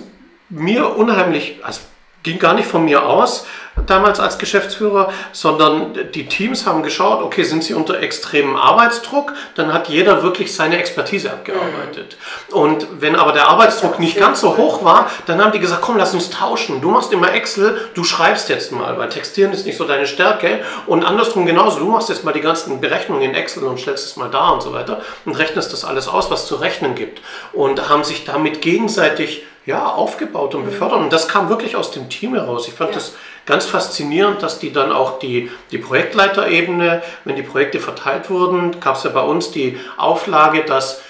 mir 0.48 0.96
unheimlich, 0.96 1.60
also 1.62 1.80
ging 2.28 2.38
gar 2.38 2.54
nicht 2.54 2.68
von 2.68 2.84
mir 2.84 3.06
aus 3.06 3.46
damals 3.86 4.20
als 4.20 4.38
Geschäftsführer, 4.38 5.12
sondern 5.32 5.94
die 6.12 6.26
Teams 6.26 6.66
haben 6.66 6.82
geschaut, 6.82 7.22
okay, 7.22 7.42
sind 7.42 7.64
sie 7.64 7.74
unter 7.74 8.00
extremem 8.00 8.56
Arbeitsdruck, 8.56 9.32
dann 9.54 9.72
hat 9.72 9.88
jeder 9.88 10.22
wirklich 10.22 10.54
seine 10.54 10.78
Expertise 10.78 11.30
abgearbeitet. 11.30 12.16
Und 12.50 12.86
wenn 13.00 13.16
aber 13.16 13.32
der 13.32 13.48
Arbeitsdruck 13.48 13.98
nicht 13.98 14.18
ganz 14.18 14.40
so 14.40 14.56
hoch 14.56 14.84
war, 14.84 15.10
dann 15.26 15.42
haben 15.42 15.52
die 15.52 15.58
gesagt, 15.58 15.82
komm, 15.82 15.96
lass 15.96 16.14
uns 16.14 16.30
tauschen. 16.30 16.80
Du 16.80 16.90
machst 16.90 17.12
immer 17.12 17.32
Excel, 17.32 17.88
du 17.94 18.04
schreibst 18.04 18.48
jetzt 18.48 18.72
mal, 18.72 18.98
weil 18.98 19.08
Textieren 19.08 19.52
ist 19.52 19.66
nicht 19.66 19.78
so 19.78 19.84
deine 19.84 20.06
Stärke. 20.06 20.60
Und 20.86 21.04
andersrum 21.04 21.46
genauso, 21.46 21.78
du 21.78 21.86
machst 21.86 22.08
jetzt 22.08 22.24
mal 22.24 22.32
die 22.32 22.40
ganzen 22.40 22.80
Berechnungen 22.80 23.22
in 23.22 23.34
Excel 23.34 23.64
und 23.64 23.78
stellst 23.78 24.06
es 24.06 24.16
mal 24.16 24.30
da 24.30 24.50
und 24.50 24.62
so 24.62 24.72
weiter 24.72 25.00
und 25.24 25.38
rechnest 25.38 25.72
das 25.72 25.84
alles 25.84 26.08
aus, 26.08 26.30
was 26.30 26.46
zu 26.46 26.56
rechnen 26.56 26.94
gibt. 26.94 27.20
Und 27.52 27.88
haben 27.88 28.04
sich 28.04 28.24
damit 28.24 28.60
gegenseitig 28.60 29.44
ja, 29.68 29.84
aufgebaut 29.86 30.54
und 30.54 30.64
befördert. 30.64 30.98
Und 30.98 31.12
das 31.12 31.28
kam 31.28 31.50
wirklich 31.50 31.76
aus 31.76 31.90
dem 31.90 32.08
Team 32.08 32.34
heraus. 32.34 32.66
Ich 32.68 32.72
fand 32.72 32.90
ja. 32.90 32.94
das 32.94 33.14
ganz 33.44 33.66
faszinierend, 33.66 34.42
dass 34.42 34.58
die 34.58 34.72
dann 34.72 34.92
auch 34.92 35.18
die, 35.18 35.50
die 35.70 35.76
Projektleiterebene, 35.76 37.02
wenn 37.26 37.36
die 37.36 37.42
Projekte 37.42 37.78
verteilt 37.78 38.30
wurden, 38.30 38.80
gab 38.80 38.96
es 38.96 39.02
ja 39.02 39.10
bei 39.10 39.20
uns 39.20 39.50
die 39.50 39.76
Auflage, 39.98 40.64
dass 40.64 41.02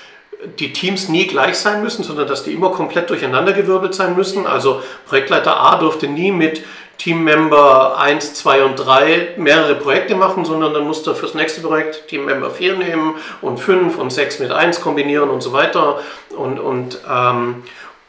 die 0.58 0.72
Teams 0.72 1.08
nie 1.08 1.28
gleich 1.28 1.56
sein 1.56 1.84
müssen, 1.84 2.02
sondern 2.02 2.26
dass 2.26 2.42
die 2.42 2.52
immer 2.52 2.70
komplett 2.70 3.10
durcheinandergewirbelt 3.10 3.94
sein 3.94 4.16
müssen. 4.16 4.44
Also 4.44 4.82
Projektleiter 5.06 5.56
A 5.56 5.76
durfte 5.76 6.08
nie 6.08 6.32
mit 6.32 6.64
Teammember 6.98 7.96
1, 8.00 8.34
2 8.34 8.64
und 8.64 8.74
3 8.74 9.34
mehrere 9.36 9.76
Projekte 9.76 10.16
machen, 10.16 10.44
sondern 10.44 10.74
dann 10.74 10.84
musste 10.84 11.10
er 11.10 11.14
fürs 11.14 11.34
nächste 11.34 11.60
Projekt 11.60 12.08
Teammember 12.08 12.50
4 12.50 12.76
nehmen 12.76 13.14
und 13.40 13.58
5 13.60 13.96
und 13.98 14.10
6 14.10 14.40
mit 14.40 14.50
1 14.50 14.80
kombinieren 14.80 15.30
und 15.30 15.42
so 15.42 15.52
weiter. 15.52 16.00
Und, 16.36 16.58
und, 16.58 16.98
ähm, 17.08 17.62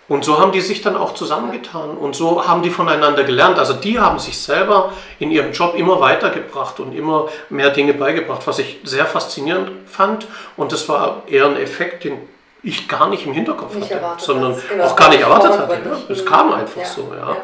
und 0.10 0.26
so 0.26 0.39
haben 0.39 0.52
die 0.52 0.62
sich 0.62 0.82
dann 0.82 0.98
auch 0.98 1.13
zusammengetan 1.13 1.91
und 1.91 2.15
so 2.15 2.48
haben 2.48 2.63
die 2.63 2.72
voneinander 2.72 3.24
gelernt. 3.24 3.60
Also 3.60 3.74
die 3.74 4.00
haben 4.00 4.17
sich 4.17 4.39
selber 4.39 4.91
in 5.19 5.30
ihrem 5.30 5.52
Job 5.52 5.76
immer 5.76 6.02
weitergebracht 6.02 6.80
und 6.80 6.93
immer 6.93 7.30
mehr 7.50 7.69
Dinge 7.69 7.93
beigebracht, 7.93 8.41
was 8.45 8.58
ich 8.58 8.80
sehr 8.84 9.06
faszinierend 9.06 9.88
fand. 9.88 10.28
Und 10.58 10.72
das 10.72 10.89
war 10.89 11.22
eher 11.28 11.45
ein 11.45 11.58
Effekt, 11.58 12.06
den 12.06 12.17
ich 12.63 12.88
gar 12.88 13.08
nicht 13.08 13.28
im 13.28 13.34
Hinterkopf 13.34 13.76
nicht 13.76 13.93
hatte, 13.93 14.06
sondern 14.17 14.60
genau. 14.67 14.86
auch 14.86 14.95
gar 14.95 15.10
nicht 15.10 15.22
erwartet 15.22 15.60
hatte. 15.60 15.74
Ja. 15.86 16.13
Es 16.13 16.26
kam 16.26 16.54
einfach 16.54 16.82
ja. 16.82 16.88
so, 16.88 17.13
ja. 17.15 17.30
ja. 17.30 17.38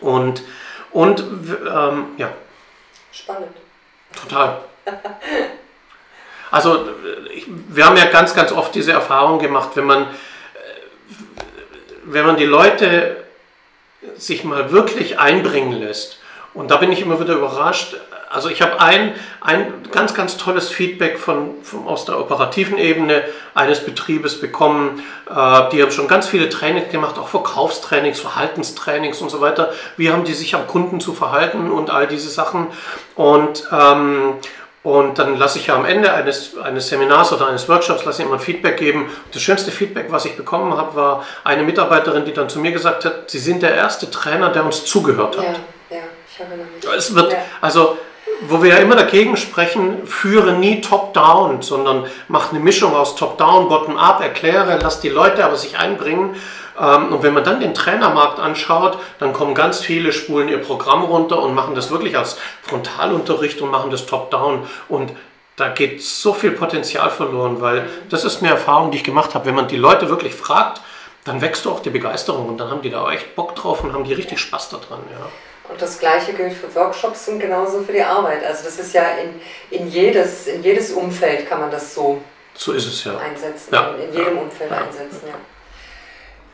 Und, 0.00 0.42
und 0.92 1.20
ähm, 1.20 2.06
ja. 2.16 2.30
Spannend. 3.12 3.54
Total. 4.18 4.56
Also 6.50 6.88
ich, 7.32 7.46
wir 7.46 7.84
haben 7.84 7.96
ja 7.96 8.06
ganz, 8.06 8.34
ganz 8.34 8.50
oft 8.50 8.74
diese 8.74 8.92
Erfahrung 8.92 9.38
gemacht, 9.38 9.70
wenn 9.74 9.84
man 9.84 10.06
wenn 12.04 12.26
man 12.26 12.36
die 12.36 12.44
Leute 12.44 13.16
sich 14.16 14.44
mal 14.44 14.72
wirklich 14.72 15.18
einbringen 15.18 15.72
lässt, 15.72 16.18
und 16.52 16.70
da 16.70 16.78
bin 16.78 16.90
ich 16.90 17.00
immer 17.00 17.20
wieder 17.20 17.34
überrascht, 17.34 17.96
also 18.30 18.48
ich 18.48 18.62
habe 18.62 18.80
ein, 18.80 19.12
ein 19.40 19.72
ganz, 19.90 20.14
ganz 20.14 20.36
tolles 20.36 20.68
Feedback 20.68 21.18
von, 21.18 21.62
von, 21.64 21.88
aus 21.88 22.04
der 22.04 22.18
operativen 22.18 22.78
Ebene 22.78 23.24
eines 23.54 23.84
Betriebes 23.84 24.40
bekommen. 24.40 25.02
Äh, 25.28 25.70
die 25.70 25.82
haben 25.82 25.90
schon 25.90 26.06
ganz 26.06 26.28
viele 26.28 26.48
Trainings 26.48 26.92
gemacht, 26.92 27.18
auch 27.18 27.26
Verkaufstrainings, 27.26 28.20
Verhaltenstrainings 28.20 29.20
und 29.20 29.30
so 29.30 29.40
weiter. 29.40 29.72
Wie 29.96 30.10
haben 30.10 30.22
die 30.22 30.34
sich 30.34 30.54
am 30.54 30.68
Kunden 30.68 31.00
zu 31.00 31.12
verhalten 31.12 31.72
und 31.72 31.90
all 31.90 32.06
diese 32.06 32.28
Sachen. 32.28 32.68
Und 33.16 33.64
ähm, 33.72 34.34
und 34.82 35.18
dann 35.18 35.36
lasse 35.36 35.58
ich 35.58 35.66
ja 35.66 35.74
am 35.74 35.84
Ende 35.84 36.12
eines, 36.12 36.56
eines 36.56 36.88
Seminars 36.88 37.32
oder 37.32 37.48
eines 37.48 37.68
Workshops 37.68 38.04
lasse 38.06 38.22
ich 38.22 38.28
immer 38.28 38.38
Feedback 38.38 38.78
geben. 38.78 39.10
Das 39.32 39.42
schönste 39.42 39.70
Feedback, 39.70 40.06
was 40.10 40.24
ich 40.24 40.36
bekommen 40.36 40.74
habe, 40.74 40.96
war 40.96 41.26
eine 41.44 41.62
Mitarbeiterin, 41.64 42.24
die 42.24 42.32
dann 42.32 42.48
zu 42.48 42.60
mir 42.60 42.72
gesagt 42.72 43.04
hat, 43.04 43.30
Sie 43.30 43.38
sind 43.38 43.62
der 43.62 43.74
erste 43.74 44.10
Trainer, 44.10 44.48
der 44.48 44.64
uns 44.64 44.86
zugehört 44.86 45.36
hat. 45.36 45.44
Ja, 45.44 45.96
ja, 45.96 46.02
ich 46.32 46.38
habe 46.40 46.50
damit. 46.56 46.98
Es 46.98 47.14
wird, 47.14 47.32
ja. 47.32 47.38
also 47.60 47.98
wo 48.48 48.62
wir 48.62 48.70
ja 48.70 48.76
immer 48.78 48.96
dagegen 48.96 49.36
sprechen, 49.36 50.06
führe 50.06 50.52
nie 50.54 50.80
top-down, 50.80 51.60
sondern 51.60 52.06
mach 52.28 52.50
eine 52.50 52.60
Mischung 52.60 52.94
aus 52.94 53.16
top-down, 53.16 53.68
bottom-up, 53.68 54.22
erkläre, 54.22 54.78
lass 54.80 55.00
die 55.00 55.10
Leute 55.10 55.44
aber 55.44 55.56
sich 55.56 55.78
einbringen. 55.78 56.36
Ähm, 56.80 57.12
und 57.12 57.22
wenn 57.22 57.34
man 57.34 57.44
dann 57.44 57.60
den 57.60 57.74
Trainermarkt 57.74 58.38
anschaut, 58.38 58.98
dann 59.18 59.32
kommen 59.32 59.54
ganz 59.54 59.80
viele, 59.80 60.12
spulen 60.12 60.48
ihr 60.48 60.58
Programm 60.58 61.04
runter 61.04 61.42
und 61.42 61.54
machen 61.54 61.74
das 61.74 61.90
wirklich 61.90 62.16
als 62.16 62.38
Frontalunterricht 62.62 63.60
und 63.60 63.70
machen 63.70 63.90
das 63.90 64.06
top-down. 64.06 64.66
Und 64.88 65.12
da 65.56 65.68
geht 65.68 66.02
so 66.02 66.32
viel 66.32 66.52
Potenzial 66.52 67.10
verloren, 67.10 67.60
weil 67.60 67.86
das 68.08 68.24
ist 68.24 68.42
eine 68.42 68.50
Erfahrung, 68.50 68.90
die 68.90 68.98
ich 68.98 69.04
gemacht 69.04 69.34
habe. 69.34 69.44
Wenn 69.44 69.54
man 69.54 69.68
die 69.68 69.76
Leute 69.76 70.08
wirklich 70.08 70.34
fragt, 70.34 70.80
dann 71.24 71.42
wächst 71.42 71.66
auch 71.66 71.80
die 71.80 71.90
Begeisterung 71.90 72.48
und 72.48 72.58
dann 72.58 72.70
haben 72.70 72.80
die 72.80 72.90
da 72.90 73.02
auch 73.02 73.12
echt 73.12 73.36
Bock 73.36 73.54
drauf 73.54 73.84
und 73.84 73.92
haben 73.92 74.04
die 74.04 74.14
richtig 74.14 74.40
Spaß 74.40 74.70
daran. 74.70 75.00
Ja. 75.12 75.26
Und 75.68 75.80
das 75.80 75.98
Gleiche 75.98 76.32
gilt 76.32 76.54
für 76.54 76.74
Workshops 76.74 77.28
und 77.28 77.38
genauso 77.38 77.82
für 77.82 77.92
die 77.92 78.02
Arbeit. 78.02 78.44
Also 78.44 78.64
das 78.64 78.78
ist 78.78 78.94
ja 78.94 79.02
in, 79.22 79.40
in, 79.70 79.88
jedes, 79.88 80.46
in 80.46 80.62
jedes 80.62 80.92
Umfeld 80.92 81.48
kann 81.48 81.60
man 81.60 81.70
das 81.70 81.94
so, 81.94 82.22
so 82.54 82.72
ist 82.72 82.86
es, 82.86 83.04
ja. 83.04 83.18
einsetzen, 83.18 83.68
ja. 83.72 83.90
in, 83.90 84.08
in 84.08 84.12
jedem 84.14 84.36
ja. 84.36 84.42
Umfeld 84.42 84.72
einsetzen. 84.72 85.28
Ja. 85.28 85.34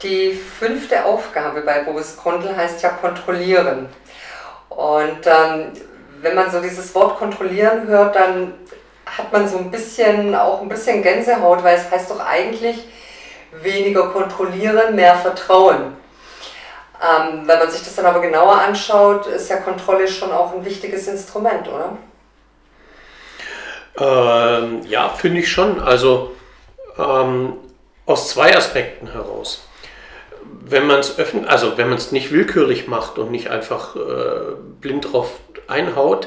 Die 0.02 0.32
fünfte 0.32 1.04
Aufgabe 1.04 1.62
bei 1.62 1.82
Boris 1.82 2.16
Grundl 2.16 2.54
heißt 2.54 2.82
ja 2.82 2.90
kontrollieren. 2.90 3.88
Und 4.68 5.26
ähm, 5.26 5.72
wenn 6.20 6.34
man 6.34 6.50
so 6.50 6.60
dieses 6.60 6.94
Wort 6.94 7.18
kontrollieren 7.18 7.86
hört, 7.86 8.14
dann 8.14 8.54
hat 9.06 9.32
man 9.32 9.48
so 9.48 9.58
ein 9.58 9.70
bisschen 9.70 10.34
auch 10.34 10.60
ein 10.60 10.68
bisschen 10.68 11.02
Gänsehaut, 11.02 11.62
weil 11.62 11.76
es 11.76 11.90
heißt 11.90 12.10
doch 12.10 12.20
eigentlich 12.20 12.84
weniger 13.62 14.08
kontrollieren, 14.08 14.94
mehr 14.94 15.14
vertrauen. 15.14 15.96
Ähm, 17.00 17.42
wenn 17.46 17.58
man 17.58 17.70
sich 17.70 17.82
das 17.82 17.94
dann 17.94 18.06
aber 18.06 18.20
genauer 18.20 18.58
anschaut, 18.60 19.26
ist 19.26 19.48
ja 19.48 19.56
Kontrolle 19.58 20.08
schon 20.08 20.32
auch 20.32 20.52
ein 20.54 20.64
wichtiges 20.64 21.06
Instrument, 21.08 21.68
oder? 21.68 21.96
Ähm, 23.98 24.82
ja, 24.86 25.08
finde 25.10 25.40
ich 25.40 25.50
schon. 25.50 25.80
Also 25.80 26.32
ähm, 26.98 27.54
aus 28.06 28.30
zwei 28.30 28.56
Aspekten 28.56 29.10
heraus. 29.12 29.66
Wenn 30.68 30.86
man 30.86 30.98
es 30.98 31.18
öffnet, 31.18 31.46
also 31.46 31.78
wenn 31.78 31.88
man 31.88 31.98
es 31.98 32.10
nicht 32.10 32.32
willkürlich 32.32 32.88
macht 32.88 33.18
und 33.18 33.30
nicht 33.30 33.50
einfach 33.50 33.94
äh, 33.94 34.00
blind 34.80 35.12
drauf 35.12 35.38
einhaut, 35.68 36.26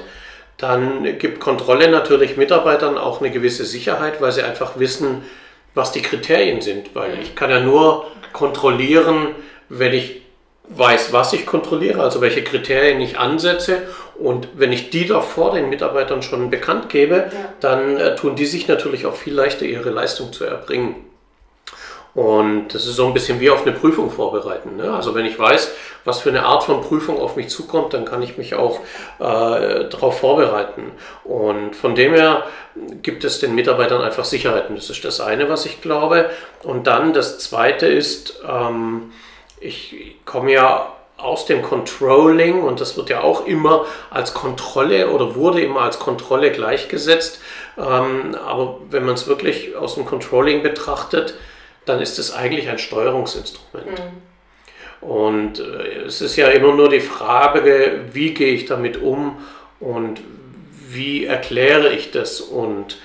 dann 0.58 1.18
gibt 1.18 1.40
Kontrolle 1.40 1.90
natürlich 1.90 2.38
Mitarbeitern 2.38 2.98
auch 2.98 3.22
eine 3.22 3.32
gewisse 3.32 3.66
Sicherheit, 3.66 4.22
weil 4.22 4.32
sie 4.32 4.44
einfach 4.44 4.78
wissen, 4.78 5.24
was 5.74 5.92
die 5.92 6.02
Kriterien 6.02 6.62
sind. 6.62 6.96
Weil 6.96 7.20
ich 7.22 7.36
kann 7.36 7.50
ja 7.50 7.60
nur 7.60 8.06
kontrollieren, 8.34 9.36
wenn 9.70 9.94
ich 9.94 10.22
weiß, 10.70 11.12
was 11.12 11.34
ich 11.34 11.46
kontrolliere, 11.46 12.02
also 12.02 12.22
welche 12.22 12.44
Kriterien 12.44 13.02
ich 13.02 13.18
ansetze. 13.18 13.84
Und 14.16 14.50
wenn 14.56 14.72
ich 14.72 14.90
die 14.90 15.08
davor 15.08 15.54
den 15.54 15.70
Mitarbeitern 15.70 16.22
schon 16.22 16.50
bekannt 16.50 16.90
gebe, 16.90 17.16
ja. 17.16 17.54
dann 17.60 17.98
äh, 17.98 18.16
tun 18.16 18.36
die 18.36 18.46
sich 18.46 18.68
natürlich 18.68 19.06
auch 19.06 19.16
viel 19.16 19.34
leichter, 19.34 19.66
ihre 19.66 19.90
Leistung 19.90 20.34
zu 20.34 20.44
erbringen. 20.44 20.96
Und 22.16 22.70
das 22.70 22.86
ist 22.86 22.96
so 22.96 23.06
ein 23.06 23.14
bisschen 23.14 23.40
wie 23.40 23.50
auf 23.50 23.62
eine 23.62 23.72
Prüfung 23.72 24.10
vorbereiten. 24.10 24.78
Ne? 24.78 24.92
Also 24.92 25.14
wenn 25.14 25.26
ich 25.26 25.38
weiß, 25.38 25.72
was 26.06 26.20
für 26.20 26.30
eine 26.30 26.44
Art 26.44 26.64
von 26.64 26.82
Prüfung 26.82 27.20
auf 27.20 27.36
mich 27.36 27.50
zukommt, 27.50 27.94
dann 27.94 28.06
kann 28.06 28.22
ich 28.24 28.38
mich 28.38 28.56
auch 28.56 28.80
äh, 29.20 29.88
darauf 29.90 30.20
vorbereiten. 30.20 30.92
Und 31.24 31.76
von 31.76 31.94
dem 31.94 32.14
her 32.14 32.44
gibt 33.04 33.24
es 33.24 33.40
den 33.40 33.54
Mitarbeitern 33.54 34.02
einfach 34.02 34.26
Sicherheiten. 34.26 34.76
Das 34.76 34.90
ist 34.90 35.06
das 35.06 35.22
eine, 35.22 35.50
was 35.50 35.66
ich 35.66 35.82
glaube. 35.82 36.30
Und 36.64 36.88
dann 36.88 37.14
das 37.14 37.40
zweite 37.40 37.86
ist, 37.86 38.42
ähm, 38.48 39.12
ich 39.60 40.16
komme 40.26 40.54
ja 40.54 40.94
aus 41.18 41.46
dem 41.46 41.62
Controlling 41.62 42.64
und 42.64 42.80
das 42.80 42.96
wird 42.96 43.10
ja 43.10 43.22
auch 43.22 43.46
immer 43.46 43.86
als 44.10 44.34
Kontrolle 44.34 45.10
oder 45.10 45.36
wurde 45.36 45.62
immer 45.62 45.82
als 45.82 46.00
Kontrolle 46.00 46.52
gleichgesetzt. 46.52 47.42
Ähm, 47.78 48.36
aber 48.46 48.78
wenn 48.90 49.06
man 49.06 49.16
es 49.16 49.28
wirklich 49.28 49.76
aus 49.76 49.96
dem 49.96 50.06
Controlling 50.06 50.64
betrachtet, 50.64 51.36
dann 51.90 52.02
ist 52.02 52.20
es 52.20 52.34
eigentlich 52.34 52.70
ein 52.70 52.80
Steuerungsinstrument. 52.80 54.00
Mhm. 54.00 55.08
Und 55.08 55.60
äh, 55.60 56.04
es 56.06 56.22
ist 56.22 56.36
ja 56.36 56.50
immer 56.50 56.74
nur 56.74 56.90
die 56.90 57.00
Frage, 57.00 58.02
wie 58.12 58.34
gehe 58.34 58.54
ich 58.54 58.66
damit 58.66 58.98
um 58.98 59.44
und 59.80 60.22
wie 60.90 61.26
erkläre 61.26 61.94
ich 61.94 62.12
das 62.12 62.42
und 62.42 62.98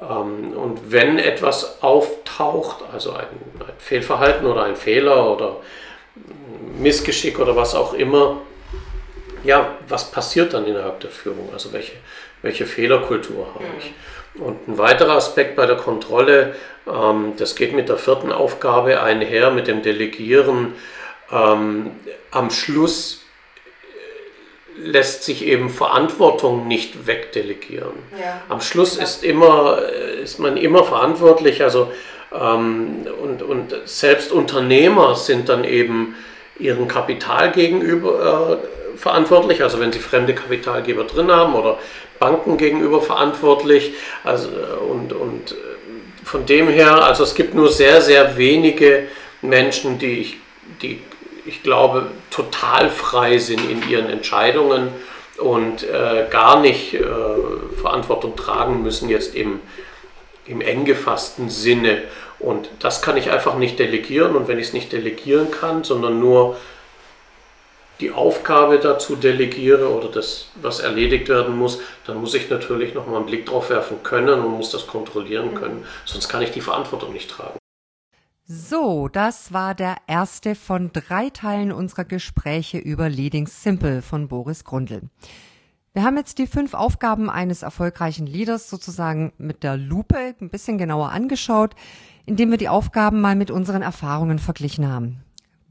ähm, 0.00 0.52
und 0.54 0.90
wenn 0.90 1.18
etwas 1.18 1.82
auftaucht, 1.82 2.84
also 2.92 3.12
ein, 3.12 3.26
ein 3.60 3.74
Fehlverhalten 3.78 4.46
oder 4.46 4.64
ein 4.64 4.76
Fehler 4.76 5.30
oder 5.30 5.56
Missgeschick 6.78 7.38
oder 7.38 7.54
was 7.56 7.74
auch 7.74 7.94
immer, 7.94 8.40
ja, 9.44 9.76
was 9.88 10.10
passiert 10.10 10.54
dann 10.54 10.66
innerhalb 10.66 11.00
der 11.00 11.10
Führung? 11.10 11.50
Also 11.52 11.72
welche, 11.72 11.92
welche 12.42 12.66
Fehlerkultur 12.66 13.46
habe 13.54 13.64
ich? 13.78 13.92
Und 14.38 14.66
ein 14.66 14.78
weiterer 14.78 15.16
Aspekt 15.16 15.56
bei 15.56 15.66
der 15.66 15.76
Kontrolle, 15.76 16.54
ähm, 16.86 17.34
das 17.36 17.54
geht 17.54 17.74
mit 17.74 17.88
der 17.88 17.98
vierten 17.98 18.32
Aufgabe 18.32 19.02
einher, 19.02 19.50
mit 19.50 19.66
dem 19.66 19.82
Delegieren. 19.82 20.74
Ähm, 21.30 21.90
am 22.30 22.50
Schluss 22.50 23.24
äh, 24.78 24.80
lässt 24.80 25.24
sich 25.24 25.44
eben 25.44 25.68
Verantwortung 25.68 26.66
nicht 26.66 27.06
wegdelegieren. 27.06 27.92
Ja. 28.18 28.42
Am 28.48 28.60
Schluss 28.60 28.96
ja. 28.96 29.02
ist, 29.02 29.22
immer, 29.22 29.78
äh, 29.82 30.22
ist 30.22 30.38
man 30.38 30.56
immer 30.56 30.84
verantwortlich. 30.84 31.62
Also, 31.62 31.92
ähm, 32.32 33.06
und, 33.22 33.42
und 33.42 33.74
selbst 33.84 34.32
Unternehmer 34.32 35.14
sind 35.14 35.50
dann 35.50 35.64
eben 35.64 36.16
ihrem 36.58 36.88
Kapital 36.88 37.52
gegenüber 37.52 38.60
äh, 38.62 38.96
verantwortlich, 38.96 39.62
also 39.62 39.80
wenn 39.80 39.92
sie 39.92 39.98
fremde 39.98 40.34
Kapitalgeber 40.34 41.04
drin 41.04 41.30
haben 41.30 41.54
oder 41.54 41.78
Banken 42.22 42.56
gegenüber 42.56 43.02
verantwortlich. 43.02 43.94
Also, 44.22 44.48
und, 44.88 45.12
und 45.12 45.52
äh, 45.52 45.54
von 46.24 46.46
dem 46.46 46.68
her, 46.68 47.04
also 47.04 47.24
es 47.24 47.34
gibt 47.34 47.54
nur 47.54 47.68
sehr, 47.68 48.00
sehr 48.00 48.36
wenige 48.36 49.08
Menschen, 49.42 49.98
die 49.98 50.20
ich, 50.20 50.36
die 50.80 51.00
ich 51.44 51.64
glaube, 51.64 52.06
total 52.30 52.88
frei 52.88 53.38
sind 53.38 53.68
in 53.68 53.88
ihren 53.90 54.08
Entscheidungen 54.08 54.90
und 55.38 55.82
äh, 55.82 56.26
gar 56.30 56.60
nicht 56.60 56.94
äh, 56.94 57.00
Verantwortung 57.80 58.36
tragen 58.36 58.84
müssen, 58.84 59.08
jetzt 59.08 59.34
im, 59.34 59.58
im 60.46 60.60
eng 60.60 60.84
gefassten 60.84 61.50
Sinne. 61.50 62.02
Und 62.38 62.68
das 62.78 63.02
kann 63.02 63.16
ich 63.16 63.32
einfach 63.32 63.56
nicht 63.56 63.80
delegieren. 63.80 64.36
Und 64.36 64.46
wenn 64.46 64.60
ich 64.60 64.68
es 64.68 64.72
nicht 64.72 64.92
delegieren 64.92 65.50
kann, 65.50 65.82
sondern 65.82 66.20
nur 66.20 66.56
die 68.02 68.10
Aufgabe 68.10 68.78
dazu 68.78 69.16
delegiere 69.16 69.88
oder 69.94 70.08
das, 70.08 70.48
was 70.60 70.80
erledigt 70.80 71.28
werden 71.28 71.56
muss, 71.56 71.80
dann 72.06 72.20
muss 72.20 72.34
ich 72.34 72.50
natürlich 72.50 72.92
nochmal 72.94 73.16
einen 73.16 73.26
Blick 73.26 73.46
drauf 73.46 73.70
werfen 73.70 74.02
können 74.02 74.40
und 74.40 74.52
muss 74.52 74.70
das 74.70 74.86
kontrollieren 74.86 75.54
können. 75.54 75.84
Sonst 76.04 76.28
kann 76.28 76.42
ich 76.42 76.50
die 76.50 76.60
Verantwortung 76.60 77.12
nicht 77.12 77.30
tragen. 77.30 77.58
So, 78.44 79.08
das 79.08 79.52
war 79.52 79.74
der 79.74 79.96
erste 80.06 80.54
von 80.54 80.90
drei 80.92 81.30
Teilen 81.30 81.72
unserer 81.72 82.04
Gespräche 82.04 82.76
über 82.76 83.08
Leading 83.08 83.46
Simple 83.46 84.02
von 84.02 84.28
Boris 84.28 84.64
Grundl. 84.64 85.02
Wir 85.94 86.02
haben 86.02 86.16
jetzt 86.16 86.38
die 86.38 86.46
fünf 86.46 86.74
Aufgaben 86.74 87.30
eines 87.30 87.62
erfolgreichen 87.62 88.26
Leaders 88.26 88.68
sozusagen 88.68 89.32
mit 89.38 89.62
der 89.62 89.76
Lupe 89.76 90.34
ein 90.40 90.50
bisschen 90.50 90.76
genauer 90.76 91.10
angeschaut 91.10 91.76
indem 92.26 92.50
wir 92.50 92.58
die 92.58 92.68
Aufgaben 92.68 93.20
mal 93.20 93.36
mit 93.36 93.50
unseren 93.50 93.82
Erfahrungen 93.82 94.38
verglichen 94.38 94.88
haben. 94.88 95.22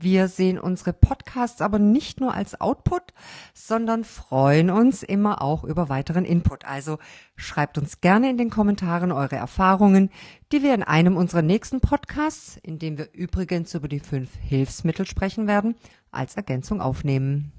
Wir 0.02 0.28
sehen 0.28 0.58
unsere 0.58 0.94
Podcasts 0.94 1.62
aber 1.62 1.78
nicht 1.78 2.20
nur 2.20 2.34
als 2.34 2.60
Output, 2.60 3.14
sondern 3.54 4.04
freuen 4.04 4.72
uns 4.72 5.04
immer 5.04 5.44
auch 5.44 5.64
über 5.64 5.90
weiteren 5.90 6.26
Input. 6.26 6.66
Also 6.66 6.98
schreibt 7.36 7.78
uns 7.78 8.02
gerne 8.02 8.32
in 8.32 8.38
den 8.38 8.50
Kommentaren 8.50 9.12
eure 9.12 9.36
Erfahrungen, 9.36 10.10
die 10.52 10.64
wir 10.64 10.74
in 10.74 10.82
einem 10.82 11.18
unserer 11.18 11.44
nächsten 11.44 11.82
Podcasts, 11.82 12.58
in 12.64 12.80
dem 12.80 12.98
wir 12.98 13.14
übrigens 13.14 13.76
über 13.76 13.88
die 13.88 14.00
fünf 14.00 14.32
Hilfsmittel 14.42 15.06
sprechen 15.06 15.46
werden, 15.46 15.76
als 16.10 16.36
Ergänzung 16.36 16.82
aufnehmen. 16.82 17.52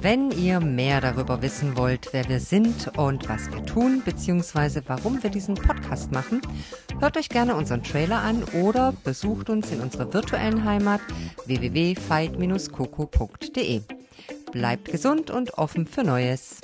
Wenn 0.00 0.30
ihr 0.30 0.60
mehr 0.60 1.00
darüber 1.00 1.42
wissen 1.42 1.76
wollt, 1.76 2.10
wer 2.12 2.28
wir 2.28 2.38
sind 2.40 2.96
und 2.96 3.28
was 3.28 3.50
wir 3.50 3.64
tun, 3.64 4.02
beziehungsweise 4.04 4.82
warum 4.86 5.20
wir 5.22 5.30
diesen 5.30 5.54
Podcast 5.54 6.12
machen, 6.12 6.40
hört 7.00 7.16
euch 7.16 7.28
gerne 7.28 7.56
unseren 7.56 7.82
Trailer 7.82 8.20
an 8.20 8.44
oder 8.62 8.92
besucht 9.04 9.50
uns 9.50 9.72
in 9.72 9.80
unserer 9.80 10.12
virtuellen 10.12 10.64
Heimat 10.64 11.00
www.fight-coco.de. 11.46 13.80
Bleibt 14.52 14.90
gesund 14.90 15.30
und 15.30 15.54
offen 15.54 15.86
für 15.86 16.04
Neues. 16.04 16.60